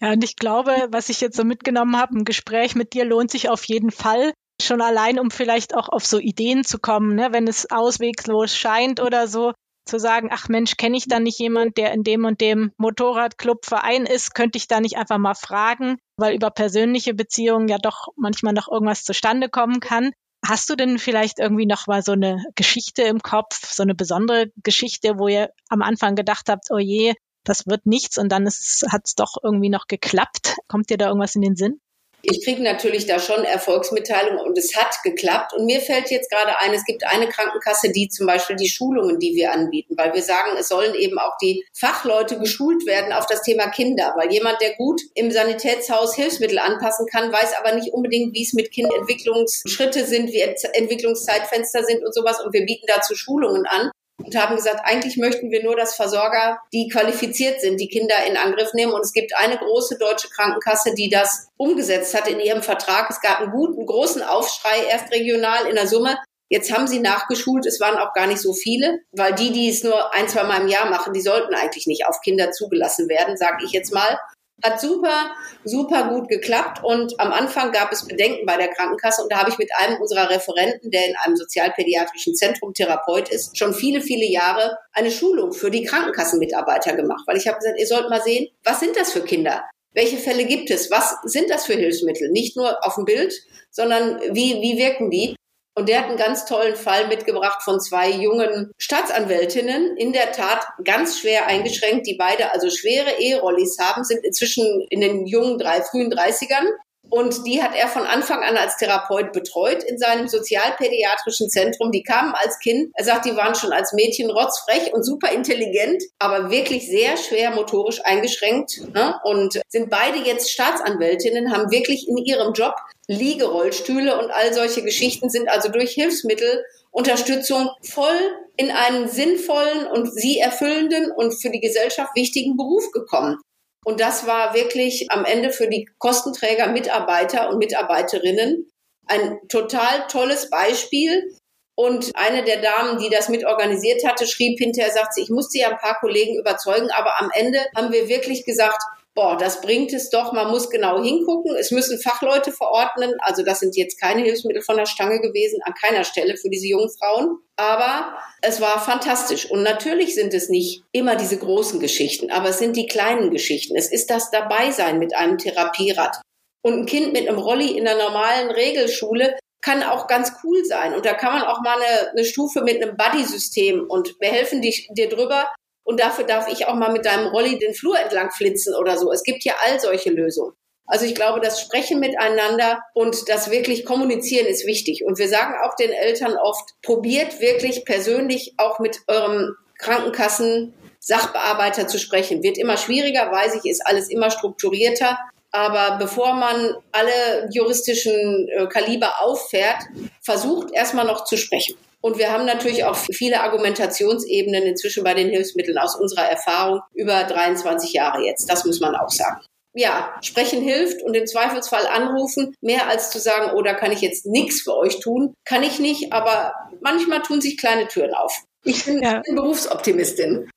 Ja, 0.00 0.12
und 0.12 0.22
ich 0.22 0.36
glaube, 0.36 0.88
was 0.90 1.08
ich 1.08 1.20
jetzt 1.20 1.36
so 1.36 1.44
mitgenommen 1.44 1.98
habe, 1.98 2.18
ein 2.18 2.24
Gespräch 2.24 2.74
mit 2.74 2.92
dir 2.92 3.04
lohnt 3.04 3.30
sich 3.30 3.48
auf 3.48 3.64
jeden 3.64 3.90
Fall. 3.90 4.32
Schon 4.62 4.80
allein, 4.80 5.18
um 5.18 5.30
vielleicht 5.30 5.74
auch 5.74 5.88
auf 5.88 6.06
so 6.06 6.18
Ideen 6.18 6.62
zu 6.62 6.78
kommen, 6.78 7.16
ne? 7.16 7.28
wenn 7.32 7.48
es 7.48 7.70
auswegslos 7.70 8.56
scheint 8.56 9.00
oder 9.00 9.26
so, 9.26 9.52
zu 9.84 9.98
sagen, 9.98 10.28
ach 10.32 10.48
Mensch, 10.48 10.76
kenne 10.76 10.96
ich 10.96 11.06
da 11.06 11.20
nicht 11.20 11.38
jemand, 11.38 11.76
der 11.76 11.92
in 11.92 12.02
dem 12.02 12.24
und 12.24 12.40
dem 12.40 12.72
Motorradclub 12.78 13.66
Verein 13.66 14.06
ist, 14.06 14.34
könnte 14.34 14.58
ich 14.58 14.68
da 14.68 14.80
nicht 14.80 14.96
einfach 14.96 15.18
mal 15.18 15.34
fragen, 15.34 15.98
weil 16.16 16.34
über 16.34 16.50
persönliche 16.50 17.14
Beziehungen 17.14 17.68
ja 17.68 17.78
doch 17.78 18.08
manchmal 18.16 18.52
noch 18.52 18.68
irgendwas 18.68 19.04
zustande 19.04 19.48
kommen 19.48 19.80
kann. 19.80 20.12
Hast 20.46 20.68
du 20.68 20.76
denn 20.76 20.98
vielleicht 20.98 21.38
irgendwie 21.38 21.66
noch 21.66 21.86
mal 21.86 22.02
so 22.02 22.12
eine 22.12 22.44
Geschichte 22.54 23.02
im 23.02 23.20
Kopf, 23.20 23.72
so 23.72 23.82
eine 23.82 23.94
besondere 23.94 24.50
Geschichte, 24.62 25.18
wo 25.18 25.28
ihr 25.28 25.50
am 25.68 25.80
Anfang 25.82 26.16
gedacht 26.16 26.48
habt, 26.48 26.70
oh 26.70 26.78
je, 26.78 27.14
das 27.44 27.66
wird 27.66 27.86
nichts 27.86 28.18
und 28.18 28.30
dann 28.30 28.46
hat 28.46 29.02
es 29.04 29.14
doch 29.16 29.36
irgendwie 29.42 29.70
noch 29.70 29.86
geklappt? 29.86 30.56
Kommt 30.68 30.90
dir 30.90 30.98
da 30.98 31.08
irgendwas 31.08 31.34
in 31.34 31.42
den 31.42 31.56
Sinn? 31.56 31.80
Ich 32.26 32.44
kriege 32.44 32.62
natürlich 32.62 33.06
da 33.06 33.18
schon 33.18 33.44
Erfolgsmitteilungen 33.44 34.40
und 34.40 34.56
es 34.56 34.74
hat 34.76 34.94
geklappt. 35.02 35.52
Und 35.52 35.66
mir 35.66 35.80
fällt 35.80 36.10
jetzt 36.10 36.30
gerade 36.30 36.58
ein, 36.58 36.72
es 36.72 36.84
gibt 36.84 37.04
eine 37.06 37.28
Krankenkasse, 37.28 37.92
die 37.92 38.08
zum 38.08 38.26
Beispiel 38.26 38.56
die 38.56 38.68
Schulungen, 38.68 39.18
die 39.18 39.34
wir 39.34 39.52
anbieten, 39.52 39.94
weil 39.96 40.14
wir 40.14 40.22
sagen, 40.22 40.56
es 40.58 40.68
sollen 40.68 40.94
eben 40.94 41.18
auch 41.18 41.36
die 41.42 41.64
Fachleute 41.72 42.38
geschult 42.38 42.86
werden 42.86 43.12
auf 43.12 43.26
das 43.26 43.42
Thema 43.42 43.68
Kinder. 43.68 44.14
Weil 44.16 44.32
jemand, 44.32 44.60
der 44.60 44.74
gut 44.74 45.00
im 45.14 45.30
Sanitätshaus 45.30 46.14
Hilfsmittel 46.14 46.58
anpassen 46.58 47.06
kann, 47.06 47.32
weiß 47.32 47.54
aber 47.58 47.74
nicht 47.74 47.92
unbedingt, 47.92 48.34
wie 48.34 48.42
es 48.42 48.54
mit 48.54 48.70
Kindentwicklungsschritte 48.72 50.04
sind, 50.04 50.32
wie 50.32 50.40
Entwicklungszeitfenster 50.40 51.84
sind 51.84 52.04
und 52.04 52.14
sowas. 52.14 52.40
Und 52.44 52.52
wir 52.52 52.64
bieten 52.64 52.86
dazu 52.86 53.14
Schulungen 53.14 53.66
an 53.66 53.90
und 54.22 54.36
haben 54.36 54.56
gesagt, 54.56 54.80
eigentlich 54.84 55.16
möchten 55.16 55.50
wir 55.50 55.62
nur, 55.62 55.76
dass 55.76 55.96
Versorger, 55.96 56.58
die 56.72 56.88
qualifiziert 56.88 57.60
sind, 57.60 57.80
die 57.80 57.88
Kinder 57.88 58.14
in 58.28 58.36
Angriff 58.36 58.72
nehmen. 58.72 58.92
Und 58.92 59.00
es 59.00 59.12
gibt 59.12 59.36
eine 59.36 59.58
große 59.58 59.98
deutsche 59.98 60.28
Krankenkasse, 60.28 60.94
die 60.94 61.08
das 61.08 61.48
umgesetzt 61.56 62.14
hat 62.14 62.28
in 62.28 62.40
ihrem 62.40 62.62
Vertrag. 62.62 63.10
Es 63.10 63.20
gab 63.20 63.40
einen 63.40 63.50
guten, 63.50 63.86
großen 63.86 64.22
Aufschrei, 64.22 64.86
erst 64.88 65.12
regional 65.12 65.66
in 65.66 65.74
der 65.74 65.88
Summe. 65.88 66.16
Jetzt 66.48 66.72
haben 66.72 66.86
sie 66.86 67.00
nachgeschult, 67.00 67.66
es 67.66 67.80
waren 67.80 67.96
auch 67.96 68.12
gar 68.12 68.26
nicht 68.26 68.40
so 68.40 68.52
viele, 68.52 69.00
weil 69.12 69.34
die, 69.34 69.50
die 69.50 69.68
es 69.68 69.82
nur 69.82 70.14
ein, 70.14 70.28
zwei 70.28 70.44
Mal 70.44 70.60
im 70.60 70.68
Jahr 70.68 70.88
machen, 70.88 71.12
die 71.12 71.22
sollten 71.22 71.54
eigentlich 71.54 71.86
nicht 71.86 72.06
auf 72.06 72.20
Kinder 72.20 72.52
zugelassen 72.52 73.08
werden, 73.08 73.36
sage 73.36 73.64
ich 73.64 73.72
jetzt 73.72 73.92
mal. 73.92 74.18
Hat 74.62 74.80
super, 74.80 75.34
super 75.64 76.08
gut 76.08 76.28
geklappt 76.28 76.82
und 76.82 77.18
am 77.18 77.32
Anfang 77.32 77.72
gab 77.72 77.92
es 77.92 78.06
Bedenken 78.06 78.46
bei 78.46 78.56
der 78.56 78.68
Krankenkasse 78.68 79.22
und 79.22 79.30
da 79.30 79.38
habe 79.38 79.50
ich 79.50 79.58
mit 79.58 79.68
einem 79.76 80.00
unserer 80.00 80.30
Referenten, 80.30 80.90
der 80.90 81.06
in 81.06 81.16
einem 81.16 81.36
sozialpädiatrischen 81.36 82.34
Zentrum 82.34 82.72
Therapeut 82.72 83.28
ist, 83.28 83.58
schon 83.58 83.74
viele, 83.74 84.00
viele 84.00 84.24
Jahre 84.24 84.78
eine 84.92 85.10
Schulung 85.10 85.52
für 85.52 85.70
die 85.70 85.84
Krankenkassenmitarbeiter 85.84 86.94
gemacht, 86.94 87.24
weil 87.26 87.36
ich 87.36 87.46
habe 87.46 87.58
gesagt, 87.58 87.78
ihr 87.78 87.86
sollt 87.86 88.08
mal 88.08 88.22
sehen, 88.22 88.48
was 88.62 88.80
sind 88.80 88.96
das 88.96 89.12
für 89.12 89.22
Kinder? 89.22 89.64
Welche 89.92 90.16
Fälle 90.16 90.44
gibt 90.44 90.70
es? 90.70 90.90
Was 90.90 91.16
sind 91.24 91.50
das 91.50 91.66
für 91.66 91.74
Hilfsmittel? 91.74 92.30
Nicht 92.30 92.56
nur 92.56 92.84
auf 92.84 92.96
dem 92.96 93.04
Bild, 93.04 93.34
sondern 93.70 94.20
wie, 94.32 94.60
wie 94.60 94.78
wirken 94.78 95.10
die? 95.10 95.36
Und 95.76 95.88
der 95.88 96.00
hat 96.00 96.06
einen 96.06 96.16
ganz 96.16 96.44
tollen 96.46 96.76
Fall 96.76 97.08
mitgebracht 97.08 97.62
von 97.62 97.80
zwei 97.80 98.10
jungen 98.10 98.70
Staatsanwältinnen, 98.78 99.96
in 99.96 100.12
der 100.12 100.30
Tat 100.30 100.64
ganz 100.84 101.18
schwer 101.18 101.46
eingeschränkt, 101.46 102.06
die 102.06 102.16
beide 102.16 102.52
also 102.52 102.70
schwere 102.70 103.18
E-Rollis 103.18 103.78
haben, 103.80 104.04
sind 104.04 104.24
inzwischen 104.24 104.86
in 104.90 105.00
den 105.00 105.26
jungen 105.26 105.58
drei, 105.58 105.82
frühen 105.82 106.12
30ern 106.12 106.68
und 107.14 107.46
die 107.46 107.62
hat 107.62 107.76
er 107.76 107.86
von 107.86 108.06
Anfang 108.06 108.42
an 108.42 108.56
als 108.56 108.76
Therapeut 108.76 109.32
betreut 109.32 109.84
in 109.84 109.98
seinem 109.98 110.26
sozialpädiatrischen 110.26 111.48
Zentrum. 111.48 111.92
Die 111.92 112.02
kamen 112.02 112.34
als 112.34 112.58
Kind, 112.58 112.90
er 112.92 113.04
sagt, 113.04 113.24
die 113.24 113.36
waren 113.36 113.54
schon 113.54 113.72
als 113.72 113.92
Mädchen 113.92 114.30
rotzfrech 114.30 114.92
und 114.92 115.04
super 115.04 115.30
intelligent, 115.30 116.02
aber 116.18 116.50
wirklich 116.50 116.88
sehr 116.88 117.16
schwer 117.16 117.52
motorisch 117.52 118.04
eingeschränkt 118.04 118.80
ne? 118.92 119.14
und 119.22 119.60
sind 119.68 119.90
beide 119.90 120.18
jetzt 120.28 120.50
Staatsanwältinnen, 120.50 121.52
haben 121.52 121.70
wirklich 121.70 122.08
in 122.08 122.16
ihrem 122.16 122.52
Job 122.52 122.74
Liegerollstühle 123.06 124.18
und 124.18 124.32
all 124.32 124.52
solche 124.52 124.82
Geschichten 124.82 125.30
sind 125.30 125.48
also 125.48 125.68
durch 125.68 125.92
Hilfsmittel 125.92 126.64
Unterstützung 126.90 127.70
voll 127.82 128.18
in 128.56 128.72
einen 128.72 129.08
sinnvollen 129.08 129.86
und 129.86 130.12
sie 130.12 130.40
erfüllenden 130.40 131.12
und 131.12 131.32
für 131.40 131.50
die 131.50 131.60
Gesellschaft 131.60 132.16
wichtigen 132.16 132.56
Beruf 132.56 132.90
gekommen. 132.90 133.38
Und 133.84 134.00
das 134.00 134.26
war 134.26 134.54
wirklich 134.54 135.06
am 135.10 135.24
Ende 135.24 135.50
für 135.50 135.68
die 135.68 135.88
Kostenträger, 135.98 136.68
Mitarbeiter 136.68 137.50
und 137.50 137.58
Mitarbeiterinnen 137.58 138.70
ein 139.06 139.38
total 139.48 140.06
tolles 140.08 140.50
Beispiel. 140.50 141.36
Und 141.76 142.12
eine 142.14 142.44
der 142.44 142.62
Damen, 142.62 142.98
die 142.98 143.10
das 143.10 143.28
mitorganisiert 143.28 144.06
hatte, 144.06 144.26
schrieb 144.26 144.58
hinterher, 144.58 144.92
sagt 144.92 145.14
sie, 145.14 145.22
ich 145.22 145.30
musste 145.30 145.58
ja 145.58 145.68
ein 145.68 145.76
paar 145.76 145.98
Kollegen 145.98 146.38
überzeugen, 146.38 146.88
aber 146.96 147.20
am 147.20 147.30
Ende 147.34 147.58
haben 147.76 147.92
wir 147.92 148.08
wirklich 148.08 148.44
gesagt, 148.44 148.80
boah, 149.14 149.36
das 149.38 149.60
bringt 149.60 149.92
es 149.92 150.10
doch, 150.10 150.32
man 150.32 150.50
muss 150.50 150.70
genau 150.70 151.02
hingucken. 151.02 151.54
Es 151.56 151.70
müssen 151.70 152.00
Fachleute 152.00 152.52
verordnen. 152.52 153.14
Also 153.20 153.44
das 153.44 153.60
sind 153.60 153.76
jetzt 153.76 154.00
keine 154.00 154.22
Hilfsmittel 154.22 154.62
von 154.62 154.76
der 154.76 154.86
Stange 154.86 155.20
gewesen, 155.20 155.60
an 155.64 155.74
keiner 155.74 156.04
Stelle 156.04 156.36
für 156.36 156.50
diese 156.50 156.66
jungen 156.66 156.90
Frauen. 156.90 157.38
Aber 157.56 158.18
es 158.42 158.60
war 158.60 158.80
fantastisch. 158.80 159.50
Und 159.50 159.62
natürlich 159.62 160.14
sind 160.14 160.34
es 160.34 160.48
nicht 160.48 160.82
immer 160.92 161.16
diese 161.16 161.38
großen 161.38 161.78
Geschichten, 161.78 162.30
aber 162.30 162.48
es 162.48 162.58
sind 162.58 162.76
die 162.76 162.86
kleinen 162.86 163.30
Geschichten. 163.30 163.76
Es 163.76 163.90
ist 163.90 164.10
das 164.10 164.30
Dabeisein 164.30 164.98
mit 164.98 165.14
einem 165.14 165.38
Therapierad. 165.38 166.20
Und 166.62 166.80
ein 166.80 166.86
Kind 166.86 167.12
mit 167.12 167.28
einem 167.28 167.38
Rolli 167.38 167.76
in 167.76 167.84
der 167.84 167.96
normalen 167.96 168.50
Regelschule 168.50 169.36
kann 169.60 169.82
auch 169.82 170.08
ganz 170.08 170.32
cool 170.42 170.64
sein. 170.64 170.94
Und 170.94 171.06
da 171.06 171.14
kann 171.14 171.32
man 171.32 171.42
auch 171.42 171.60
mal 171.62 171.76
eine, 171.80 172.10
eine 172.10 172.24
Stufe 172.24 172.62
mit 172.62 172.82
einem 172.82 172.96
Buddy-System 172.96 173.86
und 173.88 174.14
wir 174.20 174.30
helfen 174.30 174.60
dich, 174.60 174.88
dir 174.92 175.08
drüber 175.08 175.46
und 175.84 176.00
dafür 176.00 176.24
darf 176.24 176.48
ich 176.50 176.66
auch 176.66 176.74
mal 176.74 176.92
mit 176.92 177.04
deinem 177.04 177.28
Rolli 177.28 177.58
den 177.58 177.74
Flur 177.74 177.98
entlang 177.98 178.30
flitzen 178.30 178.74
oder 178.74 178.98
so. 178.98 179.12
Es 179.12 179.22
gibt 179.22 179.44
ja 179.44 179.54
all 179.64 179.78
solche 179.78 180.10
Lösungen. 180.10 180.54
Also 180.86 181.06
ich 181.06 181.14
glaube, 181.14 181.40
das 181.40 181.60
Sprechen 181.60 181.98
miteinander 181.98 182.82
und 182.92 183.28
das 183.28 183.50
wirklich 183.50 183.86
Kommunizieren 183.86 184.46
ist 184.46 184.66
wichtig. 184.66 185.04
Und 185.04 185.18
wir 185.18 185.28
sagen 185.28 185.54
auch 185.64 185.76
den 185.76 185.90
Eltern 185.90 186.36
oft, 186.36 186.70
probiert 186.82 187.40
wirklich 187.40 187.84
persönlich 187.84 188.54
auch 188.58 188.80
mit 188.80 189.00
eurem 189.06 189.54
Krankenkassen 189.78 190.74
Sachbearbeiter 191.00 191.86
zu 191.86 191.98
sprechen. 191.98 192.42
Wird 192.42 192.58
immer 192.58 192.76
schwieriger, 192.76 193.30
weiß 193.30 193.56
ich, 193.56 193.70
ist 193.70 193.86
alles 193.86 194.10
immer 194.10 194.30
strukturierter. 194.30 195.18
Aber 195.50 195.98
bevor 195.98 196.34
man 196.34 196.74
alle 196.92 197.48
juristischen 197.52 198.48
äh, 198.48 198.66
Kaliber 198.66 199.20
auffährt, 199.20 199.84
versucht 200.20 200.72
erstmal 200.72 201.06
noch 201.06 201.24
zu 201.24 201.36
sprechen. 201.36 201.76
Und 202.04 202.18
wir 202.18 202.30
haben 202.30 202.44
natürlich 202.44 202.84
auch 202.84 202.96
viele 202.96 203.40
Argumentationsebenen 203.40 204.64
inzwischen 204.64 205.04
bei 205.04 205.14
den 205.14 205.30
Hilfsmitteln 205.30 205.78
aus 205.78 205.96
unserer 205.98 206.28
Erfahrung 206.28 206.82
über 206.92 207.24
23 207.24 207.94
Jahre 207.94 208.22
jetzt. 208.22 208.46
Das 208.50 208.66
muss 208.66 208.78
man 208.78 208.94
auch 208.94 209.08
sagen. 209.08 209.40
Ja, 209.72 210.14
sprechen 210.20 210.60
hilft 210.60 211.02
und 211.02 211.14
im 211.14 211.26
Zweifelsfall 211.26 211.86
anrufen, 211.86 212.54
mehr 212.60 212.88
als 212.88 213.08
zu 213.08 213.18
sagen, 213.18 213.52
oh, 213.54 213.62
da 213.62 213.72
kann 213.72 213.90
ich 213.90 214.02
jetzt 214.02 214.26
nichts 214.26 214.60
für 214.60 214.76
euch 214.76 215.00
tun, 215.00 215.32
kann 215.46 215.62
ich 215.62 215.78
nicht, 215.80 216.12
aber 216.12 216.52
manchmal 216.82 217.22
tun 217.22 217.40
sich 217.40 217.56
kleine 217.56 217.88
Türen 217.88 218.12
auf. 218.12 218.38
Ich 218.64 218.84
bin, 218.84 219.02
ja. 219.02 219.22
Berufsoptimistin. 219.34 220.50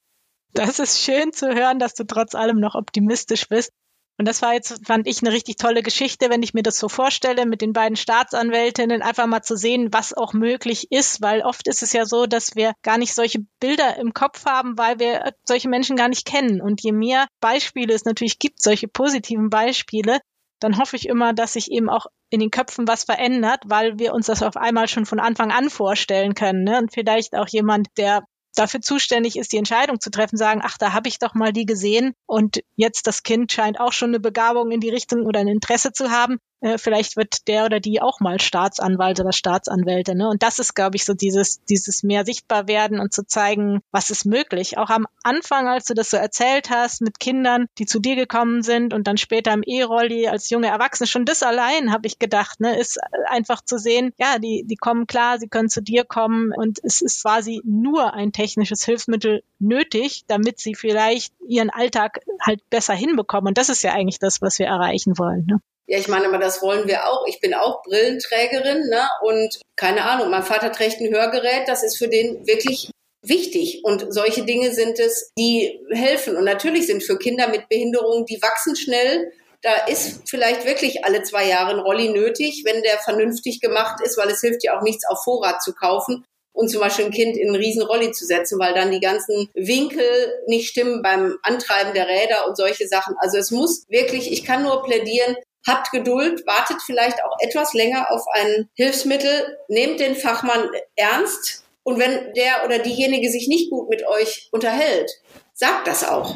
Das 0.53 0.79
ist 0.79 1.01
schön 1.01 1.31
zu 1.31 1.47
hören, 1.47 1.79
dass 1.79 1.93
du 1.93 2.03
trotz 2.03 2.35
allem 2.35 2.59
noch 2.59 2.75
optimistisch 2.75 3.47
bist. 3.47 3.71
Und 4.17 4.27
das 4.27 4.41
war 4.41 4.53
jetzt, 4.53 4.85
fand 4.85 5.07
ich, 5.07 5.21
eine 5.21 5.31
richtig 5.31 5.57
tolle 5.57 5.83
Geschichte, 5.83 6.29
wenn 6.29 6.41
ich 6.41 6.55
mir 6.55 6.63
das 6.63 6.77
so 6.77 6.89
vorstelle, 6.89 7.45
mit 7.45 7.61
den 7.61 7.71
beiden 7.71 7.95
Staatsanwältinnen 7.95 9.03
einfach 9.03 9.27
mal 9.27 9.43
zu 9.43 9.55
sehen, 9.55 9.89
was 9.91 10.13
auch 10.13 10.33
möglich 10.33 10.87
ist, 10.91 11.21
weil 11.21 11.41
oft 11.41 11.67
ist 11.67 11.83
es 11.83 11.93
ja 11.93 12.05
so, 12.05 12.25
dass 12.25 12.55
wir 12.55 12.73
gar 12.81 12.97
nicht 12.97 13.13
solche 13.13 13.39
Bilder 13.59 13.97
im 13.97 14.13
Kopf 14.13 14.45
haben, 14.45 14.77
weil 14.77 14.99
wir 14.99 15.33
solche 15.45 15.69
Menschen 15.69 15.95
gar 15.95 16.09
nicht 16.09 16.25
kennen. 16.25 16.61
Und 16.61 16.81
je 16.81 16.93
mehr 16.93 17.27
Beispiele 17.41 17.93
es 17.93 18.05
natürlich 18.05 18.39
gibt, 18.39 18.61
solche 18.61 18.87
positiven 18.87 19.51
Beispiele, 19.51 20.19
dann 20.59 20.79
hoffe 20.79 20.95
ich 20.95 21.07
immer, 21.07 21.33
dass 21.33 21.53
sich 21.53 21.71
eben 21.71 21.87
auch 21.87 22.07
in 22.31 22.39
den 22.39 22.49
Köpfen 22.49 22.87
was 22.87 23.03
verändert, 23.03 23.61
weil 23.67 23.99
wir 23.99 24.13
uns 24.13 24.25
das 24.25 24.41
auf 24.41 24.57
einmal 24.57 24.87
schon 24.87 25.05
von 25.05 25.19
Anfang 25.19 25.51
an 25.51 25.69
vorstellen 25.69 26.33
können. 26.33 26.63
Ne? 26.63 26.79
Und 26.79 26.91
vielleicht 26.91 27.35
auch 27.35 27.47
jemand, 27.47 27.87
der 27.97 28.23
dafür 28.57 28.81
zuständig 28.81 29.37
ist, 29.37 29.51
die 29.51 29.57
Entscheidung 29.57 29.99
zu 29.99 30.09
treffen, 30.09 30.37
sagen, 30.37 30.61
ach, 30.63 30.77
da 30.77 30.93
habe 30.93 31.07
ich 31.07 31.19
doch 31.19 31.33
mal 31.33 31.53
die 31.53 31.65
gesehen 31.65 32.13
und 32.25 32.61
jetzt 32.75 33.07
das 33.07 33.23
Kind 33.23 33.51
scheint 33.51 33.79
auch 33.79 33.93
schon 33.93 34.09
eine 34.09 34.19
Begabung 34.19 34.71
in 34.71 34.79
die 34.79 34.89
Richtung 34.89 35.25
oder 35.25 35.39
ein 35.39 35.47
Interesse 35.47 35.91
zu 35.91 36.11
haben 36.11 36.37
äh, 36.61 36.77
vielleicht 36.77 37.17
wird 37.17 37.47
der 37.47 37.65
oder 37.65 37.79
die 37.79 38.01
auch 38.01 38.19
mal 38.19 38.39
Staatsanwalt 38.39 39.19
oder 39.19 39.31
Staatsanwälte. 39.31 40.15
Ne? 40.15 40.27
Und 40.29 40.43
das 40.43 40.59
ist, 40.59 40.73
glaube 40.73 40.95
ich, 40.95 41.05
so 41.05 41.13
dieses, 41.13 41.63
dieses 41.65 42.03
mehr 42.03 42.25
sichtbar 42.25 42.67
werden 42.67 42.99
und 42.99 43.13
zu 43.13 43.25
zeigen, 43.25 43.81
was 43.91 44.09
ist 44.09 44.25
möglich. 44.25 44.77
Auch 44.77 44.89
am 44.89 45.07
Anfang, 45.23 45.67
als 45.67 45.85
du 45.85 45.93
das 45.93 46.09
so 46.09 46.17
erzählt 46.17 46.69
hast, 46.69 47.01
mit 47.01 47.19
Kindern, 47.19 47.67
die 47.77 47.85
zu 47.85 47.99
dir 47.99 48.15
gekommen 48.15 48.63
sind 48.63 48.93
und 48.93 49.07
dann 49.07 49.17
später 49.17 49.53
im 49.53 49.63
E-Rolli 49.63 50.27
als 50.27 50.49
junge 50.49 50.67
Erwachsene, 50.67 51.07
schon 51.07 51.25
das 51.25 51.43
allein, 51.43 51.91
habe 51.91 52.07
ich 52.07 52.19
gedacht, 52.19 52.59
ne, 52.59 52.79
ist 52.79 52.99
einfach 53.27 53.61
zu 53.63 53.77
sehen, 53.77 54.13
ja, 54.17 54.39
die, 54.39 54.63
die 54.65 54.75
kommen 54.75 55.07
klar, 55.07 55.39
sie 55.39 55.47
können 55.47 55.69
zu 55.69 55.81
dir 55.81 56.05
kommen 56.05 56.51
und 56.55 56.79
es 56.83 57.01
ist 57.01 57.21
quasi 57.21 57.61
nur 57.63 58.13
ein 58.13 58.31
technisches 58.31 58.83
Hilfsmittel 58.83 59.43
nötig, 59.59 60.23
damit 60.27 60.59
sie 60.59 60.75
vielleicht 60.75 61.33
ihren 61.47 61.69
Alltag 61.69 62.19
halt 62.41 62.67
besser 62.69 62.93
hinbekommen. 62.93 63.49
Und 63.49 63.57
das 63.57 63.69
ist 63.69 63.83
ja 63.83 63.93
eigentlich 63.93 64.19
das, 64.19 64.41
was 64.41 64.59
wir 64.59 64.67
erreichen 64.67 65.17
wollen. 65.17 65.45
Ne? 65.45 65.61
Ja, 65.87 65.97
ich 65.97 66.09
meine, 66.09 66.27
aber 66.27 66.37
das 66.37 66.61
wollen 66.61 66.87
wir 66.87 67.07
auch. 67.07 67.25
Ich 67.27 67.39
bin 67.39 67.53
auch 67.53 67.81
Brillenträgerin, 67.83 68.89
ne? 68.89 69.07
Und 69.21 69.57
keine 69.77 70.03
Ahnung, 70.03 70.29
mein 70.29 70.43
Vater 70.43 70.71
trägt 70.71 70.99
ein 70.99 71.13
Hörgerät, 71.13 71.67
das 71.67 71.81
ist 71.81 71.97
für 71.97 72.09
den 72.09 72.45
wirklich 72.45 72.91
wichtig. 73.21 73.81
Und 73.83 74.13
solche 74.13 74.43
Dinge 74.43 74.73
sind 74.73 74.99
es, 74.99 75.31
die 75.37 75.79
helfen. 75.91 76.35
Und 76.35 76.43
natürlich 76.43 76.87
sind 76.87 77.03
für 77.03 77.17
Kinder 77.17 77.47
mit 77.47 77.69
Behinderungen, 77.69 78.25
die 78.25 78.41
wachsen 78.41 78.75
schnell. 78.75 79.31
Da 79.61 79.85
ist 79.87 80.29
vielleicht 80.29 80.65
wirklich 80.65 81.05
alle 81.05 81.23
zwei 81.23 81.47
Jahre 81.47 81.71
ein 81.71 81.79
Rolli 81.79 82.09
nötig, 82.09 82.63
wenn 82.65 82.83
der 82.83 82.99
vernünftig 82.99 83.61
gemacht 83.61 84.01
ist, 84.03 84.17
weil 84.17 84.29
es 84.29 84.41
hilft 84.41 84.63
ja 84.63 84.77
auch 84.77 84.83
nichts 84.83 85.07
auf 85.09 85.23
Vorrat 85.23 85.63
zu 85.63 85.73
kaufen 85.73 86.25
und 86.57 86.69
zum 86.69 86.81
Beispiel 86.81 87.05
ein 87.05 87.11
Kind 87.11 87.37
in 87.37 87.49
einen 87.49 87.55
riesen 87.55 87.83
Rolli 87.83 88.11
zu 88.11 88.25
setzen, 88.25 88.59
weil 88.59 88.73
dann 88.73 88.91
die 88.91 88.99
ganzen 88.99 89.47
Winkel 89.53 90.41
nicht 90.47 90.67
stimmen 90.67 91.03
beim 91.03 91.37
Antreiben 91.43 91.93
der 91.93 92.07
Räder 92.07 92.47
und 92.47 92.57
solche 92.57 92.87
Sachen. 92.87 93.15
Also 93.19 93.37
es 93.37 93.51
muss 93.51 93.85
wirklich, 93.89 94.31
ich 94.31 94.43
kann 94.43 94.63
nur 94.63 94.83
plädieren, 94.83 95.35
habt 95.67 95.91
Geduld, 95.91 96.47
wartet 96.47 96.81
vielleicht 96.85 97.23
auch 97.23 97.37
etwas 97.39 97.73
länger 97.73 98.11
auf 98.11 98.23
ein 98.33 98.69
Hilfsmittel, 98.75 99.57
nehmt 99.67 99.99
den 99.99 100.15
Fachmann 100.15 100.69
ernst 100.95 101.63
und 101.83 101.99
wenn 101.99 102.33
der 102.33 102.65
oder 102.65 102.79
diejenige 102.79 103.29
sich 103.29 103.47
nicht 103.47 103.69
gut 103.69 103.89
mit 103.89 104.05
euch 104.05 104.49
unterhält, 104.51 105.11
sagt 105.53 105.87
das 105.87 106.03
auch. 106.03 106.35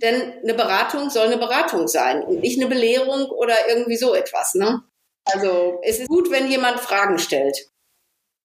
Denn 0.00 0.34
eine 0.42 0.54
Beratung 0.54 1.10
soll 1.10 1.26
eine 1.26 1.38
Beratung 1.38 1.88
sein 1.88 2.22
und 2.22 2.40
nicht 2.40 2.60
eine 2.60 2.68
Belehrung 2.68 3.26
oder 3.30 3.68
irgendwie 3.68 3.96
so 3.96 4.14
etwas. 4.14 4.54
Ne? 4.54 4.82
Also 5.24 5.80
es 5.82 5.98
ist 5.98 6.08
gut, 6.08 6.30
wenn 6.30 6.50
jemand 6.50 6.80
Fragen 6.80 7.18
stellt. 7.18 7.56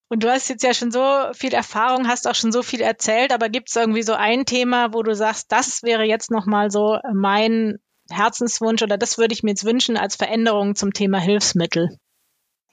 Und 0.09 0.23
du 0.23 0.29
hast 0.29 0.49
jetzt 0.49 0.63
ja 0.63 0.73
schon 0.73 0.91
so 0.91 1.01
viel 1.33 1.55
Erfahrung, 1.55 2.07
hast 2.07 2.27
auch 2.27 2.35
schon 2.35 2.51
so 2.51 2.61
viel 2.61 2.81
erzählt, 2.81 3.33
aber 3.33 3.49
gibt 3.49 3.69
es 3.69 3.75
irgendwie 3.75 4.03
so 4.03 4.13
ein 4.13 4.45
Thema, 4.45 4.93
wo 4.93 5.01
du 5.01 5.15
sagst, 5.15 5.51
das 5.51 5.81
wäre 5.81 6.03
jetzt 6.03 6.29
nochmal 6.29 6.69
so 6.69 6.99
mein 7.13 7.79
Herzenswunsch 8.15 8.81
oder 8.81 8.97
das 8.97 9.17
würde 9.17 9.33
ich 9.33 9.43
mir 9.43 9.51
jetzt 9.51 9.65
wünschen 9.65 9.97
als 9.97 10.15
Veränderung 10.15 10.75
zum 10.75 10.93
Thema 10.93 11.19
Hilfsmittel? 11.19 11.97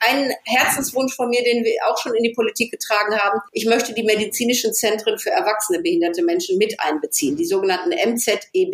Ein 0.03 0.33
Herzenswunsch 0.45 1.15
von 1.15 1.29
mir, 1.29 1.43
den 1.45 1.63
wir 1.63 1.75
auch 1.89 1.99
schon 1.99 2.15
in 2.15 2.23
die 2.23 2.33
Politik 2.33 2.71
getragen 2.71 3.19
haben. 3.19 3.41
Ich 3.53 3.67
möchte 3.67 3.93
die 3.93 4.03
medizinischen 4.03 4.73
Zentren 4.73 5.19
für 5.19 5.31
erwachsene 5.31 5.83
behinderte 5.83 6.25
Menschen 6.25 6.57
mit 6.57 6.81
einbeziehen, 6.81 7.37
die 7.37 7.45
sogenannten 7.45 7.91
MZEB. 7.91 8.73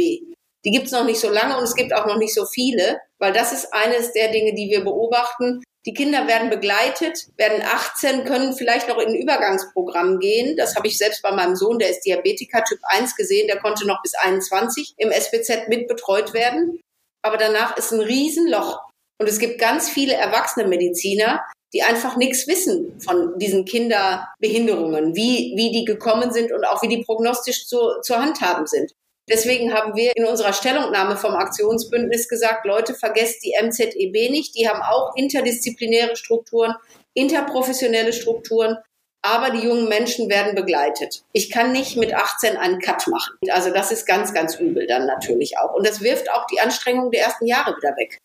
Die 0.65 0.71
gibt 0.71 0.87
es 0.87 0.93
noch 0.93 1.05
nicht 1.05 1.19
so 1.21 1.31
lange 1.31 1.57
und 1.57 1.65
es 1.65 1.75
gibt 1.75 1.93
auch 1.93 2.07
noch 2.07 2.19
nicht 2.19 2.35
so 2.35 2.45
viele, 2.47 3.01
weil 3.19 3.33
das 3.33 3.53
ist 3.53 3.73
eines 3.73 4.13
der 4.13 4.31
Dinge, 4.31 4.55
die 4.55 4.71
wir 4.71 4.85
beobachten. 4.85 5.63
Die 5.87 5.95
Kinder 5.95 6.27
werden 6.27 6.51
begleitet, 6.51 7.29
werden 7.37 7.63
18, 7.63 8.25
können 8.25 8.55
vielleicht 8.55 8.89
noch 8.89 8.99
in 8.99 9.11
ein 9.11 9.15
Übergangsprogramm 9.15 10.19
gehen. 10.19 10.57
Das 10.57 10.75
habe 10.75 10.89
ich 10.89 10.99
selbst 10.99 11.23
bei 11.23 11.31
meinem 11.31 11.55
Sohn, 11.55 11.79
der 11.79 11.91
ist 11.91 12.01
Diabetiker 12.01 12.65
Typ 12.65 12.81
1 12.83 13.15
gesehen, 13.15 13.47
der 13.47 13.61
konnte 13.61 13.87
noch 13.87 14.03
bis 14.03 14.15
21 14.15 14.95
im 14.97 15.13
SBZ 15.13 15.69
mitbetreut 15.69 16.35
werden. 16.35 16.81
Aber 17.23 17.37
danach 17.37 17.77
ist 17.77 17.93
ein 17.93 18.01
Riesenloch. 18.01 18.81
Und 19.19 19.29
es 19.29 19.39
gibt 19.39 19.61
ganz 19.61 19.89
viele 19.89 20.15
erwachsene 20.15 20.67
Mediziner, 20.67 21.41
die 21.73 21.83
einfach 21.83 22.17
nichts 22.17 22.49
wissen 22.49 23.01
von 23.01 23.39
diesen 23.39 23.65
Kinderbehinderungen, 23.65 25.15
wie, 25.15 25.55
wie 25.57 25.73
die 25.73 25.85
gekommen 25.85 26.33
sind 26.33 26.53
und 26.53 26.65
auch 26.65 26.83
wie 26.83 26.89
die 26.89 27.05
prognostisch 27.05 27.67
zu, 27.67 28.01
zu 28.03 28.17
handhaben 28.17 28.67
sind. 28.67 28.93
Deswegen 29.29 29.75
haben 29.75 29.97
wir 29.97 30.17
in 30.17 30.25
unserer 30.25 30.53
Stellungnahme 30.53 31.17
vom 31.17 31.35
Aktionsbündnis 31.35 32.29
gesagt, 32.29 32.65
Leute, 32.65 32.95
vergesst 32.95 33.45
die 33.45 33.55
MZEB 33.61 34.31
nicht. 34.31 34.55
Die 34.55 34.69
haben 34.69 34.83
auch 34.83 35.17
interdisziplinäre 35.17 36.15
Strukturen, 36.15 36.75
interprofessionelle 37.15 38.13
Strukturen. 38.13 38.77
Aber 39.23 39.51
die 39.51 39.67
jungen 39.67 39.89
Menschen 39.89 40.29
werden 40.31 40.55
begleitet. 40.55 41.25
Ich 41.33 41.51
kann 41.51 41.73
nicht 41.73 41.97
mit 41.97 42.15
18 42.15 42.57
einen 42.57 42.79
Cut 42.79 43.09
machen. 43.09 43.37
Also 43.51 43.71
das 43.73 43.91
ist 43.91 44.07
ganz, 44.07 44.33
ganz 44.33 44.55
übel 44.61 44.87
dann 44.87 45.07
natürlich 45.07 45.59
auch. 45.59 45.75
Und 45.75 45.85
das 45.85 46.01
wirft 46.01 46.31
auch 46.31 46.47
die 46.47 46.61
Anstrengung 46.61 47.11
der 47.11 47.23
ersten 47.23 47.47
Jahre 47.47 47.77
wieder 47.77 47.97
weg. 47.97 48.19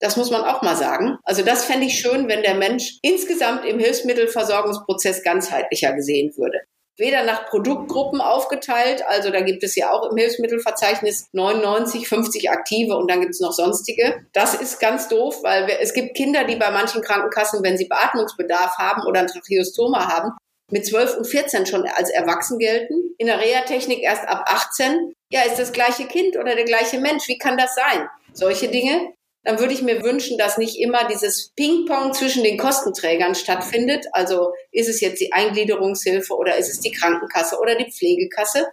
Das 0.00 0.16
muss 0.16 0.30
man 0.30 0.44
auch 0.44 0.62
mal 0.62 0.76
sagen. 0.76 1.18
Also 1.24 1.42
das 1.42 1.66
fände 1.66 1.86
ich 1.86 1.98
schön, 1.98 2.28
wenn 2.28 2.42
der 2.42 2.54
Mensch 2.54 2.98
insgesamt 3.02 3.66
im 3.66 3.78
Hilfsmittelversorgungsprozess 3.78 5.22
ganzheitlicher 5.22 5.92
gesehen 5.92 6.34
würde 6.38 6.60
weder 6.98 7.24
nach 7.24 7.46
Produktgruppen 7.46 8.20
aufgeteilt, 8.20 9.02
also 9.06 9.30
da 9.30 9.40
gibt 9.40 9.62
es 9.62 9.76
ja 9.76 9.90
auch 9.90 10.10
im 10.10 10.16
Hilfsmittelverzeichnis 10.16 11.28
99, 11.32 12.08
50 12.08 12.50
aktive 12.50 12.96
und 12.96 13.10
dann 13.10 13.20
gibt 13.20 13.32
es 13.32 13.40
noch 13.40 13.52
sonstige. 13.52 14.26
Das 14.32 14.54
ist 14.54 14.80
ganz 14.80 15.08
doof, 15.08 15.42
weil 15.42 15.66
wir, 15.66 15.80
es 15.80 15.92
gibt 15.92 16.16
Kinder, 16.16 16.44
die 16.44 16.56
bei 16.56 16.70
manchen 16.70 17.02
Krankenkassen, 17.02 17.62
wenn 17.62 17.76
sie 17.76 17.86
Beatmungsbedarf 17.86 18.78
haben 18.78 19.02
oder 19.06 19.20
ein 19.20 19.26
Tracheostoma 19.26 20.08
haben, 20.08 20.32
mit 20.70 20.86
12 20.86 21.18
und 21.18 21.26
14 21.26 21.66
schon 21.66 21.86
als 21.86 22.10
erwachsen 22.10 22.58
gelten. 22.58 23.14
In 23.18 23.26
der 23.26 23.40
Reha-Technik 23.40 24.02
erst 24.02 24.26
ab 24.26 24.44
18. 24.48 25.12
Ja, 25.30 25.42
ist 25.42 25.58
das 25.58 25.72
gleiche 25.72 26.06
Kind 26.06 26.36
oder 26.36 26.54
der 26.54 26.64
gleiche 26.64 26.98
Mensch? 26.98 27.28
Wie 27.28 27.38
kann 27.38 27.56
das 27.56 27.74
sein? 27.74 28.08
Solche 28.32 28.68
Dinge 28.68 29.12
dann 29.46 29.60
würde 29.60 29.72
ich 29.72 29.82
mir 29.82 30.02
wünschen, 30.02 30.38
dass 30.38 30.58
nicht 30.58 30.80
immer 30.80 31.06
dieses 31.06 31.52
Ping-Pong 31.54 32.12
zwischen 32.14 32.42
den 32.42 32.58
Kostenträgern 32.58 33.36
stattfindet. 33.36 34.04
Also 34.10 34.52
ist 34.72 34.88
es 34.88 35.00
jetzt 35.00 35.20
die 35.20 35.32
Eingliederungshilfe 35.32 36.34
oder 36.34 36.56
ist 36.56 36.68
es 36.68 36.80
die 36.80 36.90
Krankenkasse 36.90 37.56
oder 37.60 37.76
die 37.76 37.88
Pflegekasse? 37.88 38.66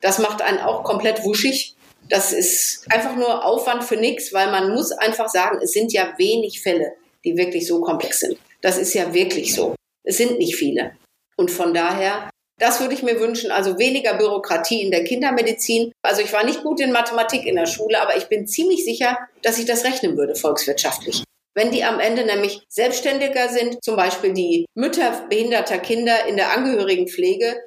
Das 0.00 0.20
macht 0.20 0.40
einen 0.40 0.60
auch 0.60 0.84
komplett 0.84 1.24
wuschig. 1.24 1.74
Das 2.08 2.32
ist 2.32 2.86
einfach 2.88 3.16
nur 3.16 3.44
Aufwand 3.44 3.82
für 3.82 3.96
nichts, 3.96 4.32
weil 4.32 4.52
man 4.52 4.72
muss 4.72 4.92
einfach 4.92 5.28
sagen, 5.28 5.58
es 5.60 5.72
sind 5.72 5.92
ja 5.92 6.14
wenig 6.18 6.62
Fälle, 6.62 6.92
die 7.24 7.36
wirklich 7.36 7.66
so 7.66 7.80
komplex 7.80 8.20
sind. 8.20 8.38
Das 8.60 8.78
ist 8.78 8.94
ja 8.94 9.12
wirklich 9.12 9.52
so. 9.52 9.74
Es 10.04 10.18
sind 10.18 10.38
nicht 10.38 10.54
viele. 10.54 10.92
Und 11.36 11.50
von 11.50 11.74
daher 11.74 12.30
das 12.62 12.80
würde 12.80 12.94
ich 12.94 13.02
mir 13.02 13.18
wünschen. 13.18 13.50
Also 13.50 13.76
weniger 13.76 14.14
Bürokratie 14.14 14.82
in 14.82 14.92
der 14.92 15.02
Kindermedizin. 15.02 15.90
Also 16.00 16.22
ich 16.22 16.32
war 16.32 16.44
nicht 16.44 16.62
gut 16.62 16.80
in 16.80 16.92
Mathematik 16.92 17.44
in 17.44 17.56
der 17.56 17.66
Schule, 17.66 18.00
aber 18.00 18.16
ich 18.16 18.28
bin 18.28 18.46
ziemlich 18.46 18.84
sicher, 18.84 19.18
dass 19.42 19.58
ich 19.58 19.64
das 19.64 19.84
rechnen 19.84 20.16
würde 20.16 20.36
volkswirtschaftlich. 20.36 21.24
Wenn 21.54 21.72
die 21.72 21.82
am 21.82 21.98
Ende 21.98 22.24
nämlich 22.24 22.62
selbstständiger 22.68 23.48
sind, 23.48 23.82
zum 23.82 23.96
Beispiel 23.96 24.32
die 24.32 24.64
Mütter 24.74 25.26
behinderter 25.28 25.78
Kinder 25.78 26.24
in 26.26 26.36
der 26.36 26.52
Angehörigenpflege, 26.52 27.60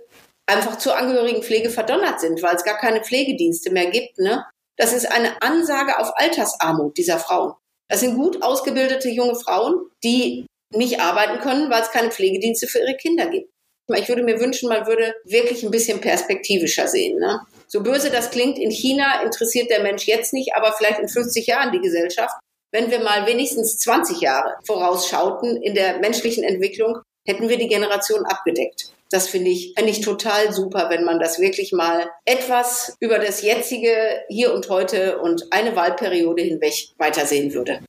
einfach 0.47 0.77
zur 0.77 0.97
Angehörigenpflege 0.97 1.69
verdonnert 1.69 2.21
sind, 2.21 2.41
weil 2.41 2.55
es 2.55 2.63
gar 2.63 2.77
keine 2.77 3.03
Pflegedienste 3.03 3.71
mehr 3.71 3.87
gibt. 3.87 4.17
Ne? 4.17 4.45
Das 4.77 4.93
ist 4.93 5.11
eine 5.11 5.41
Ansage 5.41 5.99
auf 5.99 6.13
Altersarmut 6.15 6.97
dieser 6.97 7.19
Frauen. 7.19 7.53
Das 7.89 7.99
sind 7.99 8.15
gut 8.15 8.41
ausgebildete 8.41 9.09
junge 9.09 9.35
Frauen, 9.35 9.89
die 10.05 10.45
nicht 10.73 11.01
arbeiten 11.01 11.39
können, 11.41 11.69
weil 11.69 11.81
es 11.81 11.91
keine 11.91 12.11
Pflegedienste 12.11 12.67
für 12.67 12.79
ihre 12.79 12.95
Kinder 12.95 13.27
gibt. 13.27 13.49
Ich 13.93 14.09
würde 14.09 14.23
mir 14.23 14.39
wünschen, 14.39 14.69
man 14.69 14.87
würde 14.87 15.13
wirklich 15.25 15.63
ein 15.63 15.71
bisschen 15.71 16.01
perspektivischer 16.01 16.87
sehen. 16.87 17.19
Ne? 17.19 17.39
So 17.67 17.83
böse 17.83 18.09
das 18.09 18.31
klingt, 18.31 18.57
in 18.57 18.71
China 18.71 19.21
interessiert 19.21 19.69
der 19.69 19.83
Mensch 19.83 20.05
jetzt 20.07 20.33
nicht, 20.33 20.55
aber 20.55 20.73
vielleicht 20.73 20.99
in 20.99 21.07
50 21.07 21.45
Jahren 21.45 21.71
die 21.71 21.81
Gesellschaft. 21.81 22.35
Wenn 22.71 22.89
wir 22.89 22.99
mal 22.99 23.27
wenigstens 23.27 23.77
20 23.77 24.21
Jahre 24.21 24.55
vorausschauten 24.65 25.61
in 25.61 25.75
der 25.75 25.99
menschlichen 25.99 26.43
Entwicklung, 26.43 26.97
hätten 27.27 27.47
wir 27.47 27.57
die 27.57 27.67
Generation 27.67 28.25
abgedeckt. 28.25 28.91
Das 29.11 29.27
finde 29.29 29.51
ich, 29.51 29.73
finde 29.77 29.91
ich 29.91 30.01
total 30.01 30.51
super, 30.51 30.89
wenn 30.89 31.05
man 31.05 31.19
das 31.19 31.39
wirklich 31.39 31.71
mal 31.71 32.09
etwas 32.25 32.95
über 32.99 33.19
das 33.19 33.43
jetzige 33.43 34.23
Hier 34.29 34.53
und 34.53 34.67
Heute 34.69 35.19
und 35.19 35.51
eine 35.51 35.75
Wahlperiode 35.75 36.41
hinweg 36.41 36.73
weitersehen 36.97 37.53
würde. 37.53 37.81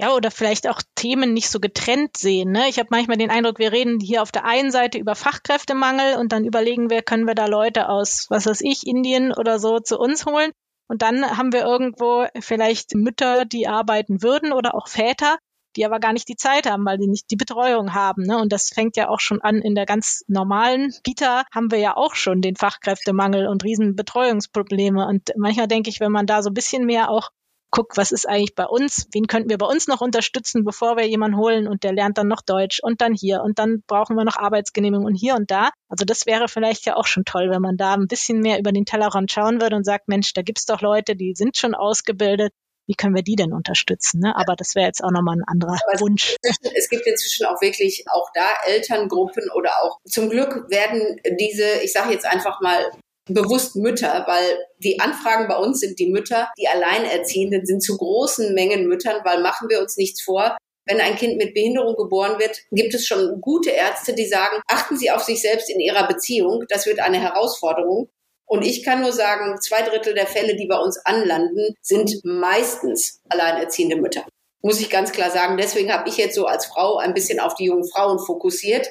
Ja, 0.00 0.14
oder 0.14 0.30
vielleicht 0.30 0.68
auch 0.68 0.80
Themen 0.94 1.34
nicht 1.34 1.50
so 1.50 1.58
getrennt 1.58 2.16
sehen. 2.16 2.52
Ne? 2.52 2.68
Ich 2.68 2.78
habe 2.78 2.88
manchmal 2.92 3.16
den 3.16 3.30
Eindruck, 3.30 3.58
wir 3.58 3.72
reden 3.72 3.98
hier 3.98 4.22
auf 4.22 4.30
der 4.30 4.44
einen 4.44 4.70
Seite 4.70 4.96
über 4.96 5.16
Fachkräftemangel 5.16 6.16
und 6.16 6.30
dann 6.30 6.44
überlegen 6.44 6.88
wir, 6.88 7.02
können 7.02 7.26
wir 7.26 7.34
da 7.34 7.46
Leute 7.46 7.88
aus, 7.88 8.26
was 8.30 8.46
weiß 8.46 8.60
ich, 8.60 8.86
Indien 8.86 9.32
oder 9.32 9.58
so 9.58 9.80
zu 9.80 9.98
uns 9.98 10.24
holen. 10.24 10.52
Und 10.86 11.02
dann 11.02 11.36
haben 11.36 11.52
wir 11.52 11.62
irgendwo 11.62 12.26
vielleicht 12.38 12.94
Mütter, 12.94 13.44
die 13.44 13.66
arbeiten 13.66 14.22
würden 14.22 14.52
oder 14.52 14.76
auch 14.76 14.86
Väter, 14.86 15.36
die 15.74 15.84
aber 15.84 15.98
gar 15.98 16.12
nicht 16.12 16.28
die 16.28 16.36
Zeit 16.36 16.70
haben, 16.70 16.86
weil 16.86 16.98
die 16.98 17.08
nicht 17.08 17.30
die 17.32 17.36
Betreuung 17.36 17.92
haben. 17.92 18.22
Ne? 18.22 18.38
Und 18.38 18.52
das 18.52 18.68
fängt 18.68 18.96
ja 18.96 19.08
auch 19.08 19.20
schon 19.20 19.42
an 19.42 19.56
in 19.56 19.74
der 19.74 19.84
ganz 19.84 20.22
normalen 20.28 20.94
Kita 21.02 21.42
haben 21.52 21.72
wir 21.72 21.78
ja 21.78 21.96
auch 21.96 22.14
schon 22.14 22.40
den 22.40 22.54
Fachkräftemangel 22.54 23.48
und 23.48 23.64
riesen 23.64 23.96
Betreuungsprobleme. 23.96 25.06
Und 25.08 25.32
manchmal 25.36 25.66
denke 25.66 25.90
ich, 25.90 25.98
wenn 25.98 26.12
man 26.12 26.26
da 26.26 26.42
so 26.42 26.50
ein 26.50 26.54
bisschen 26.54 26.86
mehr 26.86 27.10
auch 27.10 27.30
guck, 27.70 27.96
was 27.96 28.12
ist 28.12 28.28
eigentlich 28.28 28.54
bei 28.54 28.64
uns, 28.64 29.06
wen 29.12 29.26
könnten 29.26 29.50
wir 29.50 29.58
bei 29.58 29.66
uns 29.66 29.88
noch 29.88 30.00
unterstützen, 30.00 30.64
bevor 30.64 30.96
wir 30.96 31.06
jemanden 31.06 31.36
holen 31.36 31.68
und 31.68 31.84
der 31.84 31.92
lernt 31.92 32.18
dann 32.18 32.28
noch 32.28 32.42
Deutsch 32.42 32.80
und 32.82 33.00
dann 33.00 33.14
hier 33.14 33.42
und 33.42 33.58
dann 33.58 33.82
brauchen 33.86 34.16
wir 34.16 34.24
noch 34.24 34.36
Arbeitsgenehmigung 34.36 35.06
und 35.06 35.14
hier 35.14 35.34
und 35.34 35.50
da. 35.50 35.70
Also 35.88 36.04
das 36.04 36.26
wäre 36.26 36.48
vielleicht 36.48 36.86
ja 36.86 36.96
auch 36.96 37.06
schon 37.06 37.24
toll, 37.24 37.50
wenn 37.50 37.62
man 37.62 37.76
da 37.76 37.94
ein 37.94 38.06
bisschen 38.06 38.40
mehr 38.40 38.58
über 38.58 38.72
den 38.72 38.84
Tellerrand 38.84 39.30
schauen 39.30 39.60
würde 39.60 39.76
und 39.76 39.84
sagt, 39.84 40.08
Mensch, 40.08 40.32
da 40.32 40.42
gibt's 40.42 40.66
doch 40.66 40.80
Leute, 40.80 41.16
die 41.16 41.34
sind 41.34 41.56
schon 41.56 41.74
ausgebildet. 41.74 42.52
Wie 42.86 42.94
können 42.94 43.14
wir 43.14 43.22
die 43.22 43.36
denn 43.36 43.52
unterstützen? 43.52 44.20
Ne? 44.20 44.34
Aber 44.34 44.56
das 44.56 44.74
wäre 44.74 44.86
jetzt 44.86 45.04
auch 45.04 45.10
nochmal 45.10 45.36
ein 45.36 45.44
anderer 45.46 45.76
Aber 45.86 46.00
Wunsch. 46.00 46.36
Es 46.74 46.88
gibt 46.88 47.06
inzwischen 47.06 47.44
auch 47.44 47.60
wirklich 47.60 48.04
auch 48.10 48.30
da 48.32 48.48
Elterngruppen 48.64 49.50
oder 49.54 49.70
auch 49.82 49.98
zum 50.06 50.30
Glück 50.30 50.70
werden 50.70 51.20
diese, 51.38 51.82
ich 51.82 51.92
sage 51.92 52.12
jetzt 52.12 52.24
einfach 52.24 52.62
mal, 52.62 52.90
bewusst 53.28 53.76
Mütter, 53.76 54.24
weil 54.26 54.58
die 54.78 55.00
Anfragen 55.00 55.48
bei 55.48 55.56
uns 55.56 55.80
sind 55.80 55.98
die 55.98 56.10
Mütter, 56.10 56.48
die 56.58 56.68
Alleinerziehenden 56.68 57.66
sind 57.66 57.82
zu 57.82 57.96
großen 57.96 58.54
Mengen 58.54 58.86
Müttern, 58.86 59.20
weil 59.24 59.40
machen 59.42 59.68
wir 59.68 59.80
uns 59.80 59.96
nichts 59.96 60.22
vor. 60.22 60.56
Wenn 60.86 61.00
ein 61.00 61.16
Kind 61.16 61.36
mit 61.36 61.52
Behinderung 61.52 61.96
geboren 61.96 62.38
wird, 62.38 62.62
gibt 62.70 62.94
es 62.94 63.06
schon 63.06 63.40
gute 63.40 63.70
Ärzte, 63.70 64.14
die 64.14 64.26
sagen, 64.26 64.56
achten 64.66 64.96
Sie 64.96 65.10
auf 65.10 65.22
sich 65.22 65.42
selbst 65.42 65.68
in 65.68 65.80
Ihrer 65.80 66.08
Beziehung. 66.08 66.64
Das 66.68 66.86
wird 66.86 67.00
eine 67.00 67.20
Herausforderung. 67.20 68.08
Und 68.46 68.64
ich 68.64 68.82
kann 68.82 69.02
nur 69.02 69.12
sagen, 69.12 69.60
zwei 69.60 69.82
Drittel 69.82 70.14
der 70.14 70.26
Fälle, 70.26 70.56
die 70.56 70.66
bei 70.66 70.78
uns 70.78 70.98
anlanden, 71.04 71.74
sind 71.82 72.24
meistens 72.24 73.20
alleinerziehende 73.28 73.96
Mütter. 73.96 74.24
Muss 74.62 74.80
ich 74.80 74.88
ganz 74.88 75.12
klar 75.12 75.30
sagen. 75.30 75.58
Deswegen 75.58 75.92
habe 75.92 76.08
ich 76.08 76.16
jetzt 76.16 76.34
so 76.34 76.46
als 76.46 76.64
Frau 76.64 76.96
ein 76.96 77.12
bisschen 77.12 77.38
auf 77.38 77.54
die 77.54 77.66
jungen 77.66 77.88
Frauen 77.88 78.18
fokussiert, 78.18 78.88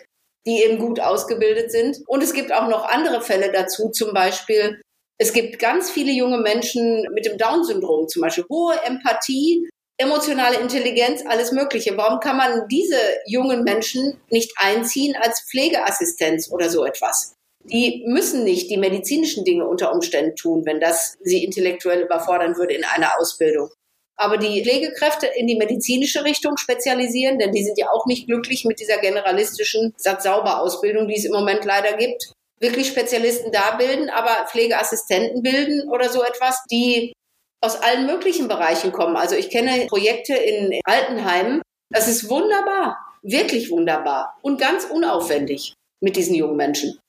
die 0.48 0.64
eben 0.64 0.80
gut 0.80 1.00
ausgebildet 1.00 1.72
sind. 1.72 1.98
Und 2.08 2.24
es 2.24 2.34
gibt 2.34 2.54
auch 2.54 2.68
noch 2.68 2.88
andere 2.88 3.22
Fälle 3.22 3.52
dazu, 3.52 3.90
zum 3.90 4.14
Beispiel, 4.14 4.82
es 5.20 5.34
gibt 5.34 5.60
ganz 5.60 5.92
viele 5.92 6.12
junge 6.12 6.38
Menschen 6.38 7.06
mit 7.14 7.26
dem 7.26 7.38
Down-Syndrom, 7.38 8.08
zum 8.08 8.22
Beispiel 8.22 8.46
hohe 8.50 8.76
Empathie, 8.86 9.68
emotionale 9.98 10.58
Intelligenz, 10.58 11.24
alles 11.28 11.52
Mögliche. 11.52 11.98
Warum 11.98 12.20
kann 12.20 12.38
man 12.38 12.68
diese 12.70 13.00
jungen 13.26 13.64
Menschen 13.64 14.20
nicht 14.30 14.54
einziehen 14.58 15.16
als 15.20 15.44
Pflegeassistenz 15.50 16.52
oder 16.52 16.70
so 16.70 16.86
etwas? 16.86 17.34
Die 17.64 18.04
müssen 18.08 18.44
nicht 18.44 18.70
die 18.70 18.78
medizinischen 18.78 19.44
Dinge 19.44 19.68
unter 19.68 19.92
Umständen 19.92 20.36
tun, 20.36 20.66
wenn 20.66 20.80
das 20.80 21.18
sie 21.22 21.44
intellektuell 21.44 22.04
überfordern 22.04 22.56
würde 22.56 22.76
in 22.76 22.86
einer 22.86 23.20
Ausbildung. 23.20 23.70
Aber 24.18 24.38
die 24.38 24.64
Pflegekräfte 24.64 25.28
in 25.28 25.48
die 25.48 25.56
medizinische 25.56 26.24
Richtung 26.24 26.58
spezialisieren, 26.58 27.38
denn 27.38 27.52
die 27.52 27.64
sind 27.64 27.78
ja 27.78 27.90
auch 27.92 28.06
nicht 28.08 28.28
glücklich 28.28 28.66
mit 28.66 28.80
dieser 28.80 28.98
generalistischen 28.98 29.94
Satz-Sauber-Ausbildung, 29.98 31.08
die 31.08 31.16
es 31.16 31.26
im 31.26 31.32
Moment 31.32 31.64
leider 31.64 31.94
gibt. 31.94 32.32
Wirklich 32.60 32.88
Spezialisten 32.88 33.52
da 33.52 33.76
bilden, 33.76 34.10
aber 34.10 34.48
Pflegeassistenten 34.50 35.44
bilden 35.44 35.88
oder 35.90 36.10
so 36.10 36.24
etwas, 36.24 36.64
die 36.72 37.14
aus 37.62 37.76
allen 37.76 38.08
möglichen 38.08 38.48
Bereichen 38.48 38.92
kommen. 38.92 39.16
Also 39.16 39.36
ich 39.36 39.50
kenne 39.50 39.86
Projekte 39.88 40.34
in 40.34 40.80
Altenheimen. 40.84 41.62
Das 41.92 42.08
ist 42.08 42.30
wunderbar, 42.30 42.98
wirklich 43.22 43.70
wunderbar 43.70 44.38
und 44.42 44.60
ganz 44.60 44.86
unaufwendig 44.86 45.74
mit 46.02 46.16
diesen 46.16 46.36
jungen 46.36 46.58
Menschen. 46.58 47.00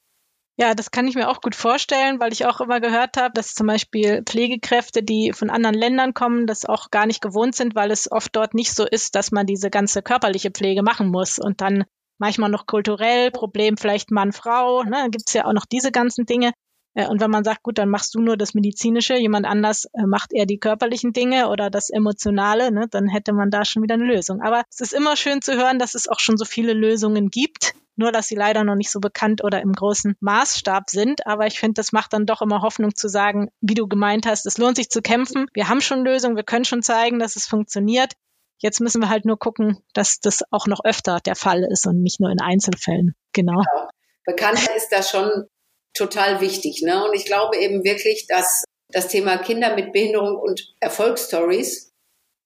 Ja, 0.60 0.74
das 0.74 0.90
kann 0.90 1.06
ich 1.06 1.14
mir 1.14 1.28
auch 1.28 1.40
gut 1.40 1.54
vorstellen, 1.54 2.18
weil 2.18 2.32
ich 2.32 2.44
auch 2.44 2.60
immer 2.60 2.80
gehört 2.80 3.16
habe, 3.16 3.32
dass 3.32 3.54
zum 3.54 3.68
Beispiel 3.68 4.24
Pflegekräfte, 4.24 5.04
die 5.04 5.32
von 5.32 5.50
anderen 5.50 5.76
Ländern 5.76 6.14
kommen, 6.14 6.48
das 6.48 6.64
auch 6.64 6.90
gar 6.90 7.06
nicht 7.06 7.22
gewohnt 7.22 7.54
sind, 7.54 7.76
weil 7.76 7.92
es 7.92 8.10
oft 8.10 8.34
dort 8.34 8.54
nicht 8.54 8.74
so 8.74 8.84
ist, 8.84 9.14
dass 9.14 9.30
man 9.30 9.46
diese 9.46 9.70
ganze 9.70 10.02
körperliche 10.02 10.50
Pflege 10.50 10.82
machen 10.82 11.10
muss 11.10 11.38
und 11.38 11.60
dann 11.60 11.84
manchmal 12.18 12.50
noch 12.50 12.66
kulturell, 12.66 13.30
Problem 13.30 13.76
vielleicht 13.76 14.10
Mann, 14.10 14.32
Frau, 14.32 14.82
ne, 14.82 15.06
gibt 15.12 15.28
es 15.28 15.34
ja 15.34 15.44
auch 15.44 15.52
noch 15.52 15.64
diese 15.64 15.92
ganzen 15.92 16.26
Dinge. 16.26 16.50
Äh, 16.94 17.06
und 17.06 17.20
wenn 17.20 17.30
man 17.30 17.44
sagt, 17.44 17.62
gut, 17.62 17.78
dann 17.78 17.88
machst 17.88 18.16
du 18.16 18.20
nur 18.20 18.36
das 18.36 18.54
Medizinische, 18.54 19.16
jemand 19.16 19.46
anders 19.46 19.84
äh, 19.92 20.06
macht 20.08 20.32
eher 20.32 20.46
die 20.46 20.58
körperlichen 20.58 21.12
Dinge 21.12 21.50
oder 21.50 21.70
das 21.70 21.88
Emotionale, 21.88 22.72
ne, 22.72 22.88
dann 22.90 23.06
hätte 23.06 23.32
man 23.32 23.50
da 23.50 23.64
schon 23.64 23.84
wieder 23.84 23.94
eine 23.94 24.06
Lösung. 24.06 24.40
Aber 24.42 24.64
es 24.72 24.80
ist 24.80 24.92
immer 24.92 25.14
schön 25.14 25.40
zu 25.40 25.54
hören, 25.54 25.78
dass 25.78 25.94
es 25.94 26.08
auch 26.08 26.18
schon 26.18 26.36
so 26.36 26.44
viele 26.44 26.72
Lösungen 26.72 27.28
gibt 27.28 27.74
nur 27.98 28.12
dass 28.12 28.28
sie 28.28 28.34
leider 28.34 28.64
noch 28.64 28.74
nicht 28.74 28.90
so 28.90 29.00
bekannt 29.00 29.44
oder 29.44 29.60
im 29.60 29.72
großen 29.72 30.16
Maßstab 30.20 30.90
sind. 30.90 31.26
Aber 31.26 31.46
ich 31.46 31.58
finde, 31.58 31.74
das 31.74 31.92
macht 31.92 32.12
dann 32.12 32.26
doch 32.26 32.42
immer 32.42 32.62
Hoffnung 32.62 32.94
zu 32.94 33.08
sagen, 33.08 33.50
wie 33.60 33.74
du 33.74 33.88
gemeint 33.88 34.26
hast, 34.26 34.46
es 34.46 34.58
lohnt 34.58 34.76
sich 34.76 34.88
zu 34.88 35.02
kämpfen. 35.02 35.46
Wir 35.52 35.68
haben 35.68 35.80
schon 35.80 36.04
Lösungen, 36.04 36.36
wir 36.36 36.44
können 36.44 36.64
schon 36.64 36.82
zeigen, 36.82 37.18
dass 37.18 37.36
es 37.36 37.46
funktioniert. 37.46 38.12
Jetzt 38.60 38.80
müssen 38.80 39.00
wir 39.00 39.08
halt 39.08 39.24
nur 39.24 39.38
gucken, 39.38 39.78
dass 39.94 40.18
das 40.20 40.42
auch 40.50 40.66
noch 40.66 40.84
öfter 40.84 41.18
der 41.24 41.36
Fall 41.36 41.64
ist 41.70 41.86
und 41.86 42.02
nicht 42.02 42.20
nur 42.20 42.30
in 42.30 42.40
Einzelfällen. 42.40 43.14
Genau. 43.32 43.62
genau. 43.62 43.88
Bekanntheit 44.24 44.76
ist 44.76 44.90
da 44.90 45.02
schon 45.02 45.46
total 45.94 46.40
wichtig. 46.40 46.82
Ne? 46.82 47.04
Und 47.04 47.14
ich 47.14 47.24
glaube 47.24 47.56
eben 47.56 47.84
wirklich, 47.84 48.26
dass 48.28 48.64
das 48.90 49.08
Thema 49.08 49.38
Kinder 49.38 49.74
mit 49.74 49.92
Behinderung 49.92 50.36
und 50.36 50.74
Erfolgsstories 50.80 51.87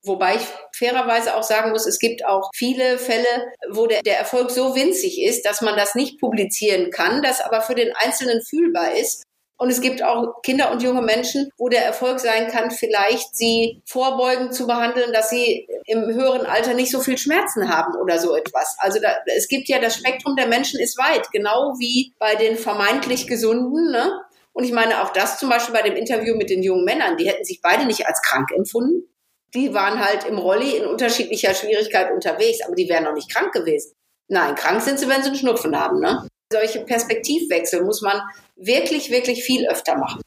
Wobei 0.05 0.35
ich 0.35 0.43
fairerweise 0.77 1.37
auch 1.37 1.45
sagen 1.45 1.71
muss, 1.71 1.87
es 1.87 2.01
gibt 2.01 2.25
auch 2.25 2.51
viele 2.55 2.99
Fälle, 2.99 3.53
wo 3.71 3.87
der, 3.87 4.03
der 4.03 4.19
Erfolg 4.19 4.51
so 4.51 4.75
winzig 4.75 5.23
ist, 5.23 5.47
dass 5.47 5.61
man 5.61 5.77
das 5.77 5.95
nicht 5.95 6.19
publizieren 6.19 6.91
kann, 6.91 7.23
das 7.23 7.41
aber 7.41 7.61
für 7.61 7.77
den 7.77 7.93
Einzelnen 7.95 8.43
fühlbar 8.43 8.97
ist. 8.97 9.23
Und 9.59 9.71
es 9.71 9.81
gibt 9.81 10.03
auch 10.03 10.43
Kinder 10.43 10.73
und 10.73 10.83
junge 10.83 11.03
Menschen, 11.03 11.51
wo 11.57 11.69
der 11.69 11.85
Erfolg 11.85 12.19
sein 12.19 12.49
kann, 12.49 12.73
vielleicht 12.73 13.37
sie 13.37 13.81
vorbeugend 13.87 14.53
zu 14.53 14.67
behandeln, 14.67 15.13
dass 15.13 15.31
sie 15.31 15.69
im 15.87 16.07
höheren 16.07 16.47
Alter 16.47 16.75
nicht 16.75 16.91
so 16.91 16.99
viel 16.99 17.17
Schmerzen 17.17 17.69
haben 17.69 17.95
oder 17.95 18.19
so 18.19 18.35
etwas. 18.35 18.75
Also 18.79 18.99
da, 19.01 19.19
es 19.37 19.47
gibt 19.47 19.69
ja 19.69 19.79
das 19.79 19.95
Spektrum 19.95 20.35
der 20.35 20.49
Menschen 20.49 20.81
ist 20.81 20.99
weit, 20.99 21.31
genau 21.31 21.75
wie 21.79 22.13
bei 22.19 22.35
den 22.35 22.57
vermeintlich 22.57 23.29
Gesunden. 23.29 23.93
Ne? 23.93 24.11
Und 24.53 24.65
ich 24.65 24.73
meine 24.73 25.01
auch 25.01 25.13
das 25.13 25.39
zum 25.39 25.49
Beispiel 25.49 25.75
bei 25.75 25.83
dem 25.83 25.95
Interview 25.95 26.35
mit 26.35 26.51
den 26.51 26.65
jungen 26.65 26.85
Männern, 26.85 27.17
die 27.17 27.29
hätten 27.29 27.45
sich 27.45 27.61
beide 27.63 27.87
nicht 27.87 28.09
als 28.09 28.21
krank 28.21 28.51
empfunden 28.51 29.12
die 29.55 29.75
waren 29.75 29.99
halt 29.99 30.25
im 30.25 30.39
Rolli 30.39 30.77
in 30.77 30.87
unterschiedlicher 30.87 31.55
Schwierigkeit 31.55 32.13
unterwegs, 32.13 32.61
aber 32.65 32.75
die 32.75 32.89
wären 32.89 33.05
noch 33.05 33.15
nicht 33.15 33.31
krank 33.31 33.53
gewesen. 33.53 33.93
Nein, 34.29 34.55
krank 34.55 34.81
sind 34.81 34.99
sie, 34.99 35.09
wenn 35.09 35.23
sie 35.23 35.29
einen 35.29 35.39
Schnupfen 35.39 35.79
haben. 35.79 36.01
Ne? 36.01 36.27
Solche 36.53 36.81
Perspektivwechsel 36.81 37.85
muss 37.85 38.03
man 38.03 38.23
wirklich, 38.57 39.11
wirklich 39.11 39.45
viel 39.45 39.69
öfter 39.69 39.97
machen. 39.97 40.23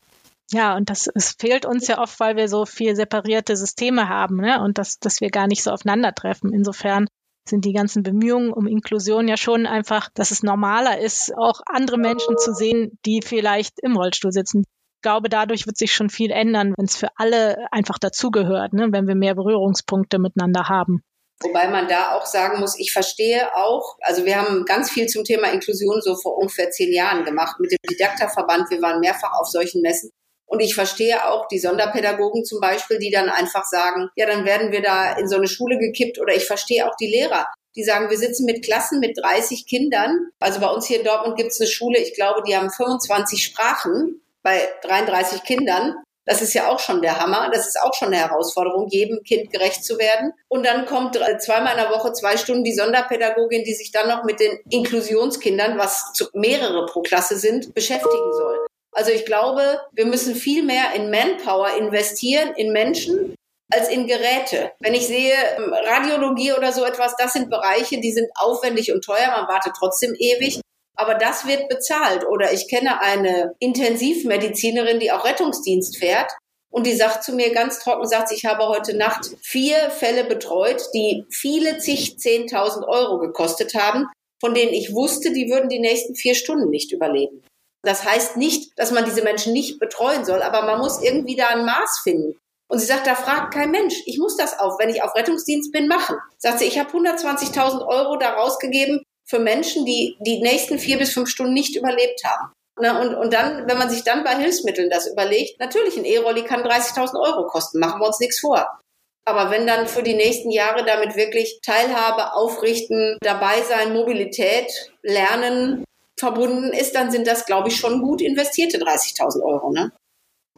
Ja, 0.51 0.76
und 0.76 0.91
das 0.91 1.09
es 1.13 1.36
fehlt 1.39 1.65
uns 1.65 1.88
ja 1.88 1.99
oft, 1.99 2.19
weil 2.19 2.36
wir 2.36 2.47
so 2.47 2.65
viel 2.65 2.95
separierte 2.95 3.55
Systeme 3.55 4.09
haben 4.09 4.38
ne? 4.38 4.61
und 4.61 4.78
dass, 4.78 4.99
dass 4.99 5.21
wir 5.21 5.30
gar 5.30 5.47
nicht 5.47 5.63
so 5.63 5.71
aufeinandertreffen. 5.71 6.53
Insofern 6.53 7.07
sind 7.47 7.65
die 7.65 7.73
ganzen 7.73 8.03
Bemühungen 8.03 8.53
um 8.53 8.67
Inklusion 8.67 9.28
ja 9.28 9.38
schon 9.38 9.65
einfach, 9.65 10.09
dass 10.13 10.32
es 10.32 10.43
normaler 10.43 10.99
ist, 10.99 11.34
auch 11.36 11.61
andere 11.65 11.97
Menschen 11.97 12.38
zu 12.38 12.53
sehen, 12.53 12.97
die 13.05 13.21
vielleicht 13.23 13.80
im 13.82 13.95
Rollstuhl 13.95 14.32
sitzen, 14.32 14.65
glaube, 15.06 15.30
dadurch 15.30 15.68
wird 15.68 15.78
sich 15.78 15.93
schon 15.93 16.10
viel 16.10 16.32
ändern, 16.32 16.74
wenn 16.76 16.86
es 16.86 16.95
für 16.95 17.10
alle 17.16 17.68
einfach 17.72 17.99
dazugehört, 17.99 18.74
ne? 18.74 18.88
wenn 18.91 19.08
wir 19.08 19.14
mehr 19.14 19.36
Berührungspunkte 19.36 20.18
miteinander 20.18 20.68
haben. 20.68 21.03
Wobei 21.41 21.68
man 21.68 21.88
da 21.88 22.16
auch 22.16 22.26
sagen 22.26 22.60
muss, 22.60 22.80
ich 22.80 22.91
verstehe 22.91 23.56
auch, 23.56 23.97
also 24.01 24.26
wir 24.26 24.36
haben 24.36 24.66
ganz 24.66 24.89
viel 24.89 25.06
zum 25.06 25.24
Thema 25.24 25.51
Inklusion 25.51 26.01
so 26.01 26.16
vor 26.16 26.38
ungefähr 26.38 26.72
zehn 26.72 26.91
Jahren 26.91 27.24
gemacht 27.24 27.60
mit 27.60 27.72
dem 27.72 27.78
Didakterverband. 27.88 28.72
Wir 28.72 28.82
waren 28.82 28.99
mehrfach 28.99 29.34
auf 29.39 29.47
solchen 29.47 29.82
Messen. 29.82 30.10
Und 30.47 30.62
ich 30.62 30.74
verstehe 30.74 31.28
auch 31.28 31.47
die 31.49 31.60
Sonderpädagogen 31.60 32.43
zum 32.43 32.60
Beispiel, 32.60 32.97
die 32.97 33.12
dann 33.12 33.30
einfach 33.30 33.66
sagen, 33.66 34.10
ja, 34.16 34.26
dann 34.26 34.45
werden 34.45 34.72
wir 34.72 34.82
da 34.82 35.14
in 35.18 35.28
so 35.28 35.36
eine 35.36 35.47
Schule 35.47 35.78
gekippt. 35.78 36.20
Oder 36.20 36.36
ich 36.36 36.45
verstehe 36.45 36.89
auch 36.89 36.95
die 36.95 37.12
Lehrer, 37.12 37.45
die 37.76 37.84
sagen, 37.84 38.10
wir 38.10 38.18
sitzen 38.18 38.45
mit 38.45 38.64
Klassen 38.64 38.99
mit 38.99 39.18
30 39.22 39.68
Kindern. 39.68 40.30
Also 40.39 40.60
bei 40.62 40.68
uns 40.68 40.88
hier 40.88 40.99
in 40.99 41.06
Dortmund 41.06 41.38
gibt 41.38 41.51
es 41.51 41.60
eine 41.60 41.70
Schule, 41.70 41.99
ich 41.99 42.16
glaube, 42.16 42.41
die 42.47 42.56
haben 42.56 42.72
25 42.72 43.43
Sprachen 43.43 44.22
bei 44.46 44.70
33 44.84 45.43
Kindern. 45.43 45.96
Das 46.28 46.41
ist 46.41 46.54
ja 46.54 46.70
auch 46.70 46.80
schon 46.80 47.02
der 47.02 47.20
Hammer. 47.20 47.50
Das 47.52 47.68
ist 47.68 47.80
auch 47.82 47.93
schon 47.93 48.10
eine 48.10 48.18
Herausforderung, 48.18 48.88
jedem 48.89 49.22
Kind 49.24 49.52
gerecht 49.52 49.84
zu 49.84 50.00
werden. 50.00 50.34
Und 50.48 50.66
dann 50.66 50.86
kommt 50.86 51.20
zweimal 51.39 51.74
in 51.74 51.84
der 51.84 51.91
Woche 51.91 52.14
zwei 52.14 52.38
Stunden 52.38 52.64
die 52.64 52.74
Sonderpädagogin, 52.74 53.64
die 53.64 53.74
sich 53.74 53.91
dann 53.91 54.08
noch 54.08 54.24
mit 54.24 54.39
den 54.39 54.58
Inklusionskindern, 54.70 55.78
was 55.78 56.14
mehrere 56.34 56.86
pro 56.86 57.02
Klasse 57.02 57.38
sind, 57.38 57.74
beschäftigen 57.74 58.34
soll. 58.34 58.66
Also 58.91 59.12
ich 59.12 59.26
glaube, 59.26 59.82
wir 59.91 60.06
müssen 60.06 60.36
viel 60.36 60.64
mehr 60.64 60.93
in 60.96 61.12
Manpower 61.12 61.76
investieren, 61.78 62.54
in 62.56 62.72
Menschen, 62.72 63.36
als 63.72 63.89
in 63.89 64.08
Geräte. 64.08 64.72
Wenn 64.80 64.93
ich 64.93 65.08
sehe, 65.08 65.34
ähm, 65.58 65.74
Radiologie 65.74 66.54
oder 66.54 66.72
so 66.72 66.86
etwas, 66.86 67.16
das 67.18 67.34
sind 67.34 67.50
Bereiche, 67.50 68.00
die 68.00 68.14
sind 68.14 68.30
aufwendig 68.36 68.93
und 68.93 69.04
teuer, 69.04 69.28
man 69.36 69.48
wartet 69.48 69.74
trotzdem 69.78 70.16
ewig 70.18 70.62
aber 70.96 71.16
das 71.16 71.48
wird 71.48 71.70
bezahlt. 71.70 72.26
Oder 72.26 72.54
ich 72.54 72.68
kenne 72.68 73.02
eine 73.02 73.54
Intensivmedizinerin, 73.60 75.00
die 75.00 75.12
auch 75.12 75.26
Rettungsdienst 75.26 75.98
fährt. 75.98 76.32
Und 76.70 76.86
die 76.86 76.96
sagt 76.96 77.24
zu 77.24 77.34
mir 77.34 77.54
ganz 77.54 77.80
trocken, 77.80 78.08
sagt, 78.08 78.32
ich 78.32 78.46
habe 78.46 78.68
heute 78.68 78.98
Nacht 78.98 79.32
vier 79.41 79.89
Fälle 79.91 80.26
betreut, 80.26 80.82
die 80.93 81.24
viele 81.30 81.78
zig, 81.78 82.20
zehntausend 82.20 82.86
Euro 82.86 83.18
gekostet 83.20 83.76
haben, 83.76 84.08
von 84.41 84.54
denen 84.54 84.74
ich 84.74 84.93
wusste, 84.93 85.32
die 85.32 85.50
würden 85.50 85.70
die 85.70 85.80
nächsten 85.80 86.16
vier 86.16 86.36
Stunden 86.36 86.70
nicht 86.70 86.91
überleben. 86.91 87.43
Das 87.84 88.04
heißt 88.04 88.36
nicht, 88.36 88.78
dass 88.78 88.91
man 88.91 89.06
diese 89.06 89.24
Menschen 89.24 89.54
nicht 89.54 89.80
betreuen 89.80 90.26
soll, 90.26 90.41
aber 90.41 90.64
man 90.64 90.80
muss 90.80 91.02
irgendwie 91.02 91.36
da 91.36 91.48
ein 91.48 91.66
Maß 91.66 92.02
finden. 92.04 92.38
Und 92.68 92.80
sie 92.80 92.88
sagt, 92.88 93.06
da 93.06 93.16
fragt 93.16 93.54
kein 93.54 93.72
Mensch. 93.72 93.96
Ich 94.06 94.18
muss 94.18 94.36
das 94.36 94.60
auch, 94.60 94.80
wenn 94.80 94.89
ich 94.89 95.04
auf 95.04 95.16
Rettungsdienst 95.16 95.72
bin, 95.72 95.88
machen. 95.88 96.18
Sagt 96.39 96.60
sie, 96.60 96.66
ich 96.66 96.80
habe 96.80 96.89
120.000 96.89 97.86
Euro 97.88 98.18
da 98.18 98.34
rausgegeben 98.34 99.04
für 99.28 99.39
Menschen, 99.39 99.86
die 99.86 100.17
die 100.19 100.41
nächsten 100.41 100.80
vier 100.80 100.97
bis 100.97 101.13
fünf 101.13 101.30
Stunden 101.30 101.53
nicht 101.53 101.76
überlebt 101.76 102.23
haben. 102.23 102.51
Na, 102.80 102.99
und, 103.01 103.15
und 103.15 103.34
dann, 103.34 103.67
wenn 103.67 103.78
man 103.78 103.89
sich 103.89 104.03
dann 104.03 104.23
bei 104.23 104.36
Hilfsmitteln 104.36 104.89
das 104.89 105.07
überlegt, 105.07 105.59
natürlich, 105.59 105.97
ein 105.97 106.05
E-Rolli 106.05 106.43
kann 106.43 106.63
30.000 106.63 107.19
Euro 107.19 107.47
kosten, 107.47 107.80
machen 107.80 108.01
wir 108.01 108.07
uns 108.07 108.19
nichts 108.19 108.39
vor. 108.39 108.80
Aber 109.28 109.49
wenn 109.49 109.65
dann 109.65 109.88
für 109.88 110.03
die 110.03 110.13
nächsten 110.13 110.51
Jahre 110.51 110.86
damit 110.86 111.15
wirklich 111.15 111.59
Teilhabe, 111.63 112.34
Aufrichten, 112.34 113.17
dabei 113.21 113.61
sein, 113.63 113.93
Mobilität, 113.93 114.91
Lernen 115.01 115.84
verbunden 116.19 116.71
ist, 116.73 116.95
dann 116.95 117.11
sind 117.11 117.28
das, 117.28 117.45
glaube 117.45 117.69
ich, 117.69 117.78
schon 117.78 118.01
gut 118.01 118.21
investierte 118.21 118.78
30.000 118.78 119.41
Euro. 119.41 119.71
Ne? 119.71 119.91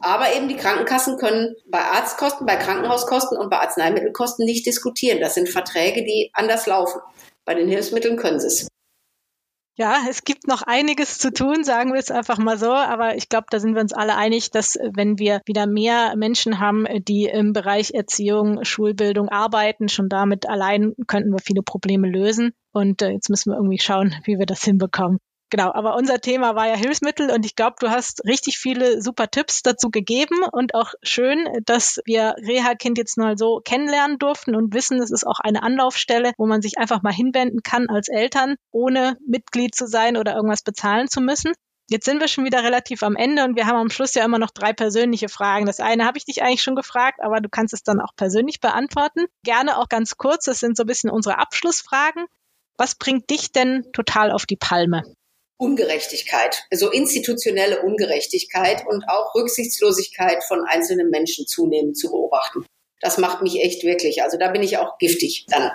Aber 0.00 0.34
eben 0.34 0.48
die 0.48 0.56
Krankenkassen 0.56 1.18
können 1.18 1.56
bei 1.66 1.80
Arztkosten, 1.80 2.46
bei 2.46 2.56
Krankenhauskosten 2.56 3.38
und 3.38 3.48
bei 3.48 3.58
Arzneimittelkosten 3.58 4.44
nicht 4.44 4.66
diskutieren. 4.66 5.20
Das 5.20 5.34
sind 5.34 5.48
Verträge, 5.48 6.04
die 6.04 6.30
anders 6.34 6.66
laufen. 6.66 7.00
Bei 7.48 7.54
den 7.54 7.66
Hilfsmitteln 7.66 8.18
können 8.18 8.38
sie 8.38 8.48
es. 8.48 8.68
Ja, 9.78 10.00
es 10.10 10.24
gibt 10.24 10.46
noch 10.48 10.60
einiges 10.60 11.16
zu 11.16 11.32
tun, 11.32 11.64
sagen 11.64 11.94
wir 11.94 11.98
es 11.98 12.10
einfach 12.10 12.36
mal 12.36 12.58
so. 12.58 12.70
Aber 12.70 13.16
ich 13.16 13.30
glaube, 13.30 13.46
da 13.48 13.58
sind 13.58 13.74
wir 13.74 13.80
uns 13.80 13.94
alle 13.94 14.16
einig, 14.16 14.50
dass 14.50 14.74
wenn 14.92 15.18
wir 15.18 15.40
wieder 15.46 15.66
mehr 15.66 16.14
Menschen 16.14 16.60
haben, 16.60 16.84
die 17.04 17.24
im 17.24 17.54
Bereich 17.54 17.92
Erziehung, 17.94 18.64
Schulbildung 18.64 19.30
arbeiten, 19.30 19.88
schon 19.88 20.10
damit 20.10 20.46
allein 20.46 20.92
könnten 21.06 21.30
wir 21.30 21.38
viele 21.38 21.62
Probleme 21.62 22.06
lösen. 22.06 22.52
Und 22.72 23.00
äh, 23.00 23.12
jetzt 23.12 23.30
müssen 23.30 23.50
wir 23.50 23.56
irgendwie 23.56 23.78
schauen, 23.78 24.14
wie 24.24 24.38
wir 24.38 24.44
das 24.44 24.62
hinbekommen. 24.62 25.18
Genau, 25.50 25.72
aber 25.72 25.96
unser 25.96 26.20
Thema 26.20 26.54
war 26.56 26.68
ja 26.68 26.76
Hilfsmittel 26.76 27.30
und 27.30 27.46
ich 27.46 27.56
glaube, 27.56 27.76
du 27.80 27.88
hast 27.88 28.22
richtig 28.26 28.58
viele 28.58 29.00
super 29.00 29.30
Tipps 29.30 29.62
dazu 29.62 29.88
gegeben 29.90 30.42
und 30.52 30.74
auch 30.74 30.92
schön, 31.02 31.48
dass 31.64 32.00
wir 32.04 32.34
Reha-Kind 32.46 32.98
jetzt 32.98 33.16
mal 33.16 33.38
so 33.38 33.62
kennenlernen 33.64 34.18
durften 34.18 34.54
und 34.54 34.74
wissen, 34.74 35.00
es 35.00 35.10
ist 35.10 35.26
auch 35.26 35.40
eine 35.40 35.62
Anlaufstelle, 35.62 36.32
wo 36.36 36.46
man 36.46 36.60
sich 36.60 36.76
einfach 36.76 37.02
mal 37.02 37.14
hinwenden 37.14 37.62
kann 37.62 37.88
als 37.88 38.08
Eltern, 38.08 38.56
ohne 38.70 39.16
Mitglied 39.26 39.74
zu 39.74 39.86
sein 39.86 40.18
oder 40.18 40.34
irgendwas 40.34 40.62
bezahlen 40.62 41.08
zu 41.08 41.22
müssen. 41.22 41.54
Jetzt 41.88 42.04
sind 42.04 42.20
wir 42.20 42.28
schon 42.28 42.44
wieder 42.44 42.62
relativ 42.62 43.02
am 43.02 43.16
Ende 43.16 43.44
und 43.44 43.56
wir 43.56 43.66
haben 43.66 43.78
am 43.78 43.88
Schluss 43.88 44.12
ja 44.12 44.22
immer 44.22 44.38
noch 44.38 44.50
drei 44.50 44.74
persönliche 44.74 45.30
Fragen. 45.30 45.64
Das 45.64 45.80
eine 45.80 46.04
habe 46.04 46.18
ich 46.18 46.26
dich 46.26 46.42
eigentlich 46.42 46.62
schon 46.62 46.76
gefragt, 46.76 47.20
aber 47.22 47.40
du 47.40 47.48
kannst 47.48 47.72
es 47.72 47.82
dann 47.82 48.02
auch 48.02 48.14
persönlich 48.14 48.60
beantworten. 48.60 49.24
Gerne 49.44 49.78
auch 49.78 49.88
ganz 49.88 50.18
kurz, 50.18 50.44
das 50.44 50.60
sind 50.60 50.76
so 50.76 50.82
ein 50.82 50.86
bisschen 50.86 51.08
unsere 51.08 51.38
Abschlussfragen. 51.38 52.26
Was 52.76 52.96
bringt 52.96 53.30
dich 53.30 53.52
denn 53.52 53.86
total 53.94 54.30
auf 54.30 54.44
die 54.44 54.56
Palme? 54.56 55.02
Ungerechtigkeit, 55.58 56.64
also 56.70 56.90
institutionelle 56.90 57.82
Ungerechtigkeit 57.82 58.86
und 58.86 59.04
auch 59.08 59.34
Rücksichtslosigkeit 59.34 60.44
von 60.44 60.64
einzelnen 60.66 61.10
Menschen 61.10 61.46
zunehmend 61.46 61.98
zu 61.98 62.10
beobachten. 62.10 62.64
das 63.00 63.18
macht 63.18 63.42
mich 63.42 63.60
echt 63.62 63.84
wirklich. 63.84 64.22
Also 64.22 64.38
da 64.38 64.48
bin 64.50 64.62
ich 64.62 64.78
auch 64.78 64.98
giftig 64.98 65.46
dann. 65.48 65.70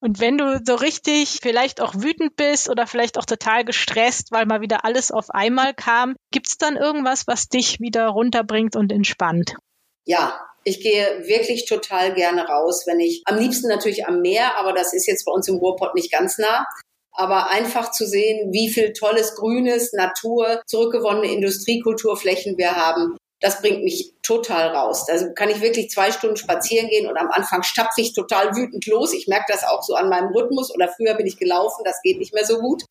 Und 0.00 0.20
wenn 0.20 0.38
du 0.38 0.60
so 0.64 0.74
richtig 0.74 1.38
vielleicht 1.42 1.80
auch 1.80 1.94
wütend 1.94 2.36
bist 2.36 2.68
oder 2.68 2.86
vielleicht 2.86 3.18
auch 3.18 3.24
total 3.24 3.64
gestresst, 3.64 4.30
weil 4.30 4.46
mal 4.46 4.60
wieder 4.60 4.84
alles 4.84 5.10
auf 5.10 5.30
einmal 5.30 5.74
kam, 5.74 6.16
gibt 6.30 6.48
es 6.48 6.58
dann 6.58 6.76
irgendwas, 6.76 7.26
was 7.26 7.48
dich 7.48 7.80
wieder 7.80 8.08
runterbringt 8.08 8.76
und 8.76 8.92
entspannt? 8.92 9.54
Ja, 10.04 10.40
ich 10.64 10.80
gehe 10.80 11.26
wirklich 11.26 11.66
total 11.66 12.14
gerne 12.14 12.46
raus, 12.46 12.84
wenn 12.86 13.00
ich 13.00 13.22
am 13.24 13.38
liebsten 13.38 13.68
natürlich 13.68 14.06
am 14.06 14.20
Meer, 14.20 14.56
aber 14.58 14.72
das 14.72 14.92
ist 14.92 15.06
jetzt 15.06 15.24
bei 15.24 15.32
uns 15.32 15.48
im 15.48 15.56
Ruhrpott 15.56 15.94
nicht 15.94 16.12
ganz 16.12 16.38
nah. 16.38 16.66
Aber 17.16 17.50
einfach 17.50 17.90
zu 17.90 18.06
sehen, 18.06 18.52
wie 18.52 18.68
viel 18.68 18.92
tolles 18.92 19.34
Grünes, 19.34 19.92
Natur, 19.92 20.62
zurückgewonnene 20.66 21.32
Industriekulturflächen 21.32 22.58
wir 22.58 22.76
haben, 22.76 23.16
das 23.40 23.60
bringt 23.60 23.84
mich 23.84 24.14
total 24.22 24.68
raus. 24.68 25.06
Also 25.08 25.32
kann 25.34 25.48
ich 25.48 25.60
wirklich 25.60 25.90
zwei 25.90 26.10
Stunden 26.10 26.36
spazieren 26.36 26.88
gehen 26.88 27.06
und 27.06 27.16
am 27.16 27.30
Anfang 27.30 27.62
stapfe 27.62 28.00
ich 28.00 28.14
total 28.14 28.54
wütend 28.54 28.86
los. 28.86 29.12
Ich 29.12 29.28
merke 29.28 29.52
das 29.52 29.64
auch 29.64 29.82
so 29.82 29.94
an 29.94 30.08
meinem 30.08 30.32
Rhythmus 30.32 30.74
oder 30.74 30.88
früher 30.88 31.14
bin 31.14 31.26
ich 31.26 31.38
gelaufen, 31.38 31.82
das 31.84 32.00
geht 32.02 32.18
nicht 32.18 32.34
mehr 32.34 32.46
so 32.46 32.58
gut. 32.60 32.84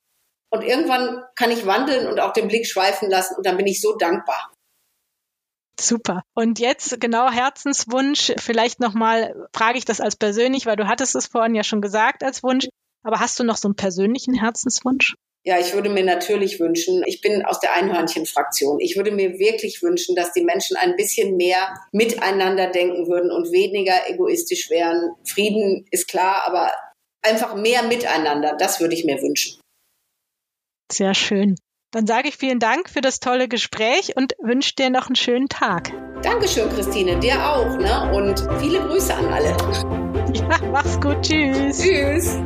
Und 0.51 0.63
irgendwann 0.63 1.23
kann 1.36 1.51
ich 1.51 1.65
wandeln 1.65 2.07
und 2.07 2.19
auch 2.19 2.34
den 2.34 2.47
Blick 2.47 2.67
schweifen 2.67 3.09
lassen 3.09 3.36
und 3.36 3.45
dann 3.45 3.57
bin 3.57 3.67
ich 3.67 3.82
so 3.82 3.95
dankbar. 3.95 4.51
Super. 5.80 6.21
Und 6.34 6.59
jetzt 6.59 7.01
genau 7.01 7.30
Herzenswunsch. 7.30 8.34
Vielleicht 8.38 8.80
nochmal 8.80 9.49
frage 9.53 9.78
ich 9.78 9.84
das 9.84 9.99
als 9.99 10.15
persönlich, 10.15 10.65
weil 10.65 10.78
du 10.78 10.88
hattest 10.88 11.15
es 11.15 11.28
vorhin 11.28 11.53
ja 11.53 11.63
schon 11.63 11.82
gesagt 11.82 12.23
als 12.23 12.43
Wunsch. 12.43 12.67
Aber 13.05 13.19
hast 13.19 13.39
du 13.39 13.43
noch 13.43 13.57
so 13.57 13.67
einen 13.67 13.75
persönlichen 13.75 14.33
Herzenswunsch? 14.33 15.15
Ja, 15.43 15.59
ich 15.59 15.75
würde 15.75 15.91
mir 15.91 16.03
natürlich 16.03 16.59
wünschen, 16.59 17.03
ich 17.05 17.21
bin 17.21 17.45
aus 17.45 17.59
der 17.59 17.75
Einhörnchen-Fraktion. 17.75 18.79
Ich 18.79 18.97
würde 18.97 19.11
mir 19.11 19.37
wirklich 19.37 19.83
wünschen, 19.83 20.15
dass 20.15 20.33
die 20.33 20.43
Menschen 20.43 20.75
ein 20.75 20.95
bisschen 20.95 21.37
mehr 21.37 21.75
miteinander 21.91 22.71
denken 22.71 23.07
würden 23.07 23.29
und 23.29 23.51
weniger 23.51 23.93
egoistisch 24.09 24.71
wären. 24.71 25.11
Frieden 25.23 25.85
ist 25.91 26.07
klar, 26.07 26.47
aber 26.47 26.71
einfach 27.21 27.55
mehr 27.55 27.83
miteinander, 27.83 28.55
das 28.57 28.79
würde 28.79 28.95
ich 28.95 29.05
mir 29.05 29.21
wünschen. 29.21 29.61
Sehr 30.91 31.13
schön. 31.13 31.57
Dann 31.91 32.07
sage 32.07 32.29
ich 32.29 32.37
vielen 32.37 32.59
Dank 32.59 32.89
für 32.89 33.01
das 33.01 33.19
tolle 33.19 33.47
Gespräch 33.47 34.17
und 34.17 34.33
wünsche 34.41 34.73
dir 34.73 34.89
noch 34.89 35.05
einen 35.05 35.15
schönen 35.15 35.47
Tag. 35.47 35.91
Dankeschön, 36.23 36.69
Christine, 36.69 37.19
dir 37.19 37.35
auch, 37.47 37.77
ne? 37.77 38.11
Und 38.15 38.39
viele 38.59 38.79
Grüße 38.79 39.13
an 39.13 39.25
alle. 39.27 39.55
Ja, 40.33 40.59
mach's 40.69 40.99
gut. 40.99 41.21
Tschüss. 41.21 41.79
Tschüss. 41.79 42.37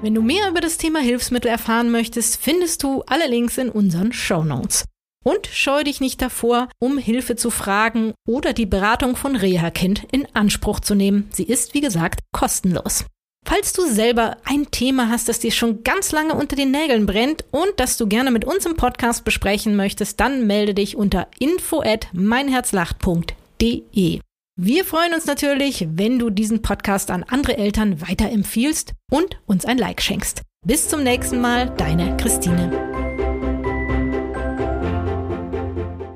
Wenn 0.00 0.14
du 0.14 0.22
mehr 0.22 0.48
über 0.48 0.60
das 0.60 0.78
Thema 0.78 1.00
Hilfsmittel 1.00 1.50
erfahren 1.50 1.90
möchtest, 1.90 2.40
findest 2.40 2.84
du 2.84 3.02
alle 3.08 3.26
Links 3.26 3.58
in 3.58 3.68
unseren 3.68 4.12
Show 4.12 4.44
Notes. 4.44 4.84
Und 5.24 5.48
scheu 5.48 5.82
dich 5.82 6.00
nicht 6.00 6.22
davor, 6.22 6.68
um 6.78 6.98
Hilfe 6.98 7.34
zu 7.34 7.50
fragen 7.50 8.14
oder 8.26 8.52
die 8.52 8.66
Beratung 8.66 9.16
von 9.16 9.34
Reha 9.34 9.70
Kind 9.70 10.06
in 10.12 10.28
Anspruch 10.34 10.78
zu 10.78 10.94
nehmen. 10.94 11.28
Sie 11.32 11.42
ist, 11.42 11.74
wie 11.74 11.80
gesagt, 11.80 12.20
kostenlos. 12.32 13.06
Falls 13.44 13.72
du 13.72 13.86
selber 13.86 14.36
ein 14.44 14.70
Thema 14.70 15.08
hast, 15.08 15.28
das 15.28 15.40
dir 15.40 15.50
schon 15.50 15.82
ganz 15.82 16.12
lange 16.12 16.34
unter 16.34 16.54
den 16.54 16.70
Nägeln 16.70 17.06
brennt 17.06 17.44
und 17.50 17.72
das 17.78 17.96
du 17.96 18.06
gerne 18.06 18.30
mit 18.30 18.44
uns 18.44 18.66
im 18.66 18.76
Podcast 18.76 19.24
besprechen 19.24 19.74
möchtest, 19.74 20.20
dann 20.20 20.46
melde 20.46 20.74
dich 20.74 20.94
unter 20.96 21.26
info 21.40 21.82
at 21.82 22.06
meinherzlacht.de. 22.12 24.20
Wir 24.60 24.84
freuen 24.84 25.14
uns 25.14 25.26
natürlich, 25.26 25.86
wenn 25.88 26.18
du 26.18 26.30
diesen 26.30 26.62
Podcast 26.62 27.12
an 27.12 27.22
andere 27.22 27.56
Eltern 27.58 28.00
weiterempfiehlst 28.00 28.92
und 29.08 29.40
uns 29.46 29.64
ein 29.64 29.78
Like 29.78 30.02
schenkst. 30.02 30.42
Bis 30.66 30.88
zum 30.88 31.04
nächsten 31.04 31.40
Mal, 31.40 31.72
deine 31.76 32.16
Christine. 32.16 32.72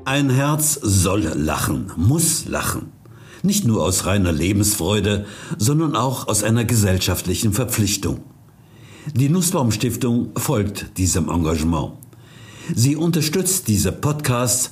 Ein 0.03 0.29
Herz 0.29 0.77
soll 0.81 1.21
lachen, 1.21 1.93
muss 1.95 2.43
lachen. 2.45 2.91
Nicht 3.43 3.63
nur 3.63 3.81
aus 3.81 4.05
reiner 4.05 4.33
Lebensfreude, 4.33 5.25
sondern 5.57 5.95
auch 5.95 6.27
aus 6.27 6.43
einer 6.43 6.65
gesellschaftlichen 6.65 7.53
Verpflichtung. 7.53 8.25
Die 9.13 9.29
Nussbaum 9.29 9.71
Stiftung 9.71 10.31
folgt 10.35 10.97
diesem 10.97 11.29
Engagement. 11.29 11.93
Sie 12.75 12.97
unterstützt 12.97 13.69
diese 13.69 13.93
Podcasts 13.93 14.71